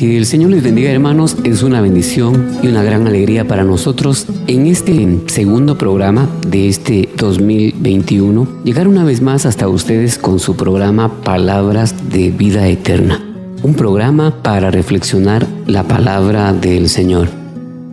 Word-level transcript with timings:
Que 0.00 0.16
el 0.16 0.24
Señor 0.24 0.52
les 0.52 0.62
bendiga 0.62 0.90
hermanos, 0.90 1.36
es 1.44 1.62
una 1.62 1.82
bendición 1.82 2.48
y 2.62 2.68
una 2.68 2.82
gran 2.82 3.06
alegría 3.06 3.46
para 3.46 3.64
nosotros 3.64 4.24
en 4.46 4.66
este 4.66 5.18
segundo 5.26 5.76
programa 5.76 6.26
de 6.48 6.70
este 6.70 7.06
2021 7.18 8.48
llegar 8.64 8.88
una 8.88 9.04
vez 9.04 9.20
más 9.20 9.44
hasta 9.44 9.68
ustedes 9.68 10.16
con 10.16 10.38
su 10.38 10.56
programa 10.56 11.20
Palabras 11.22 12.08
de 12.08 12.30
Vida 12.30 12.66
Eterna, 12.66 13.22
un 13.62 13.74
programa 13.74 14.42
para 14.42 14.70
reflexionar 14.70 15.46
la 15.66 15.82
palabra 15.86 16.54
del 16.54 16.88
Señor. 16.88 17.28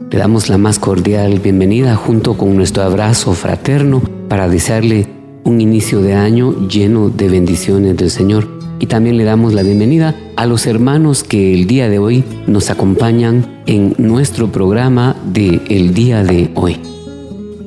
Le 0.10 0.18
damos 0.18 0.48
la 0.48 0.58
más 0.58 0.80
cordial 0.80 1.42
bienvenida 1.42 1.98
junto 1.98 2.38
con 2.38 2.56
nuestro 2.56 2.84
abrazo 2.84 3.34
fraterno 3.34 4.02
para 4.30 4.48
desearle 4.48 5.10
un 5.44 5.60
inicio 5.60 6.02
de 6.02 6.14
año 6.14 6.70
lleno 6.70 7.10
de 7.10 7.28
bendiciones 7.28 7.98
del 7.98 8.12
Señor 8.12 8.57
y 8.80 8.86
también 8.88 9.18
le 9.18 9.24
damos 9.24 9.54
la 9.54 9.64
bienvenida 9.64 10.16
a 10.36 10.46
los 10.46 10.66
hermanos 10.68 11.24
que 11.24 11.54
el 11.54 11.68
día 11.68 11.90
de 11.90 12.00
hoy 12.00 12.24
nos 12.46 12.70
acompañan 12.70 13.62
en 13.66 13.96
nuestro 13.98 14.52
programa 14.52 15.16
de 15.26 15.62
El 15.70 15.94
día 15.94 16.24
de 16.24 16.52
hoy. 16.56 16.80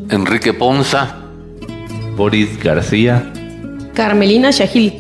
Enrique 0.09 0.53
Ponza, 0.53 1.17
Boris 2.17 2.63
García, 2.63 3.33
Carmelina 3.95 4.51
Shahil, 4.51 4.95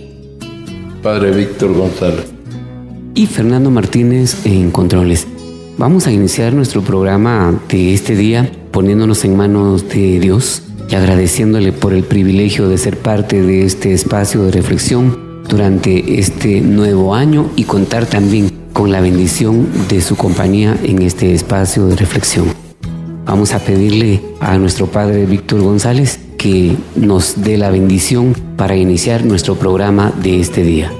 Padre 1.02 1.30
Víctor 1.32 1.74
González 1.74 2.26
y 3.14 3.26
Fernando 3.26 3.70
Martínez 3.70 4.44
en 4.44 4.70
Controles. 4.70 5.26
Vamos 5.78 6.06
a 6.06 6.12
iniciar 6.12 6.52
nuestro 6.52 6.82
programa 6.82 7.58
de 7.68 7.94
este 7.94 8.14
día 8.14 8.50
poniéndonos 8.70 9.24
en 9.24 9.36
manos 9.36 9.88
de 9.88 10.20
Dios 10.20 10.62
y 10.88 10.94
agradeciéndole 10.94 11.72
por 11.72 11.94
el 11.94 12.02
privilegio 12.02 12.68
de 12.68 12.78
ser 12.78 12.98
parte 12.98 13.42
de 13.42 13.64
este 13.64 13.92
espacio 13.92 14.42
de 14.42 14.50
reflexión 14.50 15.29
durante 15.50 16.18
este 16.18 16.60
nuevo 16.60 17.14
año 17.14 17.50
y 17.56 17.64
contar 17.64 18.06
también 18.06 18.50
con 18.72 18.92
la 18.92 19.00
bendición 19.00 19.68
de 19.88 20.00
su 20.00 20.16
compañía 20.16 20.76
en 20.82 21.02
este 21.02 21.34
espacio 21.34 21.86
de 21.86 21.96
reflexión. 21.96 22.46
Vamos 23.26 23.52
a 23.52 23.58
pedirle 23.58 24.22
a 24.40 24.56
nuestro 24.56 24.86
Padre 24.86 25.26
Víctor 25.26 25.60
González 25.60 26.20
que 26.38 26.74
nos 26.96 27.42
dé 27.42 27.58
la 27.58 27.70
bendición 27.70 28.34
para 28.56 28.76
iniciar 28.76 29.24
nuestro 29.24 29.56
programa 29.56 30.12
de 30.22 30.40
este 30.40 30.62
día. 30.62 30.90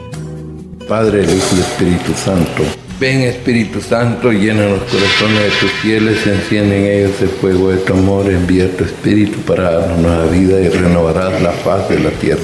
Padre, 0.87 1.22
Hijo 1.22 1.56
y 1.56 1.60
Espíritu 1.60 2.12
Santo. 2.12 2.62
Ven 2.99 3.22
Espíritu 3.22 3.81
Santo, 3.81 4.31
llena 4.31 4.66
los 4.69 4.83
corazones 4.83 5.44
de 5.44 5.50
tus 5.60 5.71
fieles, 5.81 6.27
enciende 6.27 6.77
en 6.77 6.99
ellos 7.06 7.22
el 7.22 7.28
fuego 7.28 7.71
de 7.71 7.78
tu 7.78 7.94
amor, 7.94 8.28
envía 8.28 8.71
tu 8.77 8.84
Espíritu 8.84 9.39
para 9.41 9.71
darnos 9.71 10.00
nueva 10.00 10.27
vida 10.27 10.60
y 10.60 10.69
renovarás 10.69 11.41
la 11.41 11.53
paz 11.53 11.89
de 11.89 12.00
la 12.00 12.10
tierra. 12.10 12.43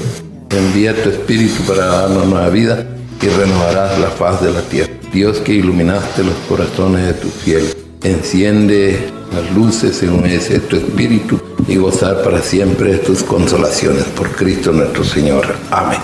Envía 0.49 0.95
tu 1.03 1.09
Espíritu 1.09 1.63
para 1.67 1.85
darnos 1.85 2.25
nueva 2.27 2.49
vida 2.49 2.87
y 3.21 3.27
renovarás 3.27 3.99
la 3.99 4.09
faz 4.09 4.41
de 4.41 4.51
la 4.51 4.61
tierra. 4.61 4.93
Dios 5.11 5.39
que 5.39 5.53
iluminaste 5.53 6.23
los 6.23 6.35
corazones 6.47 7.05
de 7.05 7.13
tus 7.13 7.31
fieles, 7.33 7.75
enciende 8.03 9.11
las 9.33 9.51
luces 9.55 10.01
ese 10.03 10.59
tu 10.59 10.77
Espíritu 10.77 11.39
y 11.67 11.75
gozar 11.75 12.23
para 12.23 12.41
siempre 12.41 12.93
de 12.93 12.97
tus 12.99 13.23
consolaciones 13.23 14.03
por 14.05 14.31
Cristo 14.31 14.71
nuestro 14.71 15.03
Señor. 15.03 15.45
Amén. 15.69 15.99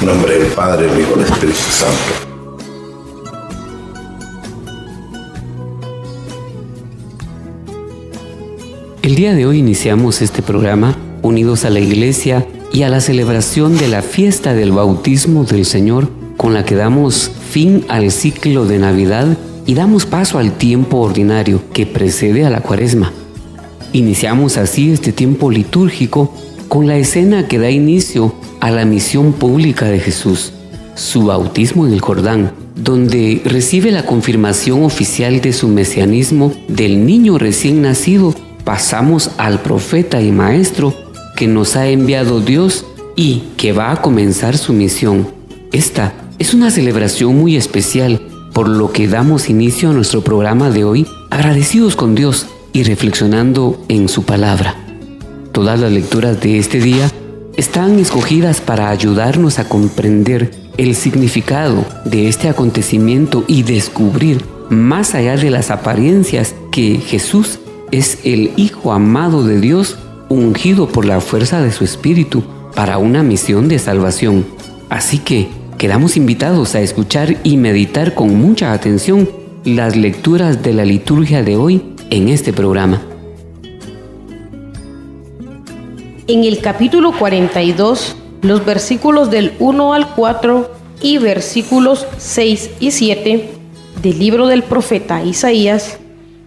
En 0.00 0.06
nombre 0.06 0.38
del 0.38 0.52
Padre, 0.52 0.86
del 0.86 1.00
Hijo 1.00 1.14
y 1.16 1.18
del 1.20 1.32
Espíritu 1.32 1.58
Santo. 1.70 2.28
El 9.02 9.14
día 9.14 9.34
de 9.34 9.46
hoy 9.46 9.58
iniciamos 9.58 10.22
este 10.22 10.42
programa 10.42 10.96
unidos 11.22 11.64
a 11.64 11.70
la 11.70 11.80
iglesia 11.80 12.46
y 12.72 12.82
a 12.82 12.88
la 12.88 13.00
celebración 13.00 13.76
de 13.78 13.88
la 13.88 14.02
fiesta 14.02 14.54
del 14.54 14.72
bautismo 14.72 15.44
del 15.44 15.64
Señor 15.64 16.08
con 16.36 16.54
la 16.54 16.64
que 16.64 16.74
damos 16.74 17.30
fin 17.50 17.84
al 17.88 18.10
ciclo 18.10 18.66
de 18.66 18.78
Navidad 18.78 19.36
y 19.66 19.74
damos 19.74 20.06
paso 20.06 20.38
al 20.38 20.52
tiempo 20.52 20.98
ordinario 20.98 21.60
que 21.72 21.86
precede 21.86 22.44
a 22.44 22.50
la 22.50 22.60
cuaresma. 22.60 23.12
Iniciamos 23.92 24.56
así 24.56 24.92
este 24.92 25.12
tiempo 25.12 25.50
litúrgico 25.50 26.32
con 26.68 26.86
la 26.86 26.96
escena 26.96 27.48
que 27.48 27.58
da 27.58 27.70
inicio 27.70 28.34
a 28.60 28.70
la 28.70 28.84
misión 28.84 29.32
pública 29.32 29.86
de 29.86 29.98
Jesús, 29.98 30.52
su 30.94 31.24
bautismo 31.26 31.86
en 31.86 31.94
el 31.94 32.00
Jordán, 32.00 32.52
donde 32.76 33.40
recibe 33.44 33.90
la 33.90 34.04
confirmación 34.04 34.84
oficial 34.84 35.40
de 35.40 35.52
su 35.52 35.68
mesianismo 35.68 36.52
del 36.68 37.04
niño 37.06 37.38
recién 37.38 37.82
nacido, 37.82 38.34
pasamos 38.64 39.30
al 39.38 39.62
profeta 39.62 40.20
y 40.20 40.30
maestro 40.30 40.94
que 41.38 41.46
nos 41.46 41.76
ha 41.76 41.86
enviado 41.86 42.40
Dios 42.40 42.84
y 43.14 43.44
que 43.56 43.72
va 43.72 43.92
a 43.92 44.02
comenzar 44.02 44.58
su 44.58 44.72
misión. 44.72 45.28
Esta 45.70 46.12
es 46.40 46.52
una 46.52 46.72
celebración 46.72 47.38
muy 47.38 47.54
especial, 47.54 48.20
por 48.52 48.66
lo 48.68 48.90
que 48.90 49.06
damos 49.06 49.48
inicio 49.48 49.90
a 49.90 49.92
nuestro 49.92 50.24
programa 50.24 50.68
de 50.70 50.82
hoy 50.82 51.06
agradecidos 51.30 51.94
con 51.94 52.16
Dios 52.16 52.48
y 52.72 52.82
reflexionando 52.82 53.80
en 53.86 54.08
su 54.08 54.24
palabra. 54.24 54.74
Todas 55.52 55.78
las 55.78 55.92
lecturas 55.92 56.40
de 56.40 56.58
este 56.58 56.80
día 56.80 57.08
están 57.56 58.00
escogidas 58.00 58.60
para 58.60 58.90
ayudarnos 58.90 59.60
a 59.60 59.68
comprender 59.68 60.50
el 60.76 60.96
significado 60.96 61.84
de 62.04 62.26
este 62.26 62.48
acontecimiento 62.48 63.44
y 63.46 63.62
descubrir, 63.62 64.44
más 64.70 65.14
allá 65.14 65.36
de 65.36 65.50
las 65.50 65.70
apariencias, 65.70 66.56
que 66.72 66.96
Jesús 66.96 67.60
es 67.92 68.18
el 68.24 68.50
Hijo 68.56 68.92
amado 68.92 69.44
de 69.44 69.60
Dios 69.60 69.98
ungido 70.28 70.88
por 70.88 71.04
la 71.04 71.20
fuerza 71.20 71.60
de 71.60 71.72
su 71.72 71.84
Espíritu 71.84 72.42
para 72.74 72.98
una 72.98 73.22
misión 73.22 73.68
de 73.68 73.78
salvación. 73.78 74.44
Así 74.88 75.18
que 75.18 75.48
quedamos 75.78 76.16
invitados 76.16 76.74
a 76.74 76.80
escuchar 76.80 77.36
y 77.44 77.56
meditar 77.56 78.14
con 78.14 78.34
mucha 78.34 78.72
atención 78.72 79.28
las 79.64 79.96
lecturas 79.96 80.62
de 80.62 80.72
la 80.72 80.84
liturgia 80.84 81.42
de 81.42 81.56
hoy 81.56 81.82
en 82.10 82.28
este 82.28 82.52
programa. 82.52 83.02
En 86.26 86.44
el 86.44 86.60
capítulo 86.60 87.12
42, 87.18 88.16
los 88.42 88.64
versículos 88.64 89.30
del 89.30 89.54
1 89.58 89.94
al 89.94 90.14
4 90.14 90.70
y 91.00 91.18
versículos 91.18 92.06
6 92.18 92.70
y 92.80 92.90
7 92.90 93.50
del 94.02 94.18
libro 94.18 94.46
del 94.46 94.62
profeta 94.62 95.22
Isaías, 95.22 95.98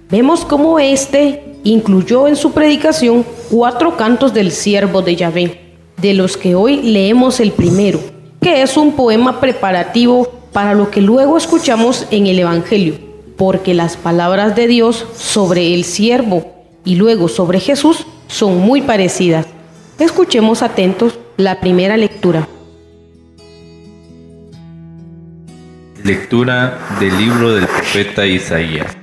vemos 0.10 0.46
cómo 0.46 0.78
éste 0.78 1.44
incluyó 1.64 2.28
en 2.28 2.36
su 2.36 2.52
predicación 2.52 3.26
cuatro 3.52 3.98
cantos 3.98 4.34
del 4.34 4.50
siervo 4.52 5.02
de 5.02 5.18
Yahvé, 5.18 5.60
de 6.02 6.14
los 6.14 6.38
que 6.38 6.56
hoy 6.56 6.82
leemos 6.82 7.42
el 7.42 7.52
primero, 7.52 8.00
que 8.42 8.62
es 8.62 8.78
un 8.78 8.94
poema 8.94 9.42
preparativo 9.42 10.32
para 10.54 10.74
lo 10.74 10.90
que 10.90 11.02
luego 11.02 11.38
escuchamos 11.38 12.08
en 12.12 12.28
el 12.28 12.40
Evangelio, 12.40 12.96
porque 13.36 13.74
las 13.74 13.98
palabras 13.98 14.56
de 14.56 14.68
Dios 14.68 15.06
sobre 15.18 15.74
el 15.74 15.84
siervo 15.84 16.50
y 16.86 16.96
luego 16.96 17.28
sobre 17.28 17.60
Jesús 17.60 18.08
son 18.28 18.58
muy 18.58 18.84
parecidas. 18.84 19.46
Escuchemos 20.00 20.62
atentos 20.62 21.20
la 21.36 21.60
primera 21.60 21.98
lectura. 21.98 22.48
Lectura 26.06 26.80
del 27.02 27.18
libro 27.18 27.54
del 27.54 27.68
profeta 27.68 28.26
Isaías. 28.26 28.96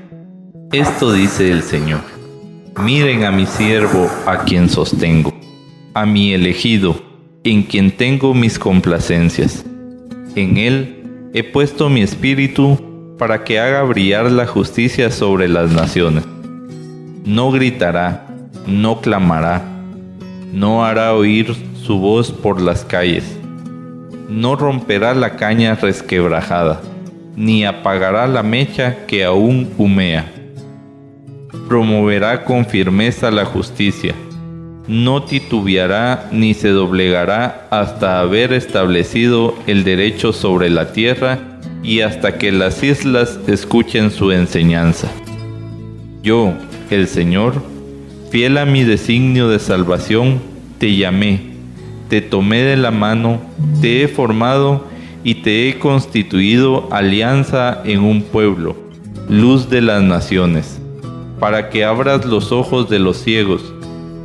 Esto 0.72 1.12
dice 1.12 1.52
el 1.52 1.62
Señor. 1.62 2.17
Miren 2.84 3.24
a 3.24 3.32
mi 3.32 3.44
siervo 3.44 4.08
a 4.24 4.44
quien 4.44 4.68
sostengo, 4.68 5.34
a 5.94 6.06
mi 6.06 6.32
elegido, 6.32 6.94
en 7.42 7.64
quien 7.64 7.90
tengo 7.90 8.34
mis 8.34 8.56
complacencias. 8.56 9.64
En 10.36 10.56
él 10.56 11.30
he 11.34 11.42
puesto 11.42 11.88
mi 11.88 12.02
espíritu 12.02 13.16
para 13.18 13.42
que 13.42 13.58
haga 13.58 13.82
brillar 13.82 14.30
la 14.30 14.46
justicia 14.46 15.10
sobre 15.10 15.48
las 15.48 15.72
naciones. 15.72 16.24
no 17.24 17.50
gritará, 17.50 18.28
no 18.66 19.00
clamará, 19.00 19.62
no 20.52 20.84
hará 20.84 21.14
oír 21.14 21.54
su 21.74 21.98
voz 21.98 22.30
por 22.30 22.60
las 22.60 22.84
calles, 22.84 23.38
no 24.28 24.54
romperá 24.54 25.14
la 25.14 25.34
caña 25.34 25.74
resquebrajada, 25.74 26.80
ni 27.34 27.64
apagará 27.64 28.28
la 28.28 28.44
mecha 28.44 29.04
que 29.06 29.24
aún 29.24 29.68
humea. 29.78 30.37
Promoverá 31.68 32.44
con 32.44 32.66
firmeza 32.66 33.30
la 33.30 33.44
justicia, 33.44 34.14
no 34.86 35.22
titubeará 35.22 36.28
ni 36.32 36.54
se 36.54 36.68
doblegará 36.68 37.66
hasta 37.70 38.20
haber 38.20 38.52
establecido 38.52 39.54
el 39.66 39.84
derecho 39.84 40.32
sobre 40.32 40.70
la 40.70 40.92
tierra 40.92 41.38
y 41.82 42.00
hasta 42.00 42.36
que 42.36 42.52
las 42.52 42.82
islas 42.82 43.38
escuchen 43.46 44.10
su 44.10 44.32
enseñanza. 44.32 45.10
Yo, 46.22 46.52
el 46.90 47.08
Señor, 47.08 47.62
fiel 48.30 48.58
a 48.58 48.66
mi 48.66 48.84
designio 48.84 49.48
de 49.48 49.58
salvación, 49.58 50.40
te 50.78 50.96
llamé, 50.96 51.40
te 52.08 52.20
tomé 52.20 52.62
de 52.62 52.76
la 52.76 52.90
mano, 52.90 53.40
te 53.80 54.02
he 54.02 54.08
formado 54.08 54.86
y 55.24 55.36
te 55.36 55.68
he 55.68 55.78
constituido 55.78 56.88
alianza 56.92 57.82
en 57.84 58.00
un 58.00 58.22
pueblo, 58.22 58.76
luz 59.28 59.68
de 59.68 59.82
las 59.82 60.02
naciones, 60.02 60.77
para 61.40 61.70
que 61.70 61.84
abras 61.84 62.24
los 62.24 62.52
ojos 62.52 62.88
de 62.88 62.98
los 62.98 63.18
ciegos, 63.18 63.62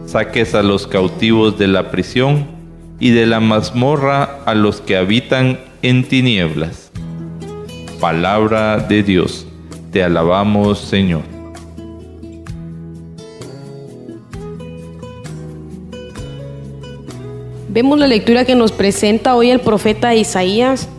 saques 0.06 0.56
a 0.56 0.64
los 0.64 0.88
cautivos 0.88 1.58
de 1.58 1.68
la 1.68 1.92
prisión 1.92 2.48
y 3.00 3.12
de 3.12 3.26
la 3.26 3.40
mazmorra 3.40 4.40
a 4.46 4.56
los 4.56 4.82
que 4.82 4.98
habitan 4.98 5.60
en 5.82 6.08
tinieblas. 6.08 6.92
Palabra 8.00 8.78
de 8.78 9.04
Dios, 9.04 9.46
te 9.92 10.04
alabamos 10.04 10.80
Señor. 10.80 11.22
Vemos 17.70 17.98
la 17.98 18.08
lectura 18.08 18.46
que 18.46 18.54
nos 18.54 18.72
presenta 18.72 19.36
hoy 19.36 19.50
el 19.50 19.60
profeta 19.60 20.14
Isaías 20.14 20.90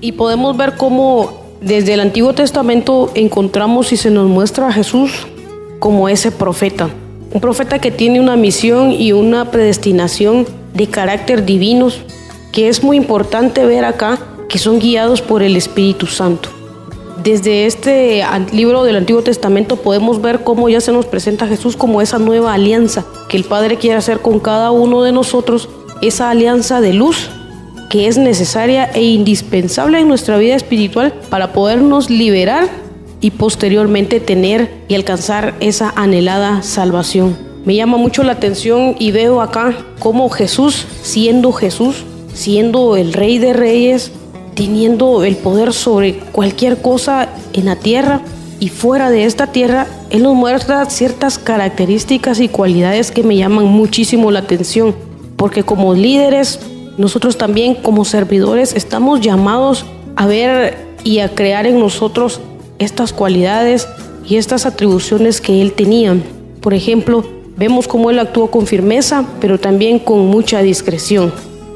y 0.00 0.12
podemos 0.12 0.56
ver 0.56 0.76
cómo 0.76 1.42
desde 1.60 1.94
el 1.94 2.00
Antiguo 2.00 2.32
Testamento 2.32 3.10
encontramos 3.14 3.92
y 3.92 3.96
se 3.96 4.10
nos 4.10 4.28
muestra 4.28 4.68
a 4.68 4.72
Jesús 4.72 5.26
como 5.82 6.08
ese 6.08 6.30
profeta. 6.30 6.90
Un 7.32 7.40
profeta 7.40 7.80
que 7.80 7.90
tiene 7.90 8.20
una 8.20 8.36
misión 8.36 8.92
y 8.92 9.10
una 9.10 9.50
predestinación 9.50 10.46
de 10.74 10.86
carácter 10.86 11.44
divinos 11.44 12.02
que 12.52 12.68
es 12.68 12.84
muy 12.84 12.96
importante 12.96 13.66
ver 13.66 13.84
acá 13.84 14.20
que 14.48 14.60
son 14.60 14.78
guiados 14.78 15.22
por 15.22 15.42
el 15.42 15.56
Espíritu 15.56 16.06
Santo. 16.06 16.50
Desde 17.24 17.66
este 17.66 18.22
libro 18.52 18.84
del 18.84 18.94
Antiguo 18.94 19.22
Testamento 19.22 19.74
podemos 19.74 20.22
ver 20.22 20.44
cómo 20.44 20.68
ya 20.68 20.80
se 20.80 20.92
nos 20.92 21.06
presenta 21.06 21.48
Jesús 21.48 21.76
como 21.76 22.00
esa 22.00 22.20
nueva 22.20 22.54
alianza 22.54 23.04
que 23.28 23.36
el 23.36 23.42
Padre 23.42 23.76
quiere 23.76 23.96
hacer 23.96 24.20
con 24.20 24.38
cada 24.38 24.70
uno 24.70 25.02
de 25.02 25.10
nosotros 25.10 25.68
esa 26.00 26.30
alianza 26.30 26.80
de 26.80 26.92
luz 26.92 27.28
que 27.90 28.06
es 28.06 28.18
necesaria 28.18 28.88
e 28.94 29.02
indispensable 29.02 29.98
en 29.98 30.06
nuestra 30.06 30.38
vida 30.38 30.54
espiritual 30.54 31.12
para 31.28 31.52
podernos 31.52 32.08
liberar 32.08 32.68
y 33.22 33.30
posteriormente 33.30 34.20
tener 34.20 34.70
y 34.88 34.94
alcanzar 34.94 35.54
esa 35.60 35.90
anhelada 35.96 36.62
salvación. 36.62 37.38
Me 37.64 37.74
llama 37.74 37.96
mucho 37.96 38.22
la 38.22 38.32
atención 38.32 38.96
y 38.98 39.12
veo 39.12 39.40
acá 39.40 39.74
cómo 39.98 40.28
Jesús, 40.28 40.86
siendo 41.00 41.52
Jesús, 41.52 42.04
siendo 42.34 42.98
el 42.98 43.14
Rey 43.14 43.38
de 43.38 43.54
Reyes, 43.54 44.12
teniendo 44.54 45.24
el 45.24 45.36
poder 45.36 45.72
sobre 45.72 46.18
cualquier 46.18 46.82
cosa 46.82 47.30
en 47.54 47.64
la 47.64 47.76
tierra 47.76 48.20
y 48.60 48.68
fuera 48.68 49.08
de 49.08 49.24
esta 49.24 49.46
tierra, 49.46 49.86
Él 50.10 50.24
nos 50.24 50.34
muestra 50.34 50.84
ciertas 50.90 51.38
características 51.38 52.40
y 52.40 52.48
cualidades 52.48 53.10
que 53.10 53.22
me 53.22 53.36
llaman 53.36 53.64
muchísimo 53.64 54.30
la 54.30 54.40
atención 54.40 54.94
porque 55.42 55.64
como 55.64 55.92
líderes, 55.92 56.60
nosotros 56.98 57.36
también 57.36 57.74
como 57.74 58.04
servidores 58.04 58.76
estamos 58.76 59.20
llamados 59.20 59.84
a 60.14 60.26
ver 60.28 60.78
y 61.02 61.18
a 61.18 61.34
crear 61.34 61.66
en 61.66 61.80
nosotros 61.80 62.40
estas 62.82 63.12
cualidades 63.12 63.88
y 64.26 64.36
estas 64.36 64.66
atribuciones 64.66 65.40
que 65.40 65.62
él 65.62 65.72
tenía. 65.72 66.16
Por 66.60 66.74
ejemplo, 66.74 67.24
vemos 67.56 67.88
cómo 67.88 68.10
él 68.10 68.18
actuó 68.18 68.50
con 68.50 68.66
firmeza, 68.66 69.26
pero 69.40 69.58
también 69.58 69.98
con 69.98 70.26
mucha 70.26 70.62
discreción. 70.62 71.32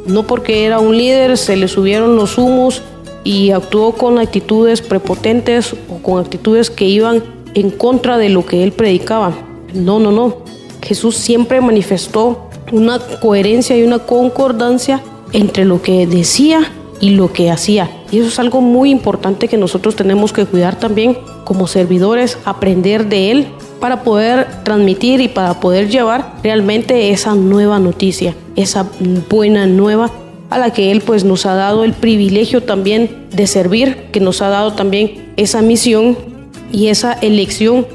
No 0.06 0.26
porque 0.26 0.64
era 0.64 0.78
un 0.78 0.96
líder 0.96 1.36
se 1.36 1.56
le 1.56 1.68
subieron 1.68 2.16
los 2.16 2.38
humos 2.38 2.82
y 3.24 3.50
actuó 3.50 3.92
con 3.92 4.18
actitudes 4.18 4.80
prepotentes 4.82 5.74
o 5.90 6.00
con 6.02 6.20
actitudes 6.20 6.70
que 6.70 6.84
iban 6.84 7.24
en 7.54 7.70
contra 7.70 8.18
de 8.18 8.28
lo 8.28 8.46
que 8.46 8.62
él 8.62 8.72
predicaba. 8.72 9.34
No, 9.74 9.98
no, 9.98 10.12
no. 10.12 10.36
Jesús 10.82 11.16
siempre 11.16 11.60
manifestó 11.60 12.48
una 12.70 13.00
coherencia 13.20 13.76
y 13.76 13.82
una 13.82 13.98
concordancia 13.98 15.02
entre 15.32 15.64
lo 15.64 15.82
que 15.82 16.06
decía 16.06 16.70
y 17.00 17.10
lo 17.10 17.32
que 17.32 17.50
hacía. 17.50 17.90
Y 18.10 18.18
eso 18.18 18.28
es 18.28 18.38
algo 18.38 18.60
muy 18.60 18.90
importante 18.90 19.48
que 19.48 19.56
nosotros 19.56 19.96
tenemos 19.96 20.32
que 20.32 20.46
cuidar 20.46 20.78
también 20.78 21.18
como 21.44 21.66
servidores, 21.66 22.38
aprender 22.44 23.08
de 23.08 23.30
él 23.30 23.46
para 23.80 24.02
poder 24.02 24.46
transmitir 24.64 25.20
y 25.20 25.28
para 25.28 25.60
poder 25.60 25.88
llevar 25.88 26.36
realmente 26.42 27.10
esa 27.10 27.34
nueva 27.34 27.78
noticia, 27.78 28.34
esa 28.56 28.88
buena 29.28 29.66
nueva 29.66 30.10
a 30.50 30.58
la 30.58 30.72
que 30.72 30.92
Él 30.92 31.00
pues 31.00 31.24
nos 31.24 31.46
ha 31.46 31.54
dado 31.54 31.84
el 31.84 31.92
privilegio 31.92 32.62
también 32.62 33.26
de 33.32 33.46
servir, 33.46 34.06
que 34.12 34.20
nos 34.20 34.42
ha 34.42 34.48
dado 34.48 34.72
también 34.72 35.32
esa 35.36 35.62
misión 35.62 36.16
y 36.72 36.88
esa 36.88 37.12
elección 37.12 37.86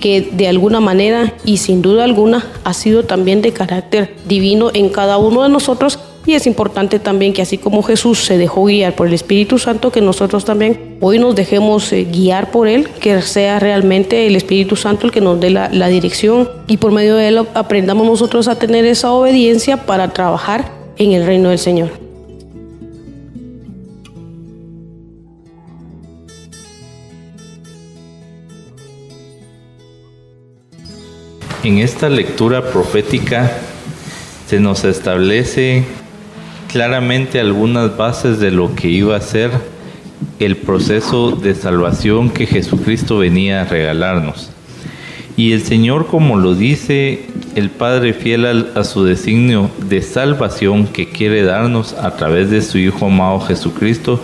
que 0.00 0.20
de 0.20 0.48
alguna 0.48 0.80
manera 0.80 1.32
y 1.44 1.56
sin 1.56 1.82
duda 1.82 2.04
alguna 2.04 2.44
ha 2.64 2.74
sido 2.74 3.04
también 3.04 3.40
de 3.40 3.52
carácter 3.52 4.14
divino 4.28 4.70
en 4.74 4.90
cada 4.90 5.16
uno 5.16 5.42
de 5.42 5.48
nosotros 5.48 5.98
y 6.26 6.34
es 6.34 6.46
importante 6.46 6.98
también 6.98 7.32
que 7.32 7.42
así 7.42 7.56
como 7.56 7.82
Jesús 7.82 8.24
se 8.24 8.36
dejó 8.36 8.64
guiar 8.64 8.94
por 8.94 9.06
el 9.06 9.14
Espíritu 9.14 9.58
Santo, 9.58 9.92
que 9.92 10.00
nosotros 10.00 10.44
también 10.44 10.98
hoy 11.00 11.20
nos 11.20 11.36
dejemos 11.36 11.92
eh, 11.92 12.04
guiar 12.04 12.50
por 12.50 12.66
Él, 12.66 12.88
que 13.00 13.22
sea 13.22 13.60
realmente 13.60 14.26
el 14.26 14.34
Espíritu 14.34 14.74
Santo 14.74 15.06
el 15.06 15.12
que 15.12 15.20
nos 15.20 15.38
dé 15.40 15.50
la, 15.50 15.68
la 15.70 15.86
dirección 15.86 16.48
y 16.66 16.78
por 16.78 16.90
medio 16.90 17.14
de 17.14 17.28
Él 17.28 17.46
aprendamos 17.54 18.06
nosotros 18.06 18.48
a 18.48 18.58
tener 18.58 18.84
esa 18.84 19.12
obediencia 19.12 19.86
para 19.86 20.12
trabajar 20.12 20.72
en 20.98 21.12
el 21.12 21.24
reino 21.24 21.50
del 21.50 21.58
Señor. 21.60 21.90
En 31.62 31.78
esta 31.78 32.08
lectura 32.08 32.70
profética 32.70 33.58
se 34.48 34.60
nos 34.60 34.84
establece 34.84 35.84
claramente 36.76 37.40
algunas 37.40 37.96
bases 37.96 38.38
de 38.38 38.50
lo 38.50 38.74
que 38.74 38.88
iba 38.88 39.16
a 39.16 39.20
ser 39.22 39.50
el 40.38 40.58
proceso 40.58 41.30
de 41.30 41.54
salvación 41.54 42.28
que 42.28 42.44
Jesucristo 42.44 43.16
venía 43.16 43.62
a 43.62 43.64
regalarnos. 43.64 44.50
Y 45.38 45.52
el 45.52 45.62
Señor, 45.62 46.06
como 46.06 46.36
lo 46.36 46.54
dice 46.54 47.28
el 47.54 47.70
Padre 47.70 48.12
fiel 48.12 48.68
a, 48.74 48.84
su 48.84 49.04
designio 49.04 49.70
de 49.88 50.02
salvación 50.02 50.86
que 50.86 51.08
quiere 51.08 51.44
darnos 51.44 51.94
a 51.94 52.14
través 52.14 52.50
de 52.50 52.60
su 52.60 52.76
Hijo 52.76 53.06
amado 53.06 53.40
Jesucristo, 53.40 54.20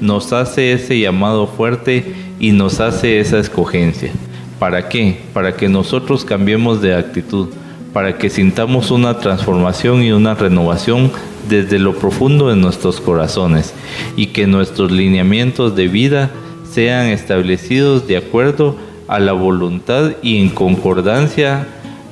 nos 0.00 0.32
hace 0.32 0.74
ese 0.74 1.00
llamado 1.00 1.48
fuerte 1.48 2.14
y 2.38 2.52
nos 2.52 2.78
hace 2.78 3.18
esa 3.18 3.40
escogencia. 3.40 4.12
¿Para 4.60 4.88
qué? 4.88 5.22
Para 5.32 5.56
que 5.56 5.68
nosotros 5.68 6.24
cambiemos 6.24 6.80
de 6.80 6.94
actitud, 6.94 7.48
para 7.96 8.18
que 8.18 8.28
sintamos 8.28 8.90
una 8.90 9.20
transformación 9.20 10.02
y 10.02 10.12
una 10.12 10.34
renovación 10.34 11.10
desde 11.48 11.78
lo 11.78 11.94
profundo 11.94 12.50
de 12.50 12.54
nuestros 12.54 13.00
corazones 13.00 13.72
y 14.16 14.26
que 14.26 14.46
nuestros 14.46 14.92
lineamientos 14.92 15.74
de 15.74 15.88
vida 15.88 16.30
sean 16.70 17.06
establecidos 17.06 18.06
de 18.06 18.18
acuerdo 18.18 18.76
a 19.08 19.18
la 19.18 19.32
voluntad 19.32 20.10
y 20.20 20.42
en 20.42 20.50
concordancia 20.50 21.66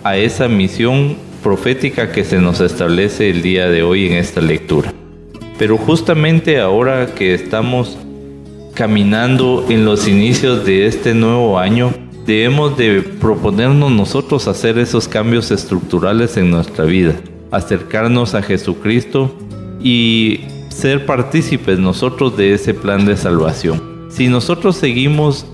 a 0.05 0.17
esa 0.17 0.49
misión 0.49 1.17
profética 1.43 2.13
que 2.13 2.25
se 2.25 2.39
nos 2.41 2.63
establece 2.63 3.29
el 3.29 3.43
día 3.43 3.69
de 3.69 3.83
hoy 3.83 4.07
en 4.07 4.15
esta 4.15 4.41
lectura. 4.41 4.91
Pero 5.59 5.77
justamente 5.77 6.61
ahora 6.61 7.15
que 7.15 7.35
estamos 7.35 7.99
caminando 8.73 9.67
en 9.69 9.85
los 9.85 10.09
inicios 10.09 10.65
de 10.65 10.87
este 10.87 11.13
nuevo 11.13 11.59
año, 11.59 11.93
debemos 12.27 12.77
de 12.77 13.03
proponernos 13.03 13.91
nosotros 13.91 14.49
hacer 14.49 14.79
esos 14.79 15.09
cambios 15.09 15.51
estructurales 15.51 16.37
en 16.37 16.51
nuestra 16.51 16.85
vida, 16.85 17.15
acercarnos 17.51 18.35
a 18.35 18.43
Jesucristo 18.43 19.35
y 19.83 20.41
ser 20.71 21.07
partícipes 21.07 21.79
nosotros 21.79 22.37
de 22.37 22.55
ese 22.55 22.75
plan 22.75 23.05
de 23.05 23.17
salvación. 23.17 24.09
Si 24.11 24.29
nosotros 24.29 24.77
seguimos 24.77 25.47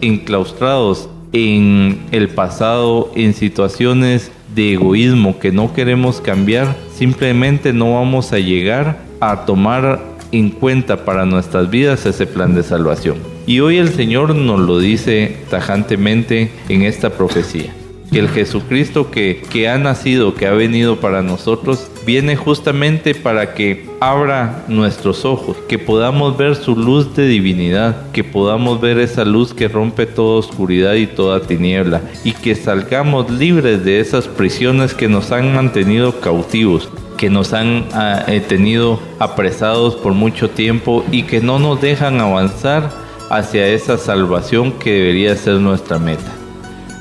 enclaustrados 0.00 1.08
en 1.32 1.98
el 2.10 2.28
pasado, 2.28 3.10
en 3.14 3.34
situaciones 3.34 4.30
de 4.54 4.74
egoísmo 4.74 5.38
que 5.38 5.52
no 5.52 5.72
queremos 5.72 6.20
cambiar, 6.20 6.76
simplemente 6.94 7.72
no 7.72 7.94
vamos 7.94 8.32
a 8.32 8.38
llegar 8.38 8.98
a 9.20 9.44
tomar 9.44 10.02
en 10.32 10.50
cuenta 10.50 11.04
para 11.04 11.24
nuestras 11.24 11.70
vidas 11.70 12.06
ese 12.06 12.26
plan 12.26 12.54
de 12.54 12.62
salvación. 12.62 13.16
Y 13.48 13.60
hoy 13.60 13.78
el 13.78 13.88
Señor 13.88 14.34
nos 14.34 14.60
lo 14.60 14.78
dice 14.78 15.38
tajantemente 15.48 16.50
en 16.68 16.82
esta 16.82 17.08
profecía. 17.08 17.72
que 18.12 18.18
el 18.18 18.28
Jesucristo 18.28 19.10
que, 19.10 19.68
ha 19.70 19.78
nacido, 19.78 20.34
que 20.34 20.46
ha 20.46 20.52
venido 20.52 21.00
para 21.00 21.22
nosotros, 21.22 21.88
viene 22.04 22.36
justamente 22.36 23.14
para 23.14 23.54
que 23.54 23.86
abra 24.00 24.64
nuestros 24.68 25.24
ojos, 25.24 25.56
que 25.66 25.78
podamos 25.78 26.36
ver 26.36 26.56
su 26.56 26.76
luz 26.76 27.16
de 27.16 27.26
divinidad, 27.26 28.10
que 28.12 28.22
podamos 28.22 28.82
ver 28.82 28.98
esa 28.98 29.24
luz 29.24 29.54
que 29.54 29.68
rompe 29.68 30.04
toda 30.04 30.40
oscuridad 30.40 30.94
y 30.94 31.06
toda 31.06 31.40
tiniebla, 31.40 32.02
y 32.24 32.32
que 32.32 32.54
salgamos 32.54 33.30
libres 33.30 33.82
de 33.82 34.00
esas 34.00 34.28
prisiones 34.28 34.92
que 34.92 35.08
nos 35.08 35.32
han 35.32 35.54
mantenido 35.54 36.20
cautivos, 36.20 36.90
que 37.16 37.30
nos 37.30 37.54
han 37.54 37.86
ah, 37.94 38.24
eh, 38.26 38.40
tenido 38.40 39.00
apresados 39.18 39.96
por 39.96 40.12
mucho 40.12 40.50
tiempo 40.50 41.02
y 41.10 41.22
que 41.22 41.40
no 41.40 41.58
nos 41.58 41.80
dejan 41.80 42.20
avanzar 42.20 43.07
hacia 43.30 43.66
esa 43.68 43.98
salvación 43.98 44.72
que 44.72 44.92
debería 44.92 45.36
ser 45.36 45.54
nuestra 45.54 45.98
meta. 45.98 46.32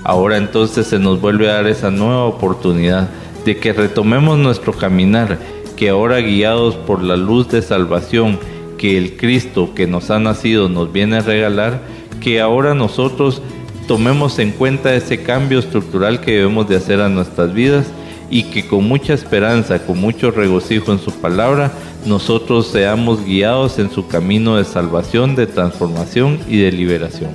Ahora 0.03 0.37
entonces 0.37 0.87
se 0.87 0.99
nos 0.99 1.19
vuelve 1.19 1.49
a 1.49 1.55
dar 1.55 1.67
esa 1.67 1.91
nueva 1.91 2.25
oportunidad 2.25 3.09
de 3.45 3.57
que 3.57 3.73
retomemos 3.73 4.37
nuestro 4.37 4.73
caminar, 4.73 5.39
que 5.75 5.89
ahora 5.89 6.19
guiados 6.19 6.75
por 6.75 7.03
la 7.03 7.17
luz 7.17 7.49
de 7.49 7.61
salvación 7.61 8.39
que 8.77 8.97
el 8.97 9.17
Cristo 9.17 9.73
que 9.73 9.87
nos 9.87 10.11
ha 10.11 10.19
nacido 10.19 10.69
nos 10.69 10.91
viene 10.91 11.17
a 11.17 11.21
regalar, 11.21 11.81
que 12.21 12.41
ahora 12.41 12.73
nosotros 12.73 13.41
tomemos 13.87 14.37
en 14.39 14.51
cuenta 14.51 14.93
ese 14.93 15.23
cambio 15.23 15.59
estructural 15.59 16.19
que 16.21 16.33
debemos 16.33 16.67
de 16.67 16.75
hacer 16.75 17.01
a 17.01 17.09
nuestras 17.09 17.53
vidas 17.53 17.87
y 18.29 18.43
que 18.43 18.67
con 18.67 18.87
mucha 18.87 19.13
esperanza, 19.13 19.85
con 19.85 19.99
mucho 19.99 20.31
regocijo 20.31 20.91
en 20.91 20.99
su 20.99 21.11
palabra, 21.11 21.71
nosotros 22.07 22.67
seamos 22.67 23.23
guiados 23.25 23.79
en 23.79 23.91
su 23.91 24.07
camino 24.07 24.55
de 24.55 24.63
salvación, 24.63 25.35
de 25.35 25.45
transformación 25.45 26.39
y 26.47 26.61
de 26.61 26.71
liberación. 26.71 27.31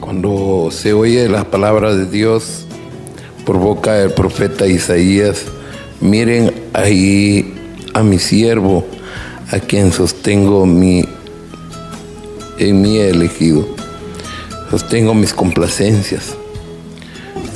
Cuando 0.00 0.68
se 0.70 0.92
oye 0.92 1.28
las 1.28 1.44
palabras 1.44 1.96
de 1.96 2.06
Dios 2.06 2.66
por 3.44 3.58
boca 3.58 3.94
del 3.94 4.12
profeta 4.12 4.66
Isaías, 4.66 5.44
miren 6.00 6.52
ahí 6.72 7.54
a 7.94 8.02
mi 8.02 8.18
siervo, 8.18 8.86
a 9.50 9.58
quien 9.58 9.92
sostengo 9.92 10.66
mi, 10.66 11.04
en 12.58 12.80
mí 12.80 12.98
elegido, 12.98 13.66
sostengo 14.70 15.14
mis 15.14 15.34
complacencias. 15.34 16.36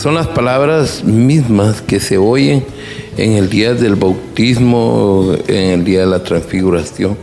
Son 0.02 0.14
las 0.14 0.26
palabras 0.26 1.04
mismas 1.04 1.80
que 1.80 2.00
se 2.00 2.18
oyen 2.18 2.64
en 3.16 3.34
el 3.34 3.48
día 3.48 3.74
del 3.74 3.94
bautismo, 3.94 5.32
en 5.46 5.70
el 5.70 5.84
día 5.84 6.00
de 6.00 6.06
la 6.06 6.24
transfiguración. 6.24 7.16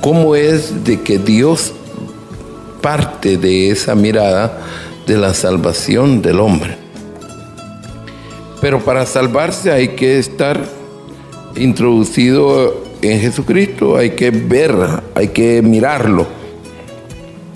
¿Cómo 0.00 0.36
es 0.36 0.84
de 0.84 1.00
que 1.00 1.18
Dios 1.18 1.72
parte 2.80 3.36
de 3.36 3.70
esa 3.70 3.94
mirada 3.94 4.58
de 5.06 5.16
la 5.16 5.34
salvación 5.34 6.22
del 6.22 6.40
hombre. 6.40 6.76
Pero 8.60 8.80
para 8.80 9.06
salvarse 9.06 9.70
hay 9.70 9.88
que 9.88 10.18
estar 10.18 10.62
introducido 11.56 12.84
en 13.02 13.20
Jesucristo, 13.20 13.96
hay 13.96 14.10
que 14.10 14.30
ver, 14.30 14.74
hay 15.14 15.28
que 15.28 15.62
mirarlo. 15.62 16.26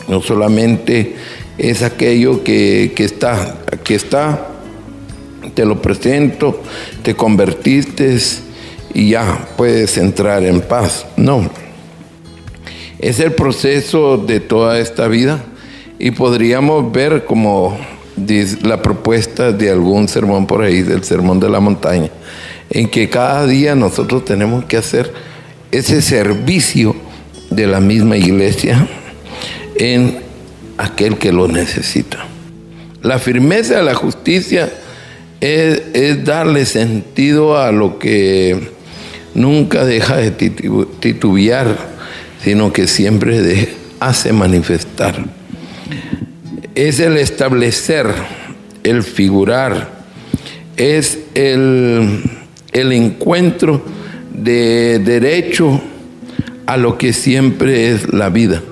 No 0.09 0.23
solamente 0.23 1.17
es 1.59 1.83
aquello 1.83 2.43
que, 2.43 2.93
que 2.95 3.05
está, 3.05 3.59
aquí 3.71 3.95
está, 3.95 4.49
te 5.55 5.65
lo 5.65 5.81
presento, 5.83 6.61
te 7.03 7.15
convertiste 7.15 8.19
y 8.95 9.11
ya 9.11 9.49
puedes 9.57 9.99
entrar 9.99 10.45
en 10.45 10.61
paz. 10.61 11.07
No, 11.17 11.51
es 12.99 13.21
el 13.21 13.33
proceso 13.33 14.17
de 14.17 14.41
toda 14.41 14.79
esta 14.79 15.09
vida 15.09 15.45
y 15.99 16.13
podríamos 16.13 16.91
ver 16.93 17.25
como 17.25 17.77
la 18.63 18.81
propuesta 18.81 19.53
de 19.53 19.71
algún 19.71 20.09
sermón 20.09 20.47
por 20.47 20.63
ahí, 20.63 20.83
del 20.83 21.05
sermón 21.05 21.41
de 21.41 21.49
la 21.49 21.61
montaña, 21.61 22.11
en 22.71 22.89
que 22.89 23.11
cada 23.11 23.47
día 23.47 23.75
nosotros 23.75 24.25
tenemos 24.25 24.65
que 24.65 24.77
hacer 24.77 25.13
ese 25.71 26.01
servicio 26.01 26.95
de 27.51 27.67
la 27.67 27.81
misma 27.81 28.17
iglesia 28.17 28.87
en 29.77 30.21
aquel 30.79 31.19
que 31.19 31.33
lo 31.33 31.49
necesita. 31.49 32.27
La 33.03 33.19
firmeza 33.19 33.77
de 33.77 33.83
la 33.83 33.95
justicia 33.95 34.73
es, 35.45 36.25
darle 36.25 36.65
sentido 36.65 37.59
a 37.59 37.71
lo 37.71 37.99
que 37.99 38.71
nunca 39.35 39.85
deja 39.85 40.17
de 40.17 40.31
titubear 40.31 41.95
sino 42.43 42.73
que 42.73 42.87
siempre 42.87 43.69
hace 44.01 44.33
manifestar. 44.35 45.25
Es 46.75 47.01
el 47.01 47.17
establecer, 47.17 48.07
el 48.83 49.03
figurar, 49.03 50.05
es 50.77 51.21
el, 51.35 52.21
el 52.73 52.93
encuentro 52.93 53.83
de 54.31 54.99
derecho 54.99 55.81
a 56.67 56.77
lo 56.77 56.99
que 56.99 57.15
siempre 57.15 57.93
es 57.93 58.13
la 58.13 58.29
vida. 58.29 58.63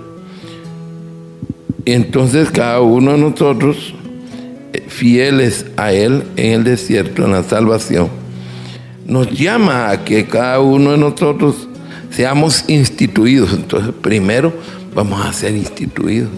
Entonces 1.86 2.50
cada 2.50 2.80
uno 2.80 3.12
de 3.12 3.18
nosotros, 3.18 3.94
fieles 4.92 5.66
a 5.76 5.92
Él 5.92 6.24
en 6.36 6.52
el 6.52 6.64
desierto, 6.64 7.24
en 7.24 7.32
la 7.32 7.42
salvación, 7.42 8.08
nos 9.06 9.30
llama 9.30 9.90
a 9.90 10.04
que 10.04 10.26
cada 10.26 10.60
uno 10.60 10.92
de 10.92 10.98
nosotros 10.98 11.68
seamos 12.10 12.64
instituidos. 12.68 13.52
Entonces, 13.52 13.92
primero 14.00 14.52
vamos 14.94 15.24
a 15.24 15.32
ser 15.32 15.56
instituidos. 15.56 16.30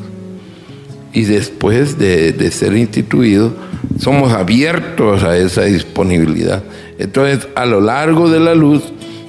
Y 1.13 1.23
después 1.23 1.99
de, 1.99 2.51
ser 2.51 2.77
instituidos, 2.77 3.53
somos 3.99 4.33
abiertos 4.33 5.23
a 5.23 5.37
esa 5.37 5.63
disponibilidad. 5.63 6.63
Entonces, 6.99 7.47
a 7.55 7.67
lo 7.67 7.81
largo 7.81 8.29
de 8.31 8.41
la 8.41 8.55
luz 8.55 8.83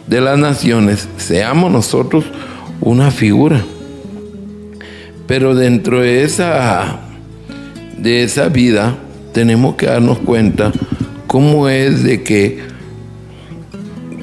de 0.07 0.21
las 0.21 0.39
naciones, 0.39 1.07
seamos 1.17 1.71
nosotros 1.71 2.25
una 2.81 3.11
figura. 3.11 3.63
Pero 5.27 5.53
dentro 5.53 6.01
de 6.01 6.23
esa, 6.23 7.01
de 7.97 8.23
esa 8.23 8.49
vida, 8.49 8.95
tenemos 9.35 9.75
que 9.75 9.85
darnos 9.87 10.19
cuenta 10.19 10.71
cómo 11.27 11.67
es 11.67 12.03
de 12.03 12.23
que 12.23 12.63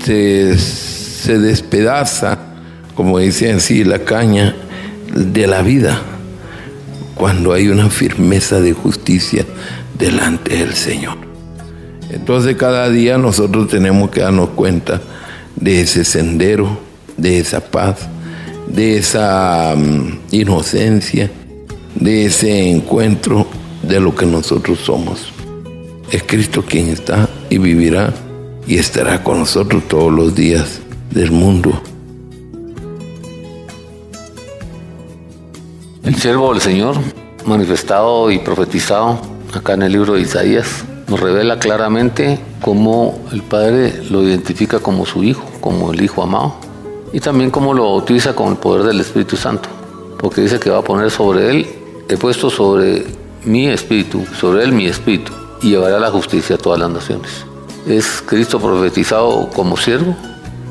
se 0.06 1.38
despedaza, 1.38 2.38
como 2.94 3.18
dice 3.18 3.52
así 3.52 3.84
la 3.84 3.98
caña, 3.98 4.56
de 5.14 5.46
la 5.46 5.60
vida 5.60 6.00
cuando 7.14 7.52
hay 7.52 7.68
una 7.68 7.90
firmeza 7.90 8.62
de 8.62 8.72
justicia 8.72 9.44
delante 9.98 10.56
del 10.56 10.72
Señor. 10.72 11.18
Entonces 12.10 12.56
cada 12.56 12.88
día 12.88 13.18
nosotros 13.18 13.68
tenemos 13.68 14.08
que 14.10 14.22
darnos 14.22 14.48
cuenta 14.50 15.02
de 15.56 15.82
ese 15.82 16.06
sendero, 16.06 16.80
de 17.18 17.38
esa 17.38 17.60
paz, 17.60 18.08
de 18.66 18.96
esa 18.96 19.74
mm, 19.76 20.20
inocencia, 20.30 21.30
de 21.96 22.24
ese 22.24 22.70
encuentro 22.70 23.46
de 23.82 24.00
lo 24.00 24.14
que 24.14 24.26
nosotros 24.26 24.78
somos. 24.78 25.32
Es 26.10 26.22
Cristo 26.24 26.64
quien 26.66 26.88
está 26.88 27.28
y 27.50 27.58
vivirá 27.58 28.12
y 28.66 28.78
estará 28.78 29.22
con 29.22 29.40
nosotros 29.40 29.82
todos 29.88 30.12
los 30.12 30.34
días 30.34 30.80
del 31.10 31.32
mundo. 31.32 31.80
El 36.04 36.16
siervo 36.16 36.52
del 36.52 36.60
Señor, 36.60 36.96
manifestado 37.46 38.30
y 38.30 38.38
profetizado 38.38 39.20
acá 39.54 39.74
en 39.74 39.82
el 39.82 39.92
libro 39.92 40.14
de 40.14 40.22
Isaías, 40.22 40.84
nos 41.08 41.20
revela 41.20 41.58
claramente 41.58 42.38
cómo 42.60 43.18
el 43.32 43.42
Padre 43.42 44.02
lo 44.10 44.22
identifica 44.22 44.80
como 44.80 45.06
su 45.06 45.22
Hijo, 45.22 45.44
como 45.60 45.92
el 45.92 46.02
Hijo 46.02 46.22
amado, 46.22 46.56
y 47.12 47.20
también 47.20 47.50
cómo 47.50 47.74
lo 47.74 47.84
bautiza 47.84 48.34
con 48.34 48.48
el 48.48 48.56
poder 48.56 48.84
del 48.84 49.00
Espíritu 49.00 49.36
Santo, 49.36 49.68
porque 50.18 50.40
dice 50.40 50.58
que 50.58 50.70
va 50.70 50.78
a 50.78 50.84
poner 50.84 51.10
sobre 51.10 51.50
él, 51.50 51.66
he 52.08 52.16
puesto 52.16 52.50
sobre 52.50 53.04
mi 53.44 53.68
espíritu, 53.68 54.24
sobre 54.38 54.64
él 54.64 54.72
mi 54.72 54.86
espíritu, 54.86 55.32
y 55.62 55.70
llevará 55.70 55.98
la 55.98 56.10
justicia 56.10 56.56
a 56.56 56.58
todas 56.58 56.80
las 56.80 56.90
naciones. 56.90 57.44
Es 57.86 58.22
Cristo 58.24 58.60
profetizado 58.60 59.48
como 59.54 59.76
siervo, 59.76 60.16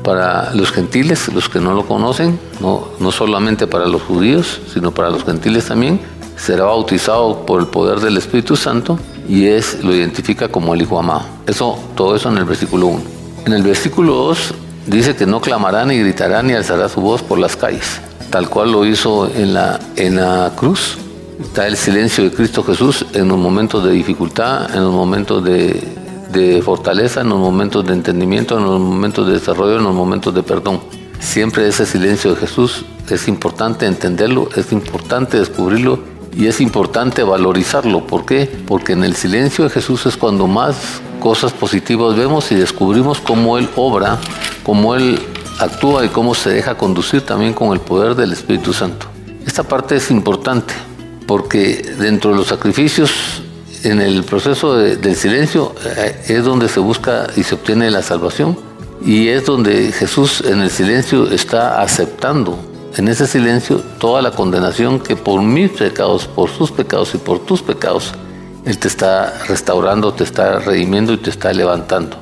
para 0.02 0.52
los 0.54 0.72
gentiles, 0.72 1.32
los 1.32 1.48
que 1.48 1.60
no 1.60 1.74
lo 1.74 1.86
conocen, 1.86 2.38
no, 2.60 2.88
no 2.98 3.12
solamente 3.12 3.66
para 3.66 3.86
los 3.86 4.02
judíos, 4.02 4.60
sino 4.72 4.92
para 4.92 5.10
los 5.10 5.24
gentiles 5.24 5.66
también, 5.66 6.00
será 6.36 6.64
bautizado 6.64 7.46
por 7.46 7.60
el 7.60 7.68
poder 7.68 8.00
del 8.00 8.16
Espíritu 8.16 8.56
Santo 8.56 8.98
y 9.28 9.46
es, 9.46 9.82
lo 9.84 9.94
identifica 9.94 10.48
como 10.48 10.74
el 10.74 10.82
Hijo 10.82 10.98
amado. 10.98 11.22
Eso, 11.46 11.78
todo 11.94 12.16
eso 12.16 12.28
en 12.28 12.38
el 12.38 12.44
versículo 12.44 12.86
1. 12.88 13.02
En 13.46 13.52
el 13.52 13.62
versículo 13.62 14.14
2 14.14 14.54
dice 14.86 15.14
que 15.14 15.26
no 15.26 15.40
clamará 15.40 15.84
ni 15.84 15.98
gritará 15.98 16.42
ni 16.42 16.52
alzará 16.52 16.88
su 16.88 17.00
voz 17.00 17.22
por 17.22 17.38
las 17.38 17.56
calles, 17.56 18.00
tal 18.30 18.48
cual 18.48 18.72
lo 18.72 18.84
hizo 18.84 19.30
en 19.34 19.54
la, 19.54 19.78
en 19.96 20.16
la 20.16 20.52
cruz. 20.56 20.98
Está 21.40 21.66
el 21.66 21.76
silencio 21.76 22.24
de 22.24 22.30
Cristo 22.30 22.62
Jesús 22.62 23.06
en 23.14 23.28
los 23.28 23.38
momentos 23.38 23.84
de 23.84 23.92
dificultad, 23.92 24.74
en 24.74 24.82
los 24.84 24.92
momentos 24.92 25.42
de 25.44 26.62
fortaleza, 26.64 27.22
en 27.22 27.30
los 27.30 27.38
momentos 27.38 27.86
de 27.86 27.94
entendimiento, 27.94 28.58
en 28.58 28.64
los 28.64 28.80
momentos 28.80 29.26
de 29.26 29.34
desarrollo, 29.34 29.76
en 29.76 29.84
los 29.84 29.94
momentos 29.94 30.34
de 30.34 30.42
perdón. 30.42 30.80
Siempre 31.20 31.66
ese 31.68 31.86
silencio 31.86 32.34
de 32.34 32.40
Jesús 32.40 32.84
es 33.08 33.28
importante 33.28 33.86
entenderlo, 33.86 34.48
es 34.56 34.72
importante 34.72 35.38
descubrirlo 35.38 36.00
y 36.34 36.46
es 36.46 36.60
importante 36.60 37.22
valorizarlo. 37.22 38.06
¿Por 38.06 38.24
qué? 38.24 38.50
Porque 38.66 38.92
en 38.92 39.04
el 39.04 39.14
silencio 39.14 39.64
de 39.64 39.70
Jesús 39.70 40.06
es 40.06 40.16
cuando 40.16 40.46
más 40.46 41.00
cosas 41.20 41.52
positivas 41.52 42.16
vemos 42.16 42.50
y 42.52 42.56
descubrimos 42.56 43.20
cómo 43.20 43.58
Él 43.58 43.68
obra, 43.76 44.18
cómo 44.62 44.94
Él 44.94 45.20
actúa 45.58 46.04
y 46.04 46.08
cómo 46.08 46.34
se 46.34 46.50
deja 46.50 46.76
conducir 46.76 47.22
también 47.22 47.52
con 47.52 47.72
el 47.72 47.80
poder 47.80 48.14
del 48.14 48.32
Espíritu 48.32 48.72
Santo. 48.72 49.06
Esta 49.46 49.62
parte 49.62 49.96
es 49.96 50.10
importante 50.10 50.72
porque 51.26 51.94
dentro 51.98 52.30
de 52.30 52.36
los 52.36 52.48
sacrificios, 52.48 53.42
en 53.84 54.00
el 54.00 54.24
proceso 54.24 54.76
del 54.76 55.16
silencio, 55.16 55.74
eh, 55.84 56.22
es 56.28 56.44
donde 56.44 56.68
se 56.68 56.80
busca 56.80 57.26
y 57.36 57.42
se 57.42 57.54
obtiene 57.54 57.90
la 57.90 58.02
salvación 58.02 58.56
y 59.04 59.28
es 59.28 59.44
donde 59.44 59.90
Jesús 59.92 60.42
en 60.46 60.60
el 60.60 60.70
silencio 60.70 61.30
está 61.30 61.82
aceptando 61.82 62.58
en 62.96 63.08
ese 63.08 63.26
silencio 63.26 63.82
toda 63.98 64.22
la 64.22 64.32
condenación 64.32 65.00
que 65.00 65.16
por 65.16 65.42
mis 65.42 65.70
pecados, 65.70 66.26
por 66.26 66.50
sus 66.50 66.70
pecados 66.70 67.14
y 67.14 67.18
por 67.18 67.40
tus 67.40 67.62
pecados, 67.62 68.12
Él 68.64 68.78
te 68.78 68.88
está 68.88 69.32
restaurando, 69.48 70.12
te 70.12 70.24
está 70.24 70.58
redimiendo 70.58 71.12
y 71.14 71.16
te 71.16 71.30
está 71.30 71.52
levantando. 71.52 72.16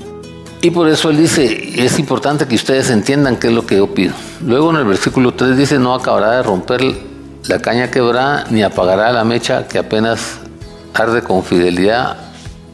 Y 0.63 0.71
por 0.71 0.89
eso 0.89 1.11
Él 1.11 1.17
dice, 1.17 1.85
es 1.85 1.99
importante 1.99 2.47
que 2.47 2.55
ustedes 2.55 2.91
entiendan 2.91 3.37
qué 3.37 3.49
es 3.49 3.53
lo 3.53 3.67
que 3.67 3.79
yo 3.79 3.89
pido. 3.89 4.15
Luego 4.47 4.71
en 4.71 4.77
el 4.77 4.85
versículo 4.85 5.35
3 5.35 5.57
dice, 5.57 5.79
no 5.79 5.95
acabará 5.95 6.37
de 6.37 6.43
romper 6.43 7.10
la 7.47 7.61
caña 7.61 7.91
quebrada, 7.91 8.45
ni 8.51 8.63
apagará 8.63 9.13
la 9.13 9.25
mecha 9.25 9.67
que 9.67 9.79
apenas 9.79 10.39
arde 10.95 11.23
con 11.23 11.43
fidelidad 11.43 12.17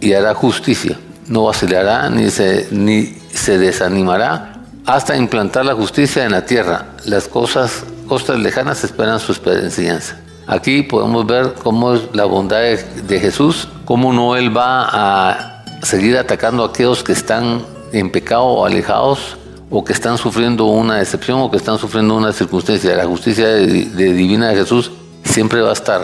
y 0.01 0.13
hará 0.13 0.35
justicia. 0.35 0.99
No 1.29 1.45
vacilará 1.45 2.09
ni 2.11 2.31
se, 2.31 2.69
ni 2.71 3.17
se 3.33 3.59
desanimará 3.59 4.53
hasta 4.87 5.17
implantar 5.17 5.65
la 5.67 5.75
justicia 5.75 6.25
en 6.25 6.33
la 6.33 6.47
tierra. 6.47 6.87
Las 7.05 7.27
cosas, 7.27 7.85
costas 8.07 8.39
lejanas 8.39 8.85
esperan 8.85 9.19
su 9.19 9.37
enseñanza. 9.51 10.21
Aquí 10.47 10.83
podemos 10.83 11.27
ver 11.27 11.55
cómo 11.63 11.95
es 11.95 12.03
la 12.13 12.25
bondad 12.25 12.61
de, 12.61 13.21
Jesús, 13.21 13.69
cómo 13.85 14.13
no 14.13 14.37
Él 14.37 14.57
va 14.57 14.89
a 14.93 15.65
seguir 15.83 16.17
atacando 16.17 16.63
a 16.63 16.69
aquellos 16.69 17.03
que 17.03 17.13
están 17.13 17.63
en 17.93 18.11
pecado 18.13 18.45
o 18.45 18.65
alejados 18.65 19.37
o 19.71 19.85
que 19.85 19.93
están 19.93 20.19
sufriendo 20.19 20.67
una 20.67 20.97
decepción 20.97 21.41
o 21.41 21.51
que 21.51 21.57
están 21.57 21.79
sufriendo 21.79 22.17
una 22.17 22.33
circunstancia. 22.33 22.95
La 22.95 23.07
justicia 23.07 23.49
de, 23.49 23.67
divina 23.67 24.49
de 24.49 24.57
Jesús 24.57 24.93
siempre 25.25 25.61
va 25.61 25.71
a 25.71 25.75
estar 25.75 26.03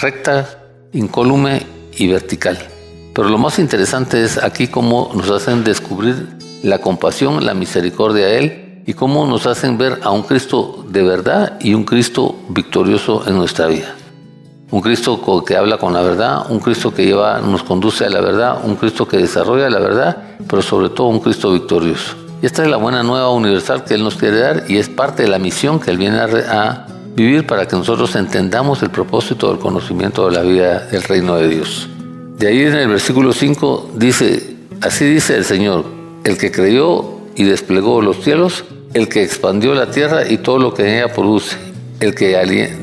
recta, 0.00 0.48
incólume 0.92 1.66
y 1.96 2.06
vertical. 2.06 2.58
Pero 3.14 3.28
lo 3.28 3.38
más 3.38 3.58
interesante 3.58 4.22
es 4.22 4.42
aquí 4.42 4.68
cómo 4.68 5.10
nos 5.14 5.30
hacen 5.30 5.64
descubrir 5.64 6.36
la 6.62 6.80
compasión, 6.80 7.44
la 7.44 7.54
misericordia 7.54 8.26
a 8.26 8.30
Él 8.30 8.82
y 8.86 8.92
cómo 8.92 9.26
nos 9.26 9.46
hacen 9.46 9.78
ver 9.78 10.00
a 10.02 10.10
un 10.10 10.22
Cristo 10.22 10.84
de 10.88 11.02
verdad 11.02 11.58
y 11.60 11.74
un 11.74 11.84
Cristo 11.84 12.36
victorioso 12.50 13.24
en 13.26 13.36
nuestra 13.36 13.66
vida. 13.66 13.94
Un 14.70 14.80
Cristo 14.80 15.44
que 15.44 15.56
habla 15.56 15.78
con 15.78 15.92
la 15.92 16.02
verdad, 16.02 16.50
un 16.50 16.58
Cristo 16.58 16.92
que 16.92 17.06
nos 17.12 17.62
conduce 17.62 18.04
a 18.04 18.10
la 18.10 18.20
verdad, 18.20 18.60
un 18.64 18.74
Cristo 18.76 19.06
que 19.06 19.16
desarrolla 19.16 19.70
la 19.70 19.78
verdad, 19.78 20.36
pero 20.48 20.60
sobre 20.60 20.90
todo 20.90 21.06
un 21.06 21.20
Cristo 21.20 21.52
victorioso. 21.52 22.25
Y 22.42 22.46
esta 22.46 22.62
es 22.62 22.68
la 22.68 22.76
buena 22.76 23.02
nueva 23.02 23.30
universal 23.30 23.84
que 23.84 23.94
Él 23.94 24.04
nos 24.04 24.16
quiere 24.16 24.38
dar 24.38 24.64
y 24.68 24.76
es 24.76 24.88
parte 24.88 25.22
de 25.22 25.28
la 25.28 25.38
misión 25.38 25.80
que 25.80 25.90
Él 25.90 25.98
viene 25.98 26.18
a, 26.18 26.86
vivir 27.14 27.46
para 27.46 27.66
que 27.66 27.74
nosotros 27.74 28.14
entendamos 28.14 28.82
el 28.82 28.90
propósito 28.90 29.48
del 29.48 29.58
conocimiento 29.58 30.28
de 30.28 30.36
la 30.36 30.42
vida 30.42 30.80
del 30.80 31.02
reino 31.02 31.36
de 31.36 31.48
Dios. 31.48 31.88
De 32.36 32.48
ahí 32.48 32.60
en 32.60 32.74
el 32.74 32.88
versículo 32.88 33.32
5 33.32 33.92
dice, 33.94 34.56
así 34.82 35.06
dice 35.06 35.34
el 35.34 35.46
Señor, 35.46 35.86
el 36.24 36.36
que 36.36 36.52
creyó 36.52 37.20
y 37.34 37.44
desplegó 37.44 38.02
los 38.02 38.22
cielos, 38.22 38.64
el 38.92 39.08
que 39.08 39.22
expandió 39.22 39.74
la 39.74 39.90
tierra 39.90 40.28
y 40.28 40.36
todo 40.36 40.58
lo 40.58 40.74
que 40.74 40.82
en 40.82 40.98
ella 40.98 41.14
produce, 41.14 41.56
el 42.00 42.14
que 42.14 42.32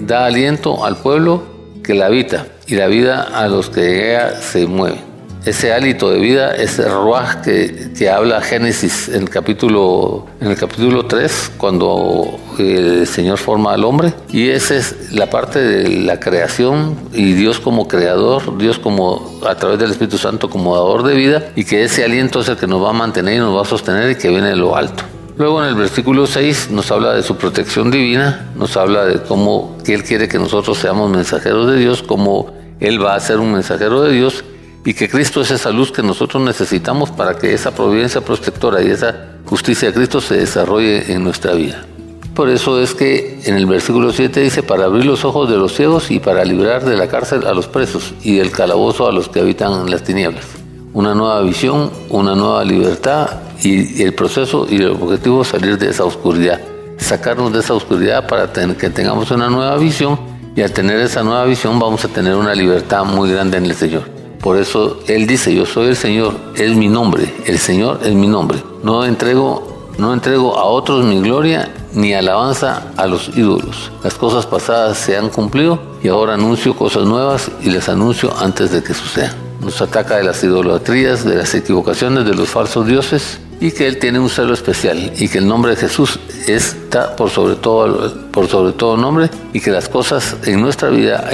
da 0.08 0.26
aliento 0.26 0.84
al 0.84 0.98
pueblo 0.98 1.44
que 1.84 1.94
la 1.94 2.08
habita 2.08 2.48
y 2.66 2.74
la 2.74 2.88
vida 2.88 3.22
a 3.22 3.48
los 3.48 3.70
que 3.70 3.82
en 3.82 4.06
ella 4.10 4.42
se 4.42 4.66
mueven 4.66 5.13
ese 5.46 5.74
hálito 5.74 6.10
de 6.10 6.20
vida, 6.20 6.56
ese 6.56 6.88
ruaj 6.88 7.42
que, 7.42 7.92
que, 7.98 8.10
habla 8.10 8.42
Génesis 8.42 9.10
en 9.10 9.24
el, 9.24 9.30
capítulo, 9.30 10.26
en 10.40 10.52
el 10.52 10.58
capítulo 10.58 11.06
3, 11.06 11.54
cuando 11.58 12.40
el 12.58 13.06
Señor 13.08 13.38
forma 13.38 13.74
al 13.74 13.84
hombre. 13.84 14.14
Y 14.30 14.50
esa 14.50 14.76
es 14.76 15.12
la 15.12 15.30
parte 15.30 15.60
de 15.60 15.90
la 16.04 16.20
creación 16.20 16.96
y 17.14 17.34
Dios 17.34 17.60
como 17.60 17.88
creador, 17.88 18.58
Dios 18.58 18.80
como 18.80 19.40
a 19.46 19.56
través 19.56 19.80
del 19.80 19.92
Espíritu 19.92 20.18
Santo 20.18 20.50
como 20.50 20.76
dador 20.76 21.04
de 21.04 21.16
vida 21.16 21.52
y 21.56 21.66
que 21.66 21.84
ese 21.84 22.06
aliento 22.06 22.40
es 22.40 22.50
el 22.50 22.58
que 22.58 22.68
nos 22.68 22.82
va 22.82 22.92
a 22.92 22.94
mantener 22.94 23.36
y 23.36 23.40
nos 23.40 23.56
va 23.56 23.64
a 23.64 23.66
sostener 23.66 24.12
y 24.12 24.16
que 24.16 24.30
viene 24.30 24.50
de 24.50 24.56
lo 24.56 24.76
alto. 24.76 25.04
Luego 25.36 25.64
en 25.64 25.70
el 25.70 25.76
versículo 25.76 26.28
6 26.28 26.70
nos 26.72 26.92
habla 26.92 27.14
de 27.14 27.24
su 27.24 27.38
protección 27.38 27.90
divina, 27.90 28.52
nos 28.56 28.78
habla 28.78 29.04
de 29.06 29.20
cómo 29.24 29.78
que 29.84 29.96
Él 29.96 30.04
quiere 30.04 30.28
que 30.28 30.38
nosotros 30.38 30.78
seamos 30.78 31.10
mensajeros 31.10 31.72
de 31.72 31.80
Dios, 31.80 32.04
cómo 32.04 32.54
Él 32.80 33.04
va 33.04 33.16
a 33.16 33.20
ser 33.20 33.40
un 33.40 33.52
mensajero 33.52 34.04
de 34.04 34.14
Dios 34.14 34.44
y 34.86 34.94
que 34.94 35.10
Cristo 35.10 35.42
es 35.42 35.52
esa 35.52 35.72
luz 35.72 35.92
que 35.92 36.04
nosotros 36.04 36.44
necesitamos 36.44 37.12
para 37.12 37.38
que 37.38 37.54
esa 37.54 37.72
providencia 37.72 38.22
protectora 38.22 38.82
y 38.82 38.90
esa 38.90 39.38
justicia 39.46 39.90
de 39.90 39.94
Cristo 39.94 40.22
se 40.22 40.38
desarrolle 40.38 41.12
en 41.12 41.24
nuestra 41.24 41.54
vida. 41.54 41.86
Por 42.34 42.50
eso 42.50 42.82
es 42.82 42.96
que 42.96 43.42
en 43.46 43.56
el 43.56 43.68
versículo 43.68 44.12
7 44.12 44.40
dice, 44.40 44.64
para 44.64 44.86
abrir 44.86 45.06
los 45.06 45.24
ojos 45.24 45.50
de 45.50 45.58
los 45.58 45.74
ciegos 45.74 46.10
y 46.10 46.20
para 46.20 46.44
librar 46.44 46.84
de 46.84 46.98
la 46.98 47.08
cárcel 47.08 47.46
a 47.46 47.54
los 47.54 47.68
presos 47.68 48.14
y 48.24 48.38
del 48.38 48.52
calabozo 48.52 49.08
a 49.08 49.12
los 49.12 49.30
que 49.30 49.40
habitan 49.40 49.72
en 49.82 49.92
las 49.92 50.04
tinieblas. 50.04 50.46
Una 50.94 51.14
nueva 51.14 51.42
visión, 51.42 51.92
una 52.10 52.36
nueva 52.36 52.64
libertad 52.64 53.30
y 53.62 54.02
el 54.02 54.14
proceso 54.14 54.68
y 54.70 54.78
el 54.78 54.90
objetivo 54.90 55.44
es 55.44 55.50
salir 55.50 55.78
de 55.78 55.90
esa 55.90 56.06
oscuridad, 56.06 56.60
sacarnos 56.98 57.54
de 57.54 57.60
esa 57.60 57.76
oscuridad 57.76 58.28
para 58.28 58.52
que 58.52 58.90
tengamos 58.90 59.30
una 59.30 59.50
nueva 59.50 59.78
visión 59.78 60.20
y 60.56 60.62
al 60.62 60.72
tener 60.72 61.00
esa 61.00 61.24
nueva 61.24 61.46
visión 61.46 61.80
vamos 61.80 62.04
a 62.04 62.08
tener 62.08 62.36
una 62.36 62.56
libertad 62.56 63.06
muy 63.06 63.32
grande 63.32 63.58
en 63.58 63.66
el 63.66 63.76
Señor. 63.76 64.13
Por 64.44 64.58
eso 64.58 65.00
Él 65.08 65.26
dice, 65.26 65.56
yo 65.56 65.66
soy 65.66 65.88
el 65.88 65.96
Señor, 65.96 66.34
es 66.56 66.76
mi 66.76 66.90
nombre, 66.90 67.34
el 67.46 67.58
Señor 67.58 68.02
es 68.04 68.14
mi 68.14 68.28
nombre. 68.28 68.62
No 68.84 69.06
entrego, 69.06 69.88
no 69.98 70.14
entrego 70.14 70.60
a 70.60 70.66
otros 70.66 71.06
mi 71.06 71.22
gloria 71.22 71.74
ni 71.94 72.14
alabanza 72.14 72.92
a 72.98 73.08
los 73.08 73.30
ídolos. 73.30 73.90
Las 74.04 74.16
cosas 74.16 74.46
pasadas 74.46 74.98
se 74.98 75.16
han 75.16 75.30
cumplido 75.30 75.80
y 76.04 76.10
ahora 76.10 76.34
anuncio 76.34 76.76
cosas 76.76 77.06
nuevas 77.06 77.50
y 77.62 77.70
les 77.70 77.88
anuncio 77.88 78.36
antes 78.38 78.72
de 78.72 78.84
que 78.84 78.94
sucedan. 78.94 79.34
Nos 79.62 79.82
ataca 79.82 80.18
de 80.18 80.26
las 80.26 80.44
idolatrías, 80.44 81.24
de 81.24 81.36
las 81.36 81.56
equivocaciones, 81.56 82.26
de 82.26 82.36
los 82.36 82.50
falsos 82.50 82.86
dioses 82.86 83.40
y 83.62 83.72
que 83.72 83.88
Él 83.88 83.98
tiene 83.98 84.20
un 84.20 84.30
celo 84.30 84.54
especial 84.54 85.14
y 85.18 85.30
que 85.30 85.38
el 85.38 85.48
nombre 85.48 85.72
de 85.72 85.78
Jesús 85.78 86.20
está 86.48 87.16
por 87.16 87.30
sobre 87.30 87.56
todo, 87.56 88.14
por 88.32 88.50
sobre 88.50 88.74
todo 88.74 88.98
nombre 88.98 89.30
y 89.54 89.62
que 89.62 89.72
las 89.72 89.88
cosas 89.88 90.36
en 90.44 90.60
nuestra 90.60 90.90
vida, 90.90 91.30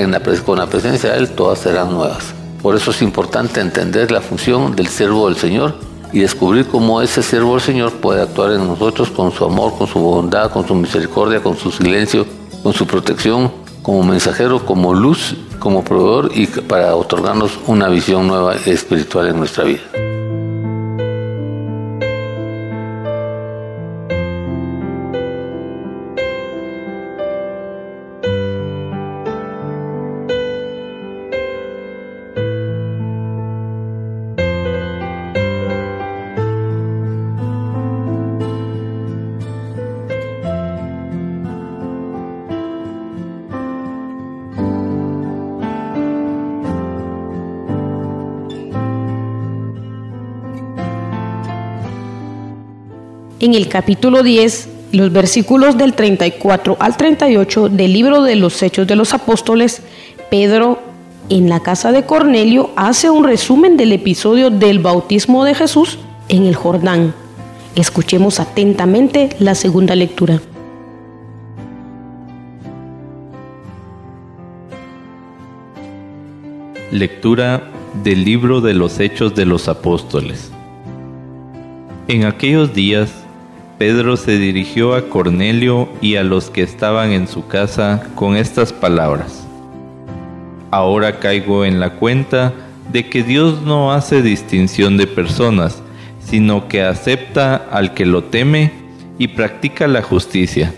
con 0.46 0.60
la 0.60 0.68
presencia 0.68 1.14
de 1.14 1.18
Él, 1.18 1.30
todas 1.30 1.58
serán 1.58 1.92
nuevas. 1.92 2.39
Por 2.62 2.76
eso 2.76 2.92
es 2.92 3.02
importante 3.02 3.62
entender 3.62 4.12
la 4.12 4.22
función 4.22 4.76
del 4.76 4.88
siervo 4.88 5.28
del 5.28 5.38
Señor 5.38 5.76
y 6.12 6.20
descubrir 6.20 6.68
cómo 6.68 7.02
ese 7.02 7.24
siervo 7.24 7.54
del 7.54 7.62
Señor 7.62 7.94
puede 7.94 8.22
actuar 8.22 8.52
en 8.52 8.68
nosotros 8.68 9.10
con 9.10 9.32
su 9.32 9.46
amor, 9.46 9.78
con 9.78 9.88
su 9.88 10.00
bondad, 10.00 10.52
con 10.52 10.68
su 10.68 10.76
misericordia, 10.76 11.42
con 11.42 11.56
su 11.56 11.72
silencio, 11.72 12.26
con 12.64 12.74
su 12.74 12.86
protección, 12.86 13.52
como 13.82 14.04
mensajero, 14.04 14.66
como 14.66 14.94
luz, 14.94 15.36
como 15.60 15.84
proveedor 15.84 16.32
y 16.34 16.48
para 16.48 16.96
otorgarnos 16.96 17.60
una 17.68 17.88
visión 17.88 18.28
nueva 18.28 18.56
espiritual 18.56 19.28
en 19.28 19.38
nuestra 19.38 19.64
vida. 19.64 19.82
En 53.40 53.54
el 53.54 53.70
capítulo 53.70 54.24
10, 54.24 54.70
los 54.92 55.12
versículos 55.12 55.78
del 55.78 55.94
34 55.94 56.78
al 56.80 56.98
38 56.98 57.70
del 57.70 57.94
libro 57.94 58.24
de 58.24 58.36
los 58.36 58.62
Hechos 58.62 58.88
de 58.88 58.96
los 58.96 59.14
Apóstoles, 59.14 59.82
Pedro 60.30 60.80
en 61.30 61.48
la 61.48 61.62
casa 61.62 61.92
de 61.92 62.06
Cornelio 62.06 62.72
hace 62.76 63.10
un 63.10 63.24
resumen 63.24 63.78
del 63.78 63.94
episodio 63.94 64.50
del 64.50 64.80
bautismo 64.80 65.44
de 65.44 65.56
Jesús 65.56 66.00
en 66.28 66.46
el 66.46 66.56
Jordán. 66.56 67.14
Escuchemos 67.76 68.40
atentamente 68.40 69.30
la 69.40 69.56
segunda 69.56 69.96
lectura. 69.96 70.42
Lectura 76.92 77.70
del 78.04 78.26
libro 78.26 78.60
de 78.60 78.74
los 78.74 79.00
Hechos 79.00 79.36
de 79.36 79.46
los 79.46 79.68
Apóstoles. 79.68 80.52
En 82.08 82.26
aquellos 82.26 82.74
días, 82.74 83.14
Pedro 83.80 84.18
se 84.18 84.38
dirigió 84.38 84.94
a 84.94 85.04
Cornelio 85.04 85.88
y 86.02 86.18
a 86.18 86.24
los 86.26 86.50
que 86.50 86.62
estaban 86.62 87.12
en 87.12 87.30
su 87.30 87.48
casa 87.48 88.10
con 88.14 88.36
estas 88.36 88.74
palabras. 88.74 89.48
Ahora 90.70 91.20
caigo 91.20 91.64
en 91.64 91.80
la 91.80 91.92
cuenta 91.92 92.52
de 92.92 93.10
que 93.10 93.24
Dios 93.24 93.62
no 93.62 93.94
hace 93.94 94.22
distinción 94.22 94.98
de 94.98 95.08
personas, 95.08 95.82
sino 96.20 96.68
que 96.68 96.84
acepta 96.84 97.56
al 97.56 97.94
que 97.94 98.06
lo 98.06 98.26
teme 98.26 98.74
y 99.18 99.30
practica 99.30 99.88
la 99.88 100.02
justicia, 100.02 100.74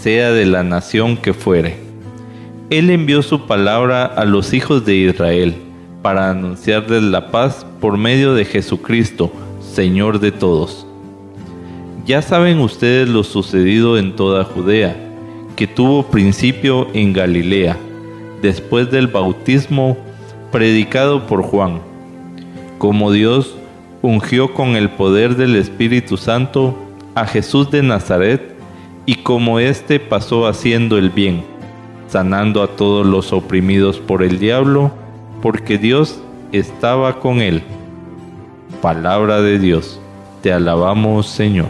sea 0.00 0.32
de 0.32 0.46
la 0.46 0.62
nación 0.62 1.18
que 1.18 1.34
fuere. 1.34 1.76
Él 2.70 2.88
envió 2.88 3.20
su 3.20 3.46
palabra 3.46 4.06
a 4.06 4.24
los 4.24 4.54
hijos 4.54 4.86
de 4.86 4.94
Israel 4.94 5.56
para 6.00 6.30
anunciarles 6.30 7.02
la 7.02 7.30
paz 7.30 7.66
por 7.82 7.98
medio 7.98 8.32
de 8.32 8.46
Jesucristo, 8.46 9.30
Señor 9.60 10.20
de 10.20 10.32
todos. 10.32 10.86
Ya 12.10 12.22
saben 12.22 12.58
ustedes 12.58 13.08
lo 13.08 13.22
sucedido 13.22 13.96
en 13.96 14.16
toda 14.16 14.42
Judea, 14.42 14.96
que 15.54 15.68
tuvo 15.68 16.02
principio 16.02 16.88
en 16.92 17.12
Galilea, 17.12 17.76
después 18.42 18.90
del 18.90 19.06
bautismo 19.06 19.96
predicado 20.50 21.28
por 21.28 21.44
Juan, 21.44 21.78
como 22.78 23.12
Dios 23.12 23.54
ungió 24.02 24.54
con 24.54 24.70
el 24.70 24.90
poder 24.90 25.36
del 25.36 25.54
Espíritu 25.54 26.16
Santo 26.16 26.76
a 27.14 27.26
Jesús 27.26 27.70
de 27.70 27.84
Nazaret, 27.84 28.56
y 29.06 29.14
como 29.22 29.60
éste 29.60 30.00
pasó 30.00 30.48
haciendo 30.48 30.98
el 30.98 31.10
bien, 31.10 31.44
sanando 32.08 32.64
a 32.64 32.74
todos 32.74 33.06
los 33.06 33.32
oprimidos 33.32 34.00
por 34.00 34.24
el 34.24 34.40
diablo, 34.40 34.90
porque 35.40 35.78
Dios 35.78 36.20
estaba 36.50 37.20
con 37.20 37.40
él. 37.40 37.62
Palabra 38.82 39.40
de 39.42 39.60
Dios, 39.60 40.00
te 40.42 40.52
alabamos 40.52 41.28
Señor. 41.28 41.68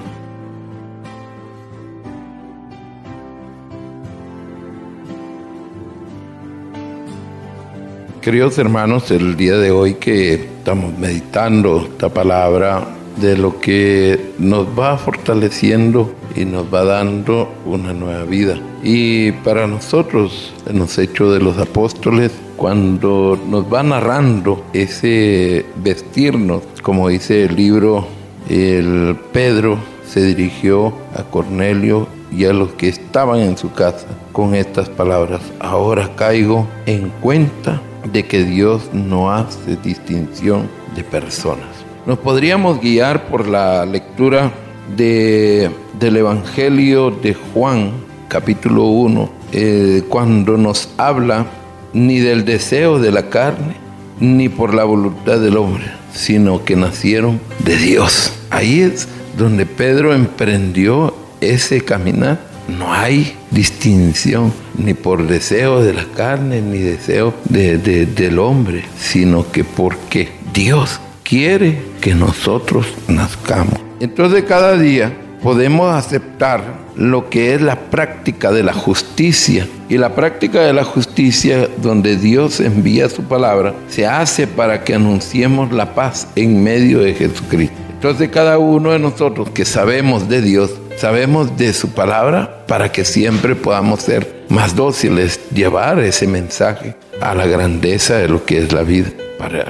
Queridos 8.20 8.58
hermanos, 8.58 9.10
el 9.12 9.34
día 9.34 9.56
de 9.56 9.70
hoy 9.70 9.94
que 9.94 10.34
estamos 10.34 10.98
meditando 10.98 11.86
esta 11.90 12.10
palabra 12.10 12.86
de 13.16 13.38
lo 13.38 13.58
que 13.60 14.32
nos 14.38 14.66
va 14.78 14.98
fortaleciendo 14.98 16.12
y 16.36 16.44
nos 16.44 16.66
va 16.72 16.84
dando 16.84 17.50
una 17.64 17.94
nueva 17.94 18.24
vida. 18.24 18.60
Y 18.82 19.32
para 19.32 19.66
nosotros, 19.66 20.52
en 20.66 20.80
los 20.80 20.98
hechos 20.98 21.32
de 21.32 21.40
los 21.40 21.56
apóstoles, 21.56 22.30
cuando 22.58 23.40
nos 23.48 23.72
va 23.72 23.82
narrando 23.82 24.66
ese 24.74 25.64
vestirnos, 25.76 26.62
como 26.82 27.08
dice 27.08 27.44
el 27.44 27.56
libro, 27.56 28.06
el 28.50 29.16
Pedro 29.32 29.78
se 30.06 30.22
dirigió 30.26 30.92
a 31.16 31.22
Cornelio 31.22 32.06
y 32.32 32.44
a 32.44 32.52
los 32.52 32.72
que 32.72 32.88
estaban 32.88 33.40
en 33.40 33.56
su 33.56 33.72
casa 33.72 34.06
con 34.32 34.54
estas 34.54 34.88
palabras, 34.88 35.40
ahora 35.58 36.14
caigo 36.16 36.66
en 36.86 37.10
cuenta 37.20 37.80
de 38.12 38.26
que 38.26 38.44
Dios 38.44 38.90
no 38.92 39.30
hace 39.30 39.76
distinción 39.76 40.68
de 40.94 41.04
personas. 41.04 41.68
Nos 42.06 42.18
podríamos 42.18 42.80
guiar 42.80 43.26
por 43.26 43.46
la 43.46 43.84
lectura 43.84 44.52
de, 44.96 45.70
del 45.98 46.16
Evangelio 46.16 47.10
de 47.10 47.34
Juan, 47.34 47.92
capítulo 48.28 48.84
1, 48.84 49.30
eh, 49.52 50.02
cuando 50.08 50.56
nos 50.56 50.88
habla 50.96 51.46
ni 51.92 52.20
del 52.20 52.44
deseo 52.44 52.98
de 52.98 53.12
la 53.12 53.28
carne, 53.28 53.74
ni 54.20 54.48
por 54.48 54.74
la 54.74 54.84
voluntad 54.84 55.40
del 55.40 55.56
hombre, 55.56 55.84
sino 56.12 56.64
que 56.64 56.76
nacieron 56.76 57.40
de 57.64 57.76
Dios. 57.76 58.32
Ahí 58.50 58.80
es 58.80 59.08
donde 59.36 59.66
Pedro 59.66 60.14
emprendió 60.14 61.14
ese 61.40 61.80
caminar 61.82 62.38
no 62.68 62.92
hay 62.92 63.36
distinción 63.50 64.52
ni 64.78 64.94
por 64.94 65.26
deseo 65.26 65.82
de 65.82 65.92
la 65.92 66.04
carne 66.16 66.60
ni 66.62 66.78
deseo 66.78 67.34
del 67.48 68.38
hombre, 68.38 68.84
sino 68.98 69.50
que 69.50 69.64
porque 69.64 70.28
Dios 70.54 71.00
quiere 71.24 71.80
que 72.00 72.14
nosotros 72.14 72.86
nazcamos. 73.08 73.80
Entonces 74.00 74.44
cada 74.44 74.76
día 74.76 75.12
podemos 75.42 75.92
aceptar 75.94 76.62
lo 76.96 77.30
que 77.30 77.54
es 77.54 77.62
la 77.62 77.76
práctica 77.76 78.52
de 78.52 78.62
la 78.62 78.72
justicia. 78.72 79.66
Y 79.88 79.98
la 79.98 80.14
práctica 80.14 80.60
de 80.60 80.72
la 80.72 80.84
justicia, 80.84 81.68
donde 81.82 82.16
Dios 82.16 82.60
envía 82.60 83.08
su 83.08 83.24
palabra, 83.24 83.74
se 83.88 84.06
hace 84.06 84.46
para 84.46 84.84
que 84.84 84.94
anunciemos 84.94 85.72
la 85.72 85.94
paz 85.94 86.28
en 86.36 86.62
medio 86.62 87.00
de 87.00 87.14
Jesucristo. 87.14 87.76
Entonces 87.92 88.28
cada 88.30 88.58
uno 88.58 88.92
de 88.92 88.98
nosotros 88.98 89.50
que 89.50 89.64
sabemos 89.64 90.28
de 90.28 90.40
Dios, 90.40 90.70
sabemos 91.00 91.56
de 91.56 91.72
su 91.72 91.92
palabra 91.92 92.66
para 92.66 92.92
que 92.92 93.06
siempre 93.06 93.56
podamos 93.56 94.02
ser 94.02 94.44
más 94.50 94.76
dóciles, 94.76 95.40
llevar 95.50 95.98
ese 96.00 96.26
mensaje 96.26 96.94
a 97.22 97.34
la 97.34 97.46
grandeza 97.46 98.18
de 98.18 98.28
lo 98.28 98.44
que 98.44 98.58
es 98.58 98.72
la 98.72 98.82
vida. 98.82 99.08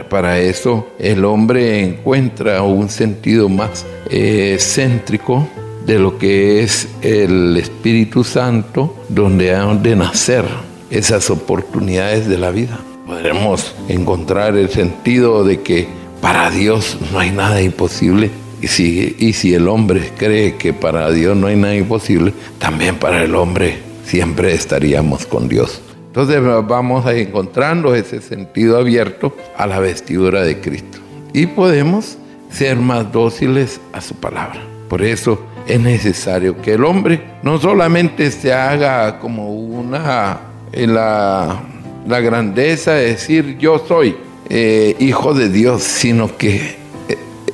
Para, 0.08 0.40
eso 0.40 0.88
el 0.98 1.24
hombre 1.24 1.84
encuentra 1.84 2.62
un 2.62 2.88
sentido 2.88 3.48
más 3.48 3.86
eh, 4.10 4.56
céntrico 4.58 5.48
de 5.86 6.00
lo 6.00 6.18
que 6.18 6.64
es 6.64 6.88
el 7.00 7.56
Espíritu 7.56 8.24
Santo, 8.24 8.96
donde 9.08 9.54
han 9.54 9.84
de 9.84 9.94
nacer 9.94 10.44
esas 10.90 11.30
oportunidades 11.30 12.26
de 12.28 12.38
la 12.38 12.50
vida. 12.50 12.80
Podremos 13.06 13.76
encontrar 13.88 14.56
el 14.56 14.68
sentido 14.70 15.44
de 15.44 15.60
que 15.60 15.86
para 16.20 16.50
Dios 16.50 16.98
no 17.12 17.20
hay 17.20 17.30
nada 17.30 17.62
imposible 17.62 18.30
si, 18.68 19.16
y 19.18 19.32
si 19.32 19.54
el 19.54 19.68
hombre 19.68 20.10
cree 20.16 20.56
que 20.56 20.72
para 20.72 21.10
Dios 21.10 21.36
no 21.36 21.46
hay 21.46 21.56
nada 21.56 21.74
imposible, 21.74 22.32
también 22.58 22.96
para 22.96 23.22
el 23.22 23.34
hombre 23.34 23.78
siempre 24.04 24.52
estaríamos 24.52 25.26
con 25.26 25.48
Dios. 25.48 25.80
Entonces 26.06 26.40
vamos 26.42 27.06
a 27.06 27.14
encontrando 27.14 27.94
ese 27.94 28.20
sentido 28.20 28.78
abierto 28.78 29.36
a 29.56 29.66
la 29.66 29.78
vestidura 29.78 30.42
de 30.42 30.60
Cristo. 30.60 30.98
Y 31.32 31.46
podemos 31.46 32.18
ser 32.50 32.76
más 32.76 33.12
dóciles 33.12 33.80
a 33.92 34.00
su 34.00 34.14
palabra. 34.16 34.60
Por 34.88 35.02
eso 35.02 35.40
es 35.68 35.78
necesario 35.78 36.60
que 36.60 36.74
el 36.74 36.84
hombre 36.84 37.22
no 37.44 37.60
solamente 37.60 38.30
se 38.32 38.52
haga 38.52 39.20
como 39.20 39.52
una 39.52 40.40
la, 40.72 41.62
la 42.06 42.20
grandeza 42.20 42.94
de 42.94 43.06
decir 43.06 43.56
yo 43.58 43.78
soy 43.86 44.16
eh, 44.48 44.96
hijo 44.98 45.32
de 45.32 45.48
Dios, 45.48 45.84
sino 45.84 46.36
que 46.36 46.79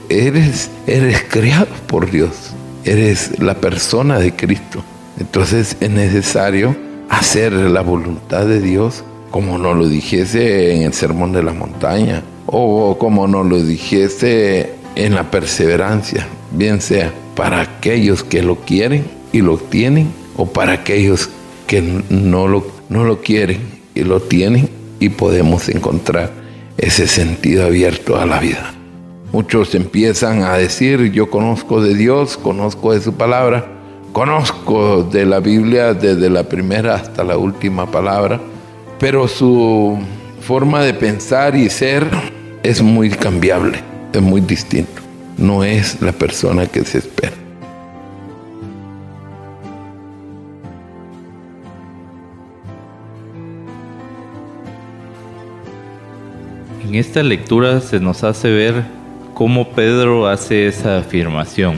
eres, 0.09 0.71
eres 0.87 1.25
creado 1.29 1.75
por 1.87 2.11
Dios, 2.11 2.53
eres 2.85 3.39
la 3.39 3.55
persona 3.55 4.19
de 4.19 4.35
Cristo. 4.35 4.83
Entonces 5.19 5.77
es 5.81 5.91
necesario 5.91 6.77
hacer 7.09 7.53
la 7.53 7.83
voluntad 7.83 8.47
de 8.47 8.61
Dios 8.61 9.05
como 9.31 9.59
nos 9.59 9.77
lo 9.77 9.89
dijese 9.89 10.75
en 10.75 10.83
el 10.83 10.93
Sermón 10.93 11.33
de 11.33 11.43
la 11.43 11.53
Montaña 11.53 12.23
o 12.47 12.97
como 12.99 13.27
nos 13.27 13.47
lo 13.47 13.63
dijese 13.63 14.71
en 14.95 15.15
la 15.15 15.31
perseverancia, 15.31 16.27
bien 16.53 16.81
sea 16.81 17.13
para 17.35 17.61
aquellos 17.61 18.25
que 18.25 18.43
lo 18.43 18.57
quieren 18.57 19.05
y 19.33 19.43
lo 19.43 19.59
tienen 19.59 20.09
o 20.37 20.47
para 20.47 20.73
aquellos 20.73 21.29
que 21.67 21.83
no 22.09 22.49
lo, 22.49 22.67
no 22.89 23.05
lo 23.05 23.21
quieren 23.21 23.61
y 23.95 24.05
lo 24.05 24.21
tienen 24.21 24.71
y 25.01 25.11
podemos 25.11 25.69
encontrar 25.69 26.33
ese 26.79 27.07
sentido 27.07 27.67
abierto 27.67 28.19
a 28.19 28.27
la 28.27 28.39
vida. 28.39 28.76
Muchos 29.33 29.75
empiezan 29.75 30.45
a 30.45 30.57
decir, 30.57 31.11
yo 31.13 31.29
conozco 31.29 31.83
de 31.83 31.95
Dios, 31.95 32.37
conozco 32.37 32.93
de 32.93 33.01
su 33.01 33.15
palabra, 33.15 33.67
conozco 34.13 35.03
de 35.03 35.27
la 35.27 35.41
Biblia 35.41 35.95
desde 35.95 36.31
la 36.31 36.45
primera 36.45 36.95
hasta 36.95 37.25
la 37.25 37.37
última 37.37 37.91
palabra, 37.91 38.41
pero 38.99 39.27
su 39.27 39.99
forma 40.41 40.83
de 40.83 40.95
pensar 40.95 41.57
y 41.57 41.69
ser 41.69 42.09
es 42.63 42.81
muy 42.81 43.11
cambiable, 43.11 43.81
es 44.13 44.23
muy 44.23 44.41
distinto. 44.41 45.03
No 45.37 45.65
es 45.65 46.01
la 46.01 46.13
persona 46.13 46.67
que 46.67 46.85
se 46.85 46.99
espera. 46.99 47.35
En 56.89 56.95
esta 56.95 57.23
lectura 57.23 57.81
se 57.81 57.99
nos 58.01 58.23
hace 58.23 58.51
ver 58.51 58.96
cómo 59.37 59.69
Pedro 59.69 60.29
hace 60.29 60.67
esa 60.67 60.97
afirmación 60.97 61.77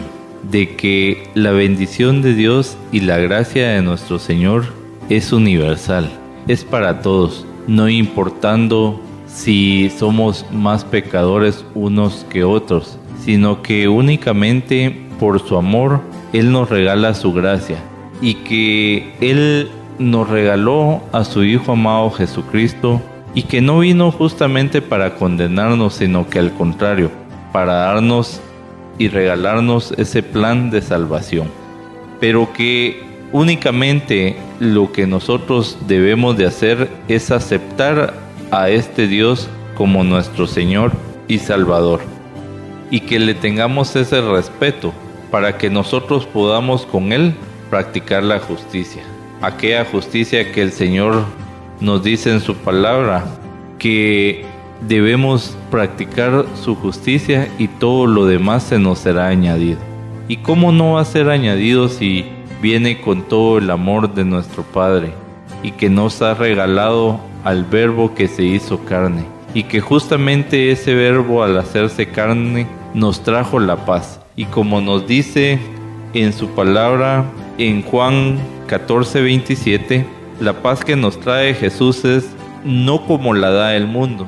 de 0.48 0.76
que 0.76 1.28
la 1.34 1.50
bendición 1.50 2.22
de 2.22 2.32
Dios 2.34 2.78
y 2.92 3.00
la 3.00 3.16
gracia 3.18 3.70
de 3.70 3.82
nuestro 3.82 4.20
Señor 4.20 4.66
es 5.08 5.32
universal, 5.32 6.08
es 6.46 6.62
para 6.62 7.02
todos, 7.02 7.44
no 7.66 7.88
importando 7.88 9.00
si 9.26 9.90
somos 9.90 10.46
más 10.52 10.84
pecadores 10.84 11.64
unos 11.74 12.24
que 12.30 12.44
otros, 12.44 12.96
sino 13.24 13.60
que 13.60 13.88
únicamente 13.88 14.96
por 15.18 15.40
su 15.40 15.56
amor 15.56 16.00
Él 16.32 16.52
nos 16.52 16.70
regala 16.70 17.12
su 17.14 17.32
gracia 17.32 17.78
y 18.22 18.34
que 18.34 19.16
Él 19.20 19.68
nos 19.98 20.30
regaló 20.30 21.00
a 21.10 21.24
su 21.24 21.42
Hijo 21.42 21.72
amado 21.72 22.08
Jesucristo 22.12 23.02
y 23.34 23.42
que 23.42 23.60
no 23.60 23.80
vino 23.80 24.12
justamente 24.12 24.80
para 24.80 25.16
condenarnos, 25.16 25.94
sino 25.94 26.28
que 26.28 26.38
al 26.38 26.52
contrario, 26.52 27.10
para 27.52 27.72
darnos 27.74 28.40
y 28.98 29.08
regalarnos 29.08 29.92
ese 29.92 30.22
plan 30.22 30.70
de 30.70 30.82
salvación. 30.82 31.48
Pero 32.20 32.52
que 32.52 33.02
únicamente 33.32 34.36
lo 34.60 34.90
que 34.92 35.06
nosotros 35.06 35.78
debemos 35.86 36.36
de 36.36 36.46
hacer 36.46 36.88
es 37.08 37.30
aceptar 37.30 38.14
a 38.50 38.70
este 38.70 39.06
Dios 39.06 39.48
como 39.74 40.02
nuestro 40.02 40.46
Señor 40.46 40.92
y 41.28 41.38
Salvador, 41.38 42.00
y 42.90 43.00
que 43.00 43.18
le 43.18 43.34
tengamos 43.34 43.94
ese 43.96 44.20
respeto 44.20 44.92
para 45.30 45.58
que 45.58 45.70
nosotros 45.70 46.26
podamos 46.26 46.86
con 46.86 47.12
Él 47.12 47.34
practicar 47.70 48.22
la 48.22 48.40
justicia, 48.40 49.02
aquella 49.42 49.84
justicia 49.84 50.52
que 50.52 50.62
el 50.62 50.72
Señor 50.72 51.24
nos 51.80 52.02
dice 52.02 52.32
en 52.32 52.40
su 52.40 52.54
palabra, 52.56 53.24
que 53.78 54.44
debemos 54.80 55.56
practicar 55.70 56.46
su 56.54 56.74
justicia 56.74 57.48
y 57.58 57.68
todo 57.68 58.06
lo 58.06 58.26
demás 58.26 58.62
se 58.62 58.78
nos 58.78 58.98
será 59.00 59.28
añadido. 59.28 59.78
¿Y 60.28 60.38
cómo 60.38 60.72
no 60.72 60.94
va 60.94 61.00
a 61.00 61.04
ser 61.04 61.30
añadido 61.30 61.88
si 61.88 62.26
viene 62.60 63.00
con 63.00 63.22
todo 63.22 63.58
el 63.58 63.70
amor 63.70 64.14
de 64.14 64.24
nuestro 64.24 64.62
Padre 64.62 65.12
y 65.62 65.72
que 65.72 65.88
nos 65.88 66.20
ha 66.22 66.34
regalado 66.34 67.20
al 67.44 67.64
verbo 67.64 68.14
que 68.14 68.28
se 68.28 68.44
hizo 68.44 68.84
carne? 68.84 69.24
Y 69.54 69.62
que 69.64 69.80
justamente 69.80 70.70
ese 70.70 70.94
verbo 70.94 71.42
al 71.42 71.56
hacerse 71.56 72.08
carne 72.08 72.66
nos 72.94 73.22
trajo 73.22 73.58
la 73.58 73.86
paz. 73.86 74.20
Y 74.36 74.44
como 74.44 74.80
nos 74.80 75.06
dice 75.06 75.58
en 76.12 76.32
su 76.32 76.48
palabra 76.48 77.24
en 77.56 77.82
Juan 77.82 78.38
14, 78.66 79.22
27, 79.22 80.06
la 80.40 80.52
paz 80.62 80.84
que 80.84 80.94
nos 80.94 81.18
trae 81.18 81.54
Jesús 81.54 82.04
es 82.04 82.28
no 82.64 83.04
como 83.06 83.34
la 83.34 83.50
da 83.50 83.76
el 83.76 83.86
mundo, 83.86 84.26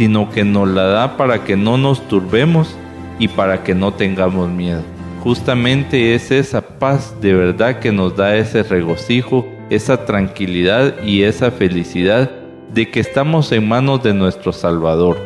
sino 0.00 0.30
que 0.30 0.44
nos 0.44 0.66
la 0.66 0.84
da 0.84 1.18
para 1.18 1.44
que 1.44 1.58
no 1.58 1.76
nos 1.76 2.08
turbemos 2.08 2.74
y 3.18 3.28
para 3.28 3.62
que 3.62 3.74
no 3.74 3.92
tengamos 3.92 4.48
miedo. 4.48 4.80
Justamente 5.22 6.14
es 6.14 6.30
esa 6.30 6.62
paz 6.62 7.20
de 7.20 7.34
verdad 7.34 7.80
que 7.80 7.92
nos 7.92 8.16
da 8.16 8.34
ese 8.34 8.62
regocijo, 8.62 9.46
esa 9.68 10.06
tranquilidad 10.06 11.02
y 11.04 11.24
esa 11.24 11.50
felicidad 11.50 12.30
de 12.72 12.90
que 12.90 13.00
estamos 13.00 13.52
en 13.52 13.68
manos 13.68 14.02
de 14.02 14.14
nuestro 14.14 14.54
Salvador, 14.54 15.18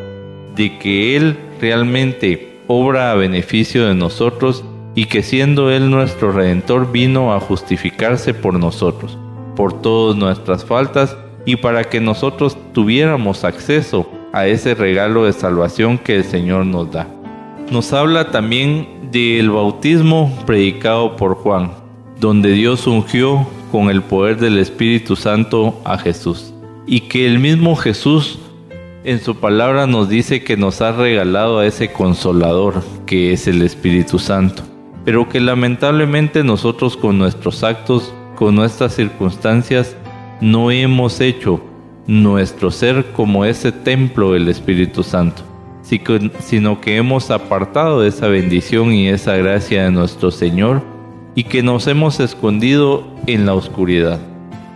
de 0.57 0.77
que 0.77 1.15
Él 1.15 1.37
realmente 1.61 2.59
obra 2.67 3.11
a 3.11 3.15
beneficio 3.15 3.87
de 3.87 3.95
nosotros 3.95 4.65
y 4.93 5.05
que 5.05 5.23
siendo 5.23 5.71
Él 5.71 5.89
nuestro 5.89 6.33
Redentor 6.33 6.91
vino 6.91 7.33
a 7.33 7.39
justificarse 7.39 8.33
por 8.33 8.59
nosotros, 8.59 9.17
por 9.55 9.81
todas 9.81 10.17
nuestras 10.17 10.65
faltas 10.65 11.15
y 11.45 11.55
para 11.55 11.85
que 11.85 12.01
nosotros 12.01 12.57
tuviéramos 12.73 13.45
acceso 13.45 14.11
a 14.35 14.47
ese 14.47 14.75
regalo 14.75 15.23
de 15.23 15.31
salvación 15.31 15.97
que 15.97 16.17
el 16.17 16.25
Señor 16.25 16.65
nos 16.65 16.91
da. 16.91 17.07
Nos 17.71 17.93
habla 17.93 18.31
también 18.31 19.09
del 19.09 19.49
bautismo 19.49 20.37
predicado 20.45 21.15
por 21.15 21.35
Juan, 21.35 21.71
donde 22.19 22.51
Dios 22.51 22.85
ungió 22.85 23.47
con 23.71 23.89
el 23.89 24.01
poder 24.01 24.37
del 24.37 24.57
Espíritu 24.57 25.15
Santo 25.15 25.79
a 25.85 25.97
Jesús, 25.97 26.53
y 26.85 26.99
que 27.01 27.25
el 27.25 27.39
mismo 27.39 27.77
Jesús 27.77 28.37
en 29.05 29.21
su 29.21 29.37
palabra 29.37 29.87
nos 29.87 30.09
dice 30.09 30.43
que 30.43 30.57
nos 30.57 30.81
ha 30.81 30.91
regalado 30.91 31.59
a 31.59 31.65
ese 31.65 31.93
consolador 31.93 32.83
que 33.05 33.31
es 33.31 33.47
el 33.47 33.61
Espíritu 33.61 34.19
Santo, 34.19 34.63
pero 35.05 35.29
que 35.29 35.39
lamentablemente 35.39 36.43
nosotros 36.43 36.97
con 36.97 37.17
nuestros 37.17 37.63
actos, 37.63 38.13
con 38.35 38.53
nuestras 38.53 38.95
circunstancias, 38.95 39.95
no 40.41 40.71
hemos 40.71 41.21
hecho 41.21 41.61
nuestro 42.07 42.71
ser 42.71 43.11
como 43.11 43.45
ese 43.45 43.71
templo 43.71 44.33
del 44.33 44.47
Espíritu 44.47 45.03
Santo, 45.03 45.41
sino 46.39 46.81
que 46.81 46.97
hemos 46.97 47.31
apartado 47.31 48.03
esa 48.03 48.27
bendición 48.27 48.93
y 48.93 49.07
esa 49.07 49.35
gracia 49.37 49.85
de 49.85 49.91
nuestro 49.91 50.31
Señor 50.31 50.81
y 51.35 51.43
que 51.43 51.63
nos 51.63 51.87
hemos 51.87 52.19
escondido 52.19 53.03
en 53.27 53.45
la 53.45 53.53
oscuridad. 53.53 54.19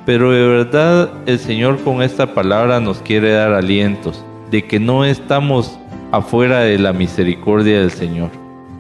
Pero 0.06 0.32
de 0.32 0.48
verdad 0.48 1.12
el 1.26 1.40
Señor 1.40 1.80
con 1.84 2.02
esta 2.02 2.34
palabra 2.34 2.80
nos 2.80 3.00
quiere 3.00 3.32
dar 3.32 3.54
alientos 3.54 4.24
de 4.50 4.66
que 4.66 4.80
no 4.80 5.06
estamos 5.06 5.78
afuera 6.12 6.62
de 6.62 6.80
la 6.80 6.94
misericordia 6.94 7.80
del 7.80 7.92
Señor, 7.92 8.32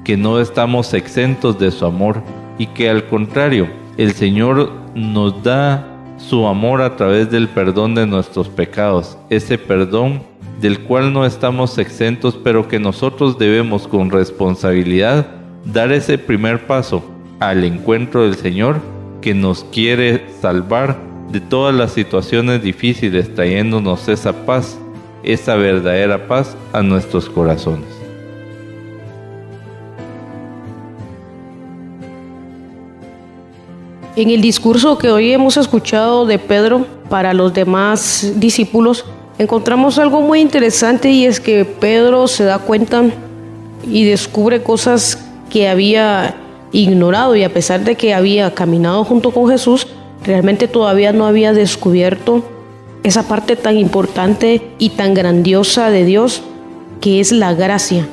que 0.03 0.17
no 0.17 0.39
estamos 0.39 0.93
exentos 0.93 1.59
de 1.59 1.71
su 1.71 1.85
amor 1.85 2.23
y 2.57 2.65
que 2.67 2.89
al 2.89 3.05
contrario, 3.05 3.67
el 3.97 4.13
Señor 4.13 4.71
nos 4.95 5.43
da 5.43 5.88
su 6.19 6.45
amor 6.45 6.81
a 6.81 6.95
través 6.95 7.31
del 7.31 7.47
perdón 7.47 7.95
de 7.95 8.05
nuestros 8.05 8.49
pecados, 8.49 9.17
ese 9.29 9.57
perdón 9.57 10.21
del 10.61 10.81
cual 10.81 11.13
no 11.13 11.25
estamos 11.25 11.77
exentos, 11.77 12.37
pero 12.43 12.67
que 12.67 12.79
nosotros 12.79 13.37
debemos 13.39 13.87
con 13.87 14.11
responsabilidad 14.11 15.27
dar 15.65 15.91
ese 15.91 16.17
primer 16.17 16.67
paso 16.67 17.03
al 17.39 17.63
encuentro 17.63 18.23
del 18.23 18.35
Señor 18.35 18.81
que 19.21 19.33
nos 19.33 19.63
quiere 19.65 20.25
salvar 20.41 20.97
de 21.31 21.39
todas 21.39 21.73
las 21.73 21.91
situaciones 21.91 22.61
difíciles, 22.61 23.33
trayéndonos 23.33 24.07
esa 24.09 24.45
paz, 24.45 24.77
esa 25.23 25.55
verdadera 25.55 26.27
paz 26.27 26.57
a 26.73 26.81
nuestros 26.81 27.29
corazones. 27.29 27.98
En 34.19 34.29
el 34.31 34.41
discurso 34.41 34.97
que 34.97 35.09
hoy 35.09 35.31
hemos 35.31 35.55
escuchado 35.55 36.25
de 36.25 36.39
Pedro 36.39 36.85
para 37.07 37.33
los 37.33 37.53
demás 37.53 38.33
discípulos, 38.35 39.05
encontramos 39.37 39.97
algo 39.97 40.19
muy 40.19 40.41
interesante 40.41 41.09
y 41.09 41.25
es 41.25 41.39
que 41.39 41.63
Pedro 41.63 42.27
se 42.27 42.43
da 42.43 42.59
cuenta 42.59 43.05
y 43.89 44.03
descubre 44.03 44.61
cosas 44.61 45.25
que 45.49 45.69
había 45.69 46.35
ignorado 46.73 47.33
y 47.37 47.45
a 47.45 47.53
pesar 47.53 47.85
de 47.85 47.95
que 47.95 48.13
había 48.13 48.53
caminado 48.53 49.05
junto 49.05 49.31
con 49.31 49.49
Jesús, 49.49 49.87
realmente 50.25 50.67
todavía 50.67 51.13
no 51.13 51.25
había 51.25 51.53
descubierto 51.53 52.43
esa 53.03 53.25
parte 53.25 53.55
tan 53.55 53.77
importante 53.77 54.69
y 54.79 54.89
tan 54.89 55.13
grandiosa 55.13 55.91
de 55.91 56.03
Dios 56.03 56.41
que 56.99 57.21
es 57.21 57.31
la 57.31 57.53
gracia. 57.53 58.05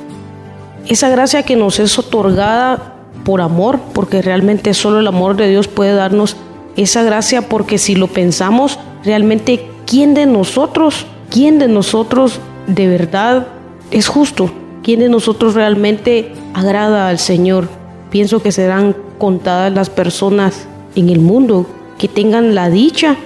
Esa 0.87 1.09
gracia 1.09 1.43
que 1.43 1.57
nos 1.57 1.81
es 1.81 1.99
otorgada 1.99 2.96
por 3.27 3.41
amor, 3.41 3.81
porque 3.93 4.23
realmente 4.23 4.73
solo 4.73 5.01
el 5.01 5.09
amor 5.09 5.35
de 5.35 5.49
Dios 5.49 5.67
puede 5.67 5.95
darnos 5.95 6.37
esa 6.77 7.03
gracia, 7.03 7.43
porque 7.43 7.77
si 7.77 7.97
lo 7.97 8.07
pensamos, 8.07 8.79
realmente, 9.05 9.69
¿quién 9.85 10.15
de 10.15 10.27
nosotros, 10.27 11.07
quién 11.29 11.59
de 11.59 11.67
nosotros 11.67 12.39
de 12.69 12.87
verdad 12.87 13.49
es 13.91 14.07
justo? 14.07 14.53
¿Quién 14.85 15.01
de 15.01 15.09
nosotros 15.09 15.55
realmente 15.55 16.35
agrada 16.55 17.09
al 17.09 17.19
Señor? 17.19 17.69
Pienso 18.11 18.43
que 18.43 18.53
serán 18.53 18.95
contadas 19.19 19.73
las 19.73 19.91
personas 19.91 20.69
en 20.95 21.09
el 21.09 21.19
mundo 21.19 21.67
que 21.99 22.07
tengan 22.07 22.55
la 22.55 22.71
dicha 22.71 23.17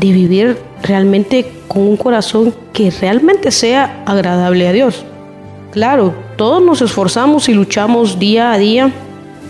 de 0.00 0.10
vivir 0.10 0.56
realmente 0.82 1.52
con 1.68 1.82
un 1.82 1.98
corazón 1.98 2.54
que 2.72 2.90
realmente 2.90 3.50
sea 3.50 4.04
agradable 4.06 4.66
a 4.66 4.72
Dios. 4.72 5.04
Claro, 5.70 6.14
todos 6.38 6.62
nos 6.62 6.80
esforzamos 6.80 7.50
y 7.50 7.52
luchamos 7.52 8.18
día 8.18 8.52
a 8.52 8.58
día 8.58 8.90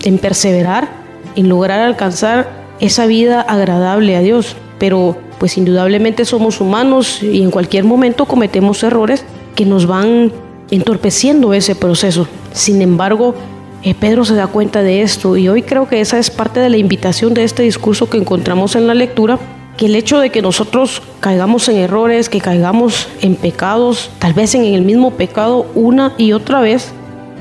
en 0.02 0.18
perseverar, 0.18 0.88
en 1.36 1.48
lograr 1.48 1.80
alcanzar 1.80 2.48
esa 2.80 3.06
vida 3.06 3.40
agradable 3.40 4.16
a 4.16 4.20
Dios. 4.20 4.56
Pero 4.78 5.16
pues 5.38 5.56
indudablemente 5.56 6.24
somos 6.24 6.60
humanos 6.60 7.22
y 7.22 7.42
en 7.42 7.50
cualquier 7.50 7.84
momento 7.84 8.26
cometemos 8.26 8.82
errores 8.82 9.24
que 9.54 9.64
nos 9.64 9.86
van 9.86 10.32
entorpeciendo 10.70 11.54
ese 11.54 11.74
proceso. 11.74 12.28
Sin 12.52 12.82
embargo, 12.82 13.34
eh, 13.82 13.94
Pedro 13.94 14.24
se 14.24 14.34
da 14.34 14.46
cuenta 14.46 14.82
de 14.82 15.02
esto 15.02 15.36
y 15.36 15.48
hoy 15.48 15.62
creo 15.62 15.88
que 15.88 16.00
esa 16.00 16.18
es 16.18 16.30
parte 16.30 16.60
de 16.60 16.68
la 16.68 16.76
invitación 16.76 17.32
de 17.32 17.44
este 17.44 17.62
discurso 17.62 18.10
que 18.10 18.18
encontramos 18.18 18.76
en 18.76 18.86
la 18.86 18.94
lectura, 18.94 19.38
que 19.78 19.86
el 19.86 19.94
hecho 19.94 20.18
de 20.18 20.30
que 20.30 20.42
nosotros 20.42 21.02
caigamos 21.20 21.68
en 21.68 21.76
errores, 21.76 22.28
que 22.28 22.40
caigamos 22.40 23.08
en 23.22 23.36
pecados, 23.36 24.10
tal 24.18 24.34
vez 24.34 24.54
en 24.54 24.64
el 24.64 24.82
mismo 24.82 25.12
pecado 25.12 25.66
una 25.74 26.12
y 26.18 26.32
otra 26.32 26.60
vez, 26.60 26.92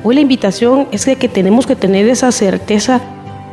Hoy 0.04 0.16
la 0.16 0.22
invitación 0.22 0.88
es 0.92 1.06
que, 1.06 1.18
que 1.18 1.28
tenemos 1.28 1.68
que 1.68 1.76
tener 1.76 2.08
esa 2.08 2.32
certeza 2.32 3.02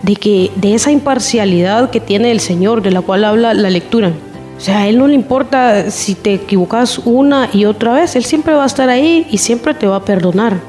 de 0.03 0.15
que 0.15 0.53
de 0.55 0.75
esa 0.75 0.93
imparcialidad 0.93 1.91
que 1.91 1.99
tiene 1.99 2.31
el 2.31 2.39
Señor, 2.39 2.83
de 2.83 2.93
la 2.93 3.01
cual 3.01 3.25
habla 3.25 3.53
la 3.53 3.69
lectura. 3.69 4.13
O 4.57 4.61
sea, 4.61 4.81
a 4.81 4.89
Él 4.89 4.99
no 4.99 5.09
le 5.09 5.15
importa 5.15 5.91
si 5.91 6.15
te 6.15 6.35
equivocas 6.35 7.01
una 7.05 7.51
y 7.53 7.65
otra 7.65 7.93
vez, 7.93 8.15
Él 8.15 8.25
siempre 8.25 8.55
va 8.55 8.63
a 8.63 8.67
estar 8.67 8.89
ahí 8.89 9.27
y 9.31 9.39
siempre 9.39 9.75
te 9.75 9.87
va 9.87 9.97
a 9.97 10.05
perdonar. 10.05 10.61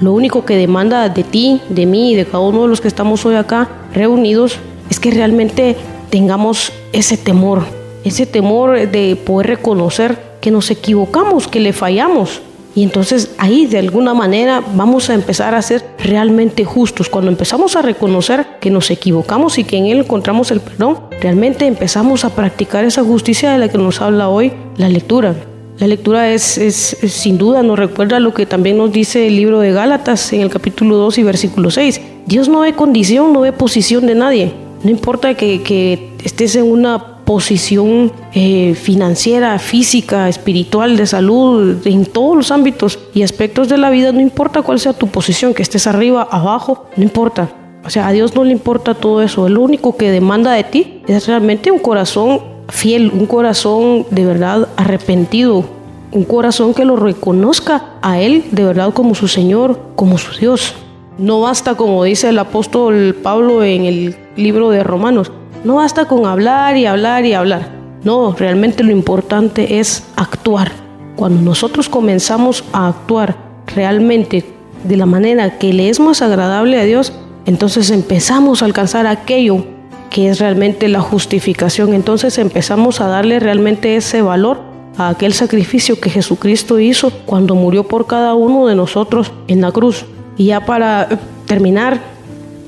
Lo 0.00 0.12
único 0.12 0.44
que 0.44 0.56
demanda 0.56 1.08
de 1.08 1.24
ti, 1.24 1.60
de 1.68 1.84
mí 1.84 2.12
y 2.12 2.14
de 2.14 2.24
cada 2.24 2.40
uno 2.40 2.62
de 2.62 2.68
los 2.68 2.80
que 2.80 2.88
estamos 2.88 3.26
hoy 3.26 3.34
acá 3.34 3.68
reunidos 3.92 4.58
es 4.88 4.98
que 4.98 5.10
realmente 5.10 5.76
tengamos 6.08 6.72
ese 6.92 7.16
temor, 7.16 7.64
ese 8.02 8.24
temor 8.24 8.88
de 8.88 9.16
poder 9.16 9.48
reconocer 9.48 10.18
que 10.40 10.50
nos 10.50 10.70
equivocamos, 10.70 11.48
que 11.48 11.60
le 11.60 11.72
fallamos, 11.72 12.40
y 12.78 12.84
entonces 12.84 13.32
ahí 13.38 13.66
de 13.66 13.78
alguna 13.78 14.14
manera 14.14 14.62
vamos 14.76 15.10
a 15.10 15.14
empezar 15.14 15.52
a 15.52 15.62
ser 15.62 15.84
realmente 15.98 16.64
justos. 16.64 17.08
Cuando 17.08 17.28
empezamos 17.28 17.74
a 17.74 17.82
reconocer 17.82 18.46
que 18.60 18.70
nos 18.70 18.92
equivocamos 18.92 19.58
y 19.58 19.64
que 19.64 19.78
en 19.78 19.86
Él 19.86 19.98
encontramos 19.98 20.52
el 20.52 20.60
perdón, 20.60 21.00
realmente 21.20 21.66
empezamos 21.66 22.24
a 22.24 22.30
practicar 22.30 22.84
esa 22.84 23.02
justicia 23.02 23.50
de 23.50 23.58
la 23.58 23.68
que 23.68 23.78
nos 23.78 24.00
habla 24.00 24.28
hoy 24.28 24.52
la 24.76 24.88
lectura. 24.88 25.34
La 25.80 25.88
lectura 25.88 26.32
es, 26.32 26.42
sin 26.42 27.36
duda, 27.36 27.64
nos 27.64 27.76
recuerda 27.76 28.20
lo 28.20 28.32
que 28.32 28.46
también 28.46 28.78
nos 28.78 28.92
dice 28.92 29.26
el 29.26 29.34
libro 29.34 29.58
de 29.58 29.72
Gálatas 29.72 30.32
en 30.32 30.42
el 30.42 30.48
capítulo 30.48 30.98
2 30.98 31.18
y 31.18 31.22
versículo 31.24 31.72
6. 31.72 32.00
Dios 32.26 32.48
no 32.48 32.60
ve 32.60 32.74
condición, 32.74 33.32
no 33.32 33.40
ve 33.40 33.50
posición 33.50 34.06
de 34.06 34.14
nadie. 34.14 34.52
No 34.84 34.90
importa 34.90 35.34
que, 35.34 35.62
que 35.62 36.12
estés 36.22 36.54
en 36.54 36.70
una 36.70 37.17
posición 37.28 38.10
eh, 38.32 38.74
financiera, 38.74 39.58
física, 39.58 40.30
espiritual, 40.30 40.96
de 40.96 41.06
salud, 41.06 41.86
en 41.86 42.06
todos 42.06 42.34
los 42.34 42.50
ámbitos 42.50 42.98
y 43.12 43.20
aspectos 43.20 43.68
de 43.68 43.76
la 43.76 43.90
vida, 43.90 44.12
no 44.12 44.20
importa 44.22 44.62
cuál 44.62 44.80
sea 44.80 44.94
tu 44.94 45.08
posición, 45.08 45.52
que 45.52 45.60
estés 45.60 45.86
arriba, 45.86 46.26
abajo, 46.30 46.86
no 46.96 47.02
importa. 47.02 47.50
O 47.84 47.90
sea, 47.90 48.08
a 48.08 48.12
Dios 48.12 48.34
no 48.34 48.44
le 48.44 48.52
importa 48.52 48.94
todo 48.94 49.20
eso. 49.20 49.46
Lo 49.50 49.60
único 49.60 49.98
que 49.98 50.10
demanda 50.10 50.52
de 50.52 50.64
ti 50.64 51.02
es 51.06 51.26
realmente 51.26 51.70
un 51.70 51.80
corazón 51.80 52.40
fiel, 52.70 53.10
un 53.12 53.26
corazón 53.26 54.06
de 54.10 54.24
verdad 54.24 54.66
arrepentido, 54.78 55.66
un 56.12 56.24
corazón 56.24 56.72
que 56.72 56.86
lo 56.86 56.96
reconozca 56.96 57.90
a 58.00 58.18
Él 58.22 58.46
de 58.52 58.64
verdad 58.64 58.94
como 58.94 59.14
su 59.14 59.28
Señor, 59.28 59.78
como 59.96 60.16
su 60.16 60.34
Dios. 60.40 60.76
No 61.18 61.42
basta, 61.42 61.74
como 61.74 62.04
dice 62.04 62.30
el 62.30 62.38
apóstol 62.38 63.14
Pablo 63.22 63.64
en 63.64 63.84
el 63.84 64.16
libro 64.36 64.70
de 64.70 64.82
Romanos, 64.82 65.30
no 65.64 65.76
basta 65.76 66.06
con 66.06 66.26
hablar 66.26 66.76
y 66.76 66.86
hablar 66.86 67.24
y 67.24 67.34
hablar. 67.34 67.68
No, 68.04 68.32
realmente 68.32 68.84
lo 68.84 68.92
importante 68.92 69.80
es 69.80 70.04
actuar. 70.16 70.70
Cuando 71.16 71.40
nosotros 71.42 71.88
comenzamos 71.88 72.64
a 72.72 72.88
actuar 72.88 73.36
realmente 73.74 74.44
de 74.84 74.96
la 74.96 75.06
manera 75.06 75.58
que 75.58 75.72
le 75.72 75.88
es 75.88 75.98
más 75.98 76.22
agradable 76.22 76.78
a 76.78 76.84
Dios, 76.84 77.12
entonces 77.44 77.90
empezamos 77.90 78.62
a 78.62 78.66
alcanzar 78.66 79.06
aquello 79.06 79.64
que 80.10 80.28
es 80.28 80.38
realmente 80.38 80.88
la 80.88 81.00
justificación. 81.00 81.92
Entonces 81.92 82.38
empezamos 82.38 83.00
a 83.00 83.08
darle 83.08 83.40
realmente 83.40 83.96
ese 83.96 84.22
valor 84.22 84.60
a 84.96 85.08
aquel 85.08 85.32
sacrificio 85.32 86.00
que 86.00 86.10
Jesucristo 86.10 86.78
hizo 86.78 87.10
cuando 87.26 87.54
murió 87.54 87.84
por 87.84 88.06
cada 88.06 88.34
uno 88.34 88.66
de 88.66 88.74
nosotros 88.74 89.32
en 89.48 89.60
la 89.60 89.72
cruz. 89.72 90.06
Y 90.36 90.46
ya 90.46 90.64
para 90.64 91.08
terminar, 91.46 92.00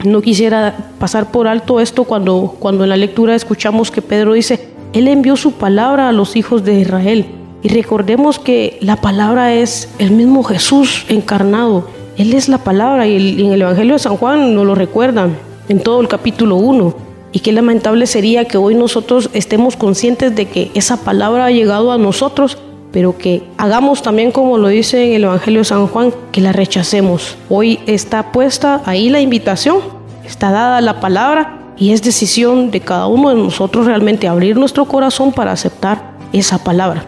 no 0.05 0.23
quisiera 0.23 0.77
pasar 0.99 1.31
por 1.31 1.49
alto 1.49 1.81
esto 1.81 2.05
cuando, 2.05 2.57
cuando 2.59 2.85
en 2.85 2.91
la 2.91 2.97
lectura 2.97 3.35
escuchamos 3.35 3.91
que 3.91 4.03
Pedro 4.03 4.33
dice, 4.33 4.69
Él 4.93 5.09
envió 5.09 5.37
su 5.37 5.53
palabra 5.53 6.09
a 6.09 6.13
los 6.13 6.37
hijos 6.37 6.65
de 6.65 6.81
Israel. 6.81 7.27
Y 7.63 7.69
recordemos 7.69 8.39
que 8.39 8.79
la 8.81 8.97
palabra 8.97 9.55
es 9.55 9.91
el 9.99 10.13
mismo 10.13 10.43
Jesús 10.43 11.05
encarnado. 11.09 11.89
Él 12.17 12.33
es 12.33 12.49
la 12.49 12.59
palabra 12.59 13.07
y, 13.07 13.45
en 13.45 13.53
el 13.53 13.63
Evangelio 13.63 13.95
de 13.95 13.99
San 13.99 14.17
Juan 14.17 14.55
nos 14.55 14.67
lo 14.67 14.75
recuerdan 14.75 15.37
en 15.69 15.81
todo 15.81 16.01
el 16.01 16.09
capítulo 16.09 16.57
1. 16.57 16.95
Y 17.33 17.41
qué 17.41 17.53
lamentable 17.53 18.07
sería 18.07 18.47
que 18.47 18.59
hoy 18.59 18.75
nosotros 18.75 19.31
estemos 19.35 19.77
conscientes 19.77 20.35
de 20.35 20.47
que 20.47 20.71
esa 20.75 20.97
palabra 21.05 21.47
ha 21.47 21.51
llegado 21.51 21.93
a 21.93 21.99
nosotros 21.99 22.59
pero 22.93 23.17
que 23.17 23.43
hagamos 23.57 24.03
también 24.03 24.33
como 24.33 24.59
lo 24.59 24.69
dice 24.69 25.09
en 25.09 25.15
el 25.15 25.25
Evangelio 25.25 25.61
de 25.61 25.65
San 25.65 25.87
Juan, 25.87 26.13
que 26.33 26.41
la 26.41 26.53
rechacemos. 26.53 27.37
Hoy 27.49 27.81
está 27.87 28.33
puesta 28.33 28.83
ahí 28.85 29.09
la 29.11 29.21
invitación, 29.21 29.79
está 30.25 30.51
dada 30.51 30.81
la 30.81 31.01
palabra 31.01 31.73
y 31.77 31.93
es 31.93 32.03
decisión 32.03 32.71
de 32.71 32.81
cada 32.81 33.07
uno 33.07 33.31
de 33.31 33.37
nosotros 33.37 33.87
realmente 33.87 34.29
abrir 34.29 34.57
nuestro 34.57 34.85
corazón 34.85 35.33
para 35.33 35.53
aceptar 35.53 36.13
esa 36.33 36.63
palabra. 36.63 37.05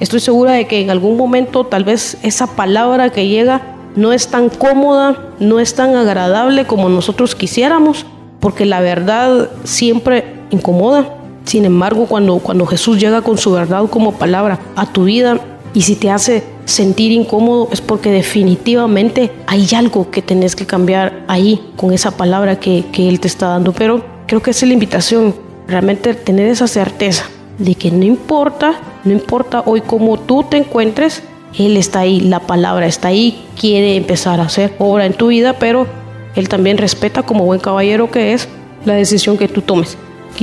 Estoy 0.00 0.20
segura 0.20 0.52
de 0.52 0.66
que 0.66 0.80
en 0.80 0.90
algún 0.90 1.16
momento 1.16 1.64
tal 1.64 1.84
vez 1.84 2.18
esa 2.22 2.46
palabra 2.46 3.10
que 3.10 3.26
llega 3.26 3.62
no 3.96 4.12
es 4.12 4.28
tan 4.28 4.48
cómoda, 4.48 5.16
no 5.40 5.58
es 5.58 5.74
tan 5.74 5.96
agradable 5.96 6.66
como 6.66 6.88
nosotros 6.88 7.34
quisiéramos, 7.34 8.06
porque 8.38 8.64
la 8.64 8.80
verdad 8.80 9.50
siempre 9.64 10.38
incomoda, 10.50 11.17
sin 11.48 11.64
embargo, 11.64 12.04
cuando, 12.04 12.40
cuando 12.40 12.66
Jesús 12.66 13.00
llega 13.00 13.22
con 13.22 13.38
su 13.38 13.52
verdad 13.52 13.88
como 13.88 14.12
palabra 14.12 14.58
a 14.76 14.92
tu 14.92 15.04
vida 15.04 15.40
y 15.72 15.80
si 15.80 15.96
te 15.96 16.10
hace 16.10 16.44
sentir 16.66 17.10
incómodo 17.10 17.70
es 17.72 17.80
porque 17.80 18.10
definitivamente 18.10 19.32
hay 19.46 19.66
algo 19.74 20.10
que 20.10 20.20
tenés 20.20 20.54
que 20.54 20.66
cambiar 20.66 21.24
ahí 21.26 21.72
con 21.76 21.94
esa 21.94 22.10
palabra 22.10 22.60
que, 22.60 22.84
que 22.92 23.08
Él 23.08 23.18
te 23.18 23.28
está 23.28 23.48
dando. 23.48 23.72
Pero 23.72 24.04
creo 24.26 24.42
que 24.42 24.50
es 24.50 24.62
la 24.62 24.74
invitación, 24.74 25.34
realmente 25.66 26.12
tener 26.12 26.48
esa 26.48 26.66
certeza 26.66 27.24
de 27.56 27.74
que 27.74 27.90
no 27.90 28.04
importa, 28.04 28.74
no 29.04 29.12
importa 29.12 29.62
hoy 29.64 29.80
cómo 29.80 30.18
tú 30.18 30.44
te 30.44 30.58
encuentres, 30.58 31.22
Él 31.58 31.78
está 31.78 32.00
ahí, 32.00 32.20
la 32.20 32.40
palabra 32.40 32.86
está 32.86 33.08
ahí, 33.08 33.42
quiere 33.58 33.96
empezar 33.96 34.38
a 34.40 34.44
hacer 34.44 34.74
obra 34.78 35.06
en 35.06 35.14
tu 35.14 35.28
vida, 35.28 35.54
pero 35.54 35.86
Él 36.34 36.50
también 36.50 36.76
respeta 36.76 37.22
como 37.22 37.46
buen 37.46 37.60
caballero 37.60 38.10
que 38.10 38.34
es 38.34 38.48
la 38.84 38.92
decisión 38.92 39.38
que 39.38 39.48
tú 39.48 39.62
tomes. 39.62 39.96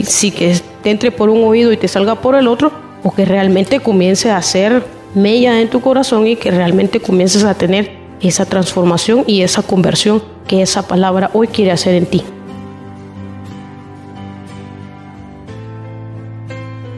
Sí 0.04 0.32
que 0.32 0.60
te 0.86 0.92
entre 0.92 1.10
por 1.10 1.32
un 1.32 1.44
oído 1.44 1.72
y 1.72 1.78
te 1.78 1.88
salga 1.88 2.14
por 2.22 2.36
el 2.36 2.48
otro, 2.48 2.72
o 3.04 3.12
que 3.12 3.26
realmente 3.26 3.80
comience 3.80 4.30
a 4.30 4.38
hacer 4.38 4.86
mella 5.16 5.60
en 5.60 5.68
tu 5.68 5.82
corazón 5.82 6.28
y 6.28 6.36
que 6.36 6.52
realmente 6.52 7.00
comiences 7.00 7.44
a 7.44 7.56
tener 7.56 7.98
esa 8.22 8.46
transformación 8.46 9.24
y 9.26 9.42
esa 9.42 9.64
conversión 9.64 10.22
que 10.46 10.62
esa 10.62 10.88
palabra 10.88 11.32
hoy 11.34 11.48
quiere 11.48 11.72
hacer 11.72 11.96
en 11.96 12.06
ti. 12.06 12.24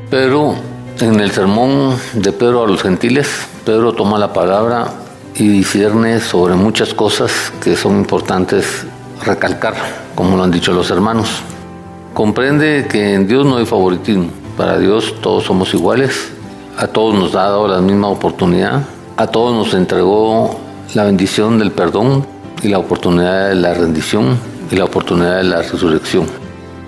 Pero 0.10 0.56
en 1.00 1.21
el 1.21 1.32
sermón 1.32 1.95
de 2.12 2.34
Pedro 2.34 2.65
a 2.65 2.67
los 2.67 2.82
gentiles, 2.82 3.47
Pedro 3.65 3.93
toma 3.93 4.19
la 4.19 4.34
palabra 4.34 4.88
y 5.34 5.47
discierne 5.47 6.19
sobre 6.19 6.56
muchas 6.56 6.93
cosas 6.93 7.54
que 7.63 7.78
son 7.78 8.00
importantes 8.00 8.86
recalcar, 9.23 9.76
como 10.13 10.36
lo 10.36 10.43
han 10.43 10.52
dicho 10.52 10.73
los 10.73 10.91
hermanos. 10.91 11.41
Comprende 12.17 12.88
que 12.89 13.13
en 13.13 13.27
Dios 13.27 13.45
no 13.45 13.58
hay 13.58 13.67
favoritismo. 13.67 14.32
Para 14.58 14.80
Dios 14.80 15.13
todos 15.21 15.43
somos 15.43 15.71
iguales. 15.75 16.32
A 16.75 16.88
todos 16.88 17.13
nos 17.13 17.36
ha 17.36 17.43
dado 17.43 17.67
la 17.67 17.80
misma 17.80 18.08
oportunidad. 18.08 18.82
A 19.17 19.27
todos 19.27 19.53
nos 19.53 19.75
entregó 19.75 20.60
la 20.95 21.03
bendición 21.03 21.60
del 21.60 21.69
perdón 21.69 22.25
y 22.63 22.69
la 22.69 22.80
oportunidad 22.80 23.49
de 23.49 23.53
la 23.53 23.75
rendición 23.75 24.36
y 24.71 24.77
la 24.77 24.86
oportunidad 24.86 25.38
de 25.38 25.43
la 25.43 25.62
resurrección. 25.62 26.25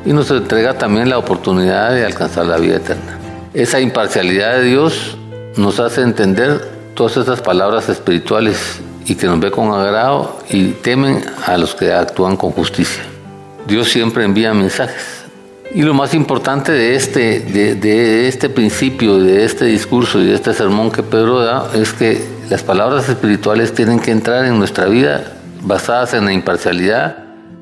Y 0.03 0.13
nos 0.13 0.31
entrega 0.31 0.79
también 0.79 1.11
la 1.11 1.19
oportunidad 1.19 1.91
de 1.91 2.07
alcanzar 2.07 2.47
la 2.47 2.57
vida 2.57 2.77
eterna. 2.77 3.19
Esa 3.53 3.79
imparcialidad 3.79 4.53
de 4.55 4.63
Dios 4.63 5.15
nos 5.57 5.79
hace 5.79 6.01
entender 6.01 6.71
todas 6.95 7.17
esas 7.17 7.39
palabras 7.39 7.87
espirituales 7.87 8.79
y 9.05 9.13
que 9.13 9.27
nos 9.27 9.39
ve 9.39 9.51
con 9.51 9.71
agrado 9.71 10.39
y 10.49 10.69
temen 10.69 11.23
a 11.45 11.55
los 11.59 11.75
que 11.75 11.93
actúan 11.93 12.35
con 12.35 12.49
justicia. 12.49 13.03
Dios 13.67 13.89
siempre 13.89 14.23
envía 14.23 14.55
mensajes 14.55 15.18
y 15.73 15.84
lo 15.84 15.93
más 15.93 16.13
importante 16.13 16.71
de 16.71 16.95
este, 16.95 17.39
de, 17.41 18.27
este 18.27 18.49
principio, 18.49 19.19
de 19.19 19.45
este 19.45 19.65
discurso 19.65 20.19
y 20.19 20.25
de 20.25 20.36
este 20.36 20.53
sermón 20.53 20.91
que 20.91 21.03
Pedro 21.03 21.39
da 21.41 21.69
es 21.75 21.93
que 21.93 22.25
las 22.49 22.63
palabras 22.63 23.08
espirituales 23.08 23.73
tienen 23.73 23.99
que 23.99 24.12
entrar 24.12 24.45
en 24.45 24.58
nuestra 24.58 24.86
vida 24.86 25.34
basadas 25.62 26.13
en 26.13 26.25
la 26.25 26.34
imparcialidad, 26.34 27.17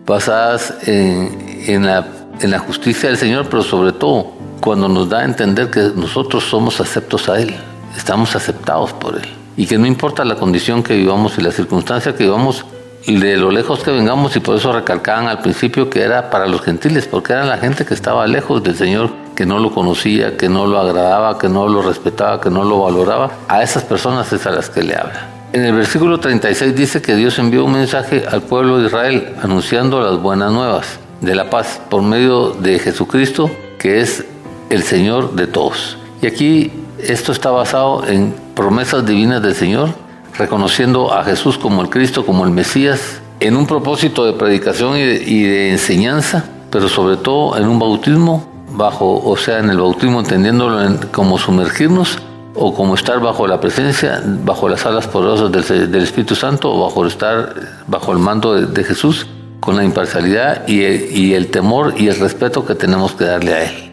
basadas 0.06 0.74
en, 0.88 1.86
la, 1.86 2.08
en 2.40 2.52
la 2.52 2.60
justicia 2.60 3.10
del 3.10 3.18
Señor, 3.18 3.48
pero 3.50 3.64
sobre 3.64 3.92
todo 3.92 4.34
cuando 4.62 4.88
nos 4.88 5.10
da 5.10 5.20
a 5.20 5.26
entender 5.26 5.70
que 5.70 5.92
nosotros 5.96 6.46
somos 6.46 6.80
aceptos 6.80 7.28
a 7.28 7.40
Él, 7.40 7.56
estamos 7.96 8.36
aceptados 8.36 8.94
por 8.94 9.16
Él. 9.16 9.28
Y 9.58 9.66
que 9.66 9.78
no 9.78 9.86
importa 9.86 10.24
la 10.24 10.36
condición 10.36 10.84
que 10.84 10.96
vivamos 10.96 11.38
y 11.38 11.42
la 11.42 11.52
circunstancia 11.52 12.16
que 12.16 12.24
vivamos, 12.24 12.64
de 13.08 13.38
lo 13.38 13.52
lejos 13.52 13.84
que 13.84 13.92
vengamos 13.92 14.36
y 14.36 14.42
por 14.42 14.58
eso 14.58 14.74
recalcaban 14.74 15.28
al 15.28 15.40
principio 15.40 15.90
que 15.90 16.02
era 16.02 16.30
para 16.30 16.46
los 16.46 16.62
gentiles, 16.62 17.08
porque 17.08 17.34
era 17.34 17.46
la 17.46 17.58
gente 17.58 17.86
que 17.86 17.94
estaba 17.94 18.28
lejos 18.28 18.62
del 18.64 18.76
Señor, 18.76 19.12
que 19.34 19.46
no 19.46 19.60
lo 19.60 19.72
conocía, 19.72 20.36
que 20.36 20.50
no 20.50 20.68
lo 20.68 20.78
agradaba, 20.78 21.40
que 21.40 21.48
no 21.48 21.70
lo 21.70 21.82
respetaba, 21.82 22.42
que 22.42 22.50
no 22.50 22.66
lo 22.66 22.82
valoraba. 22.82 23.32
A 23.48 23.64
esas 23.64 23.84
personas 23.84 24.32
es 24.34 24.46
a 24.46 24.52
las 24.52 24.70
que 24.70 24.84
le 24.84 24.96
habla. 24.96 25.30
En 25.54 25.64
el 25.64 25.74
versículo 25.74 26.20
36 26.20 26.76
dice 26.76 27.02
que 27.02 27.16
Dios 27.16 27.40
envió 27.40 27.64
un 27.64 27.72
mensaje 27.72 28.26
al 28.30 28.42
pueblo 28.42 28.80
de 28.80 28.88
Israel 28.88 29.36
anunciando 29.42 30.02
las 30.02 30.22
buenas 30.22 30.52
nuevas 30.52 31.00
de 31.22 31.34
la 31.34 31.50
paz 31.50 31.80
por 31.90 32.02
medio 32.02 32.50
de 32.50 32.78
Jesucristo, 32.78 33.50
que 33.80 34.02
es 34.02 34.26
el 34.70 34.84
Señor 34.84 35.36
de 35.36 35.48
todos. 35.48 35.98
Y 36.22 36.28
aquí 36.28 36.72
esto 37.00 37.32
está 37.32 37.52
basado 37.52 38.06
en 38.06 38.36
promesas 38.54 39.06
divinas 39.06 39.42
del 39.42 39.56
Señor 39.56 40.07
reconociendo 40.38 41.14
a 41.14 41.24
Jesús 41.24 41.58
como 41.58 41.82
el 41.82 41.90
Cristo, 41.90 42.26
como 42.26 42.46
el 42.46 42.52
Mesías, 42.52 43.22
en 43.40 43.56
un 43.56 43.68
propósito 43.68 44.26
de 44.26 44.34
predicación 44.34 44.98
y 44.98 45.44
de, 45.44 45.72
enseñanza, 45.72 46.46
pero 46.72 46.90
sobre 46.90 47.18
todo 47.18 47.58
en 47.58 47.68
un 47.68 47.80
bautismo 47.80 48.48
bajo, 48.72 49.22
o 49.24 49.38
sea, 49.38 49.60
en 49.60 49.70
el 49.70 49.78
bautismo 49.78 50.20
entendiéndolo 50.20 51.00
como 51.12 51.38
sumergirnos 51.38 52.18
o 52.56 52.74
como 52.74 52.96
estar 52.96 53.20
bajo 53.20 53.48
la 53.48 53.60
presencia, 53.60 54.22
bajo 54.44 54.68
las 54.68 54.86
alas 54.86 55.08
poderosas 55.08 55.52
del, 55.52 56.02
Espíritu 56.02 56.36
Santo 56.36 56.74
o 56.74 56.86
bajo 56.86 57.06
estar 57.06 57.54
bajo 57.86 58.12
el 58.12 58.20
mando 58.20 58.54
de, 58.56 58.84
Jesús 58.84 59.28
con 59.60 59.76
la 59.76 59.84
imparcialidad 59.84 60.68
y 60.68 61.34
el, 61.34 61.48
temor 61.48 61.94
y 61.98 62.08
el 62.08 62.20
respeto 62.20 62.66
que 62.66 62.74
tenemos 62.74 63.14
que 63.14 63.26
darle 63.26 63.54
a 63.54 63.64
Él. 63.66 63.92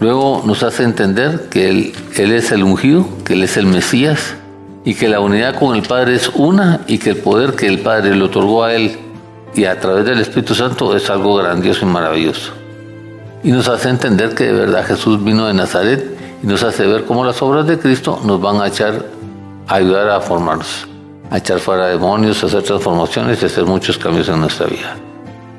Luego 0.00 0.42
nos 0.44 0.62
hace 0.62 0.82
entender 0.82 1.48
que 1.48 1.70
Él, 1.70 1.92
él 2.16 2.32
es 2.32 2.50
el 2.52 2.64
ungido, 2.64 3.06
que 3.24 3.34
Él 3.34 3.44
es 3.44 3.56
el 3.56 3.66
Mesías, 3.66 4.34
y 4.84 4.94
que 4.94 5.08
la 5.08 5.20
unidad 5.20 5.58
con 5.58 5.76
el 5.76 5.82
Padre 5.82 6.14
es 6.14 6.28
una 6.34 6.80
y 6.86 6.98
que 6.98 7.10
el 7.10 7.16
poder 7.18 7.54
que 7.54 7.66
el 7.66 7.80
Padre 7.80 8.14
le 8.14 8.24
otorgó 8.24 8.64
a 8.64 8.74
Él 8.74 8.98
y 9.54 9.64
a 9.64 9.78
través 9.78 10.04
del 10.04 10.20
Espíritu 10.20 10.54
Santo 10.54 10.96
es 10.96 11.08
algo 11.10 11.36
grandioso 11.36 11.84
y 11.84 11.88
maravilloso. 11.88 12.52
Y 13.44 13.52
nos 13.52 13.68
hace 13.68 13.88
entender 13.88 14.34
que 14.34 14.44
de 14.44 14.52
verdad 14.52 14.86
Jesús 14.86 15.22
vino 15.22 15.46
de 15.46 15.54
Nazaret 15.54 16.16
y 16.42 16.46
nos 16.46 16.62
hace 16.62 16.86
ver 16.86 17.04
cómo 17.04 17.24
las 17.24 17.40
obras 17.42 17.66
de 17.66 17.78
Cristo 17.78 18.20
nos 18.24 18.40
van 18.40 18.60
a 18.60 18.68
echar, 18.68 19.06
a 19.68 19.74
ayudar 19.74 20.08
a 20.10 20.20
formarnos, 20.20 20.86
a 21.30 21.38
echar 21.38 21.58
fuera 21.58 21.86
demonios, 21.86 22.42
a 22.42 22.46
hacer 22.46 22.62
transformaciones 22.62 23.40
y 23.40 23.44
a 23.44 23.48
hacer 23.48 23.64
muchos 23.64 23.98
cambios 23.98 24.28
en 24.28 24.40
nuestra 24.40 24.66
vida. 24.66 24.96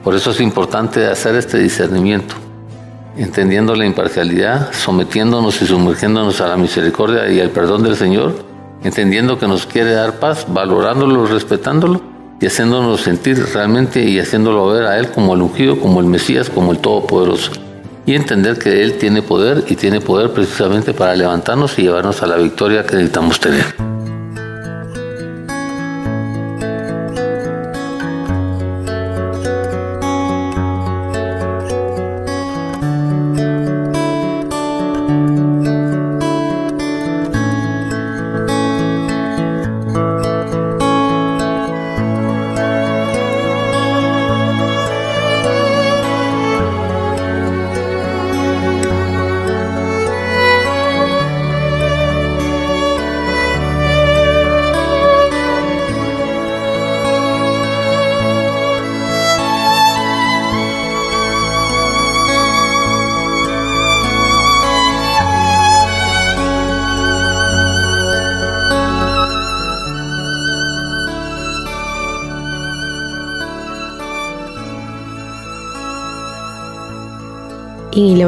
Por 0.03 0.15
eso 0.15 0.32
es 0.32 0.41
importante 0.41 1.07
hacer 1.07 1.36
este 1.36 1.57
discernimiento. 1.59 2.36
entendiendo 3.15 3.76
la 3.76 3.86
imparcialidad, 3.86 4.74
sometiéndonos 4.74 5.61
y 5.61 5.67
sumergiéndonos 5.67 6.41
a 6.41 6.47
la 6.47 6.57
misericordia 6.57 7.30
y 7.30 7.39
al 7.39 7.51
perdón 7.51 7.84
del 7.84 7.95
Señor, 7.95 8.53
entendiendo 8.84 9.40
que 9.40 9.48
nos 9.48 9.66
quiere 9.66 9.94
dar 9.94 10.20
paz, 10.20 10.46
valorándolo, 10.48 11.26
respetándolo 11.26 12.02
y 12.40 12.46
haciéndonos 12.46 13.02
sentir 13.02 13.42
realmente 13.54 14.04
y 14.04 14.20
haciéndolo 14.20 14.68
ver 14.68 14.84
a 14.86 15.00
Él 15.00 15.10
como 15.12 15.34
el 15.34 15.42
ungido, 15.42 15.80
como 15.80 16.00
el 16.00 16.08
Mesías, 16.08 16.50
como 16.50 16.72
el 16.72 16.80
Todopoderoso. 16.80 17.52
Y 18.06 18.16
entender 18.16 18.60
que 18.60 18.84
Él 18.84 18.98
tiene 18.98 19.22
poder 19.22 19.64
y 19.70 19.76
tiene 19.76 20.02
poder 20.02 20.32
precisamente 20.32 20.94
para 20.94 21.16
levantarnos 21.16 21.80
y 21.80 21.84
llevarnos 21.84 22.22
a 22.22 22.28
la 22.28 22.36
victoria 22.36 22.86
que 22.86 22.96
necesitamos 22.96 23.40
tener. 23.40 23.93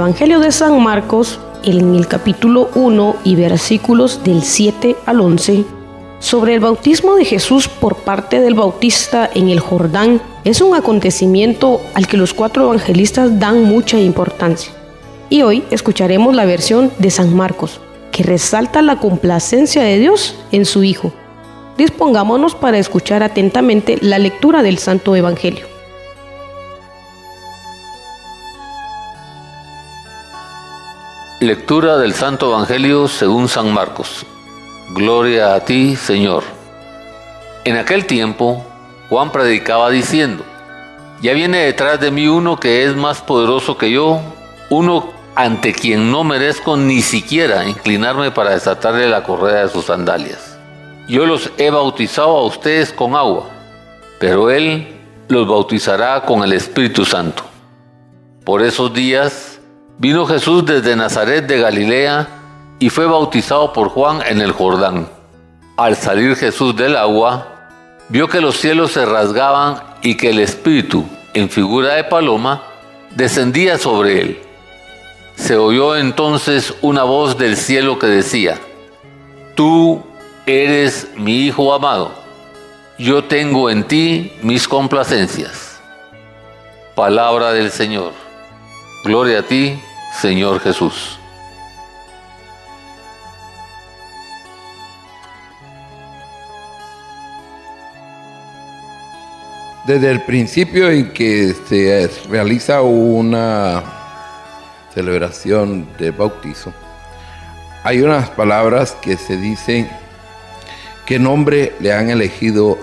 Evangelio 0.06 0.40
de 0.40 0.52
San 0.52 0.84
Marcos, 0.84 1.40
en 1.64 1.96
el 1.96 2.08
capítulo 2.08 2.70
1 2.76 3.16
y 3.24 3.36
versículos 3.36 4.24
del 4.24 4.44
7 4.44 4.96
al 5.08 5.20
11, 5.20 5.66
sobre 6.20 6.54
el 6.54 6.60
bautismo 6.60 7.16
de 7.16 7.26
Jesús 7.26 7.68
por 7.68 7.96
parte 7.96 8.40
del 8.40 8.54
Bautista 8.54 9.28
en 9.34 9.50
el 9.50 9.60
Jordán, 9.60 10.22
es 10.44 10.62
un 10.62 10.76
acontecimiento 10.76 11.82
al 11.96 12.06
que 12.06 12.18
los 12.18 12.36
cuatro 12.36 12.66
evangelistas 12.66 13.40
dan 13.40 13.64
mucha 13.64 13.98
importancia. 13.98 14.72
Y 15.32 15.42
hoy 15.42 15.64
escucharemos 15.72 16.36
la 16.36 16.46
versión 16.46 16.92
de 17.00 17.10
San 17.10 17.36
Marcos, 17.36 17.82
que 18.12 18.22
resalta 18.22 18.84
la 18.84 19.00
complacencia 19.00 19.82
de 19.82 19.98
Dios 19.98 20.36
en 20.52 20.66
su 20.66 20.84
Hijo. 20.84 21.14
Dispongámonos 21.80 22.54
para 22.54 22.78
escuchar 22.78 23.24
atentamente 23.24 23.98
la 24.02 24.20
lectura 24.20 24.62
del 24.62 24.78
Santo 24.78 25.16
Evangelio. 25.16 25.75
Lectura 31.42 31.98
del 31.98 32.14
Santo 32.14 32.48
Evangelio 32.48 33.10
según 33.10 33.50
San 33.50 33.74
Marcos. 33.74 34.26
Gloria 34.92 35.54
a 35.54 35.60
ti, 35.60 35.98
Señor. 35.98 36.44
En 37.66 37.76
aquel 37.76 38.06
tiempo, 38.06 38.66
Juan 39.10 39.34
predicaba 39.34 39.90
diciendo, 39.90 40.46
Ya 41.22 41.34
viene 41.34 41.58
detrás 41.58 42.00
de 42.00 42.10
mí 42.10 42.30
uno 42.30 42.58
que 42.58 42.86
es 42.86 42.96
más 42.96 43.22
poderoso 43.22 43.78
que 43.78 43.92
yo, 43.92 44.22
uno 44.70 45.12
ante 45.36 45.74
quien 45.74 46.10
no 46.10 46.24
merezco 46.24 46.78
ni 46.78 47.02
siquiera 47.02 47.68
inclinarme 47.68 48.32
para 48.32 48.52
desatarle 48.52 49.10
la 49.10 49.24
correa 49.24 49.66
de 49.66 49.70
sus 49.70 49.86
sandalias. 49.86 50.58
Yo 51.10 51.26
los 51.26 51.52
he 51.58 51.70
bautizado 51.70 52.38
a 52.38 52.46
ustedes 52.46 52.94
con 52.94 53.14
agua, 53.14 53.50
pero 54.20 54.50
Él 54.50 54.88
los 55.28 55.46
bautizará 55.46 56.22
con 56.22 56.46
el 56.46 56.54
Espíritu 56.54 57.04
Santo. 57.04 57.44
Por 58.46 58.62
esos 58.62 58.94
días, 58.94 59.55
Vino 59.98 60.26
Jesús 60.26 60.66
desde 60.66 60.94
Nazaret 60.98 61.48
de 61.48 61.62
Galilea 61.62 62.28
y 62.80 62.90
fue 62.90 63.06
bautizado 63.06 63.72
por 63.72 63.88
Juan 63.88 64.22
en 64.28 64.42
el 64.42 64.52
Jordán. 64.52 65.08
Al 65.78 65.96
salir 65.96 66.36
Jesús 66.36 66.76
del 66.76 66.98
agua, 66.98 67.70
vio 68.10 68.28
que 68.28 68.42
los 68.42 68.58
cielos 68.58 68.92
se 68.92 69.06
rasgaban 69.06 69.82
y 70.02 70.16
que 70.16 70.32
el 70.32 70.40
Espíritu, 70.40 71.06
en 71.34 71.50
figura 71.50 71.94
de 71.94 72.04
paloma, 72.04 72.64
descendía 73.16 73.78
sobre 73.78 74.22
él. 74.22 74.40
Se 75.36 75.56
oyó 75.56 75.96
entonces 75.96 76.74
una 76.82 77.04
voz 77.04 77.38
del 77.38 77.56
cielo 77.56 77.98
que 77.98 78.08
decía, 78.08 78.60
Tú 79.56 80.04
eres 80.46 81.08
mi 81.16 81.46
Hijo 81.46 81.74
amado, 81.74 82.12
yo 82.98 83.24
tengo 83.24 83.70
en 83.70 83.86
ti 83.86 84.34
mis 84.42 84.68
complacencias. 84.68 85.80
Palabra 86.96 87.54
del 87.54 87.72
Señor. 87.72 88.25
Gloria 89.06 89.38
a 89.38 89.44
ti, 89.44 89.80
Señor 90.20 90.60
Jesús. 90.62 91.20
Desde 99.86 100.10
el 100.10 100.22
principio 100.24 100.90
en 100.90 101.14
que 101.14 101.54
se 101.70 102.10
realiza 102.32 102.82
una 102.82 103.84
celebración 104.92 105.88
de 106.00 106.10
bautizo, 106.10 106.74
hay 107.84 108.02
unas 108.02 108.32
palabras 108.32 108.98
que 109.04 109.18
se 109.18 109.38
dicen 109.38 109.88
qué 111.06 111.20
nombre 111.20 111.76
le 111.80 111.94
han 111.94 112.10
elegido 112.10 112.76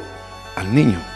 al 0.55 0.73
niño. 0.73 1.12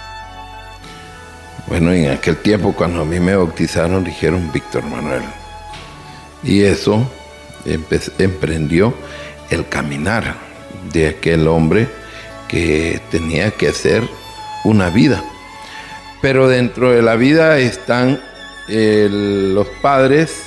Bueno, 1.67 1.93
en 1.93 2.11
aquel 2.11 2.37
tiempo 2.37 2.73
cuando 2.73 3.03
a 3.03 3.05
mí 3.05 3.19
me 3.19 3.35
bautizaron 3.35 4.05
dijeron 4.05 4.53
Víctor 4.53 4.85
Manuel. 4.85 5.23
Y 6.45 6.63
eso 6.63 7.11
emprendió 8.19 8.95
el 9.51 9.69
caminar 9.69 10.37
de 10.93 11.09
aquel 11.09 11.49
hombre 11.49 11.89
que 12.47 13.01
tenía 13.11 13.51
que 13.51 13.69
hacer 13.69 14.09
una 14.65 14.91
vida. 14.91 15.25
Pero 16.23 16.47
dentro 16.47 16.93
de 16.93 17.03
la 17.03 17.17
vida 17.17 17.59
están 17.59 18.21
los 18.69 19.67
padres 19.83 20.45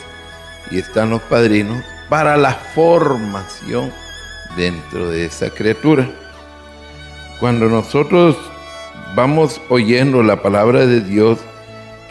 y 0.71 0.79
están 0.79 1.09
los 1.09 1.21
padrinos 1.23 1.83
para 2.07 2.37
la 2.37 2.53
formación 2.53 3.91
dentro 4.55 5.09
de 5.09 5.25
esa 5.25 5.49
criatura. 5.49 6.09
Cuando 7.41 7.67
nosotros 7.67 8.37
vamos 9.15 9.61
oyendo 9.69 10.23
la 10.23 10.41
palabra 10.41 10.85
de 10.85 11.01
Dios 11.01 11.39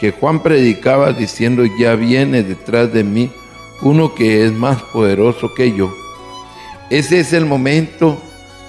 que 0.01 0.13
Juan 0.13 0.43
predicaba 0.43 1.13
diciendo, 1.13 1.65
ya 1.79 1.95
viene 1.95 2.43
detrás 2.43 2.93
de 2.93 3.05
mí 3.05 3.31
uno 3.83 4.15
que 4.15 4.45
es 4.45 4.53
más 4.53 4.83
poderoso 4.83 5.55
que 5.55 5.73
yo. 5.73 5.93
Ese 6.91 7.21
es 7.21 7.33
el 7.33 7.47
momento 7.47 8.21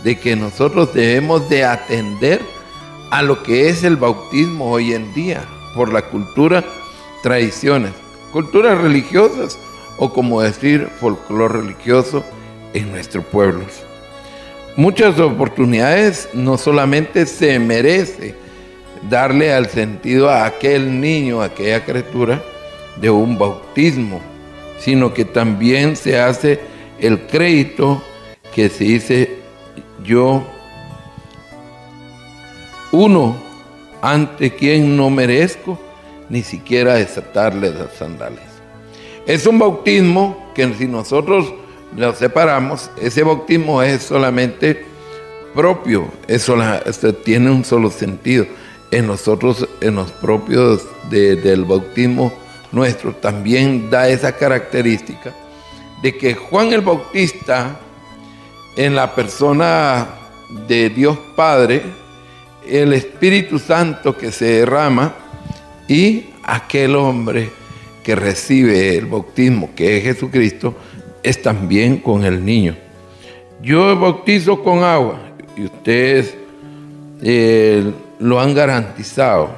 de 0.04 0.20
que 0.20 0.36
nosotros 0.36 0.94
debemos 0.94 1.50
de 1.50 1.66
atender 1.66 2.42
a 3.12 3.22
lo 3.22 3.44
que 3.44 3.70
es 3.70 3.84
el 3.84 3.96
bautismo 3.96 4.72
hoy 4.72 4.94
en 4.94 5.14
día 5.14 5.44
por 5.76 5.92
la 5.92 6.04
cultura, 6.04 6.64
tradiciones, 7.24 7.92
culturas 8.32 8.80
religiosas 8.80 9.58
o 9.98 10.14
como 10.14 10.42
decir 10.42 10.88
folclore 11.00 11.62
religioso 11.62 12.24
en 12.74 12.92
nuestros 12.92 13.26
pueblos 13.26 13.89
muchas 14.80 15.20
oportunidades 15.20 16.30
no 16.34 16.58
solamente 16.58 17.26
se 17.26 17.60
merece 17.60 18.34
darle 19.10 19.52
al 19.52 19.68
sentido 19.68 20.30
a 20.30 20.46
aquel 20.46 21.02
niño, 21.02 21.42
a 21.42 21.46
aquella 21.48 21.84
criatura, 21.84 22.42
de 22.96 23.10
un 23.10 23.38
bautismo, 23.38 24.22
sino 24.80 25.14
que 25.14 25.26
también 25.26 25.98
se 25.98 26.18
hace 26.18 26.62
el 26.98 27.28
crédito 27.28 28.02
que 28.56 28.70
se 28.70 28.86
dice 28.86 29.38
yo, 30.06 30.48
uno 32.94 33.36
ante 34.02 34.56
quien 34.56 34.96
no 34.96 35.10
merezco 35.10 35.78
ni 36.30 36.42
siquiera 36.42 36.94
desatarle 36.94 37.72
las 37.72 37.96
sandalias. 37.96 38.48
Es 39.28 39.46
un 39.46 39.60
bautismo 39.60 40.52
que 40.56 40.74
si 40.76 40.88
nosotros 40.88 41.54
lo 41.96 42.14
separamos, 42.14 42.90
ese 43.02 43.24
bautismo 43.24 43.82
es 43.82 44.04
solamente 44.04 44.86
propio, 45.54 46.12
eso 46.28 46.56
tiene 47.24 47.50
un 47.50 47.66
solo 47.66 47.90
sentido. 47.92 48.46
En 48.92 49.08
nosotros, 49.08 49.68
en 49.82 49.96
los 49.96 50.12
propios 50.12 50.84
del 51.10 51.66
bautismo 51.66 52.34
nuestro, 52.72 53.14
también 53.16 53.90
da 53.90 54.10
esa 54.10 54.32
característica 54.32 55.34
de 56.02 56.18
que 56.18 56.34
Juan 56.34 56.74
el 56.74 56.82
Bautista, 56.82 57.80
en 58.76 58.96
la 58.96 59.14
persona 59.14 60.08
de 60.68 60.90
Dios 60.90 61.18
Padre, 61.36 61.84
el 62.68 62.94
Espíritu 62.94 63.60
Santo 63.60 64.16
que 64.18 64.32
se 64.32 64.46
derrama 64.46 65.14
y 65.88 66.26
aquel 66.44 66.96
hombre 66.96 67.50
que 68.04 68.16
recibe 68.16 68.98
el 68.98 69.08
bautismo, 69.08 69.72
que 69.76 69.98
es 69.98 70.04
Jesucristo, 70.04 70.76
es 71.24 71.42
también 71.42 71.98
con 71.98 72.24
el 72.24 72.44
niño. 72.44 72.76
Yo 73.62 74.00
bautizo 74.00 74.64
con 74.64 74.84
agua 74.84 75.20
y 75.56 75.66
ustedes 75.66 76.36
eh, 77.22 77.92
lo 78.20 78.40
han 78.40 78.54
garantizado, 78.54 79.50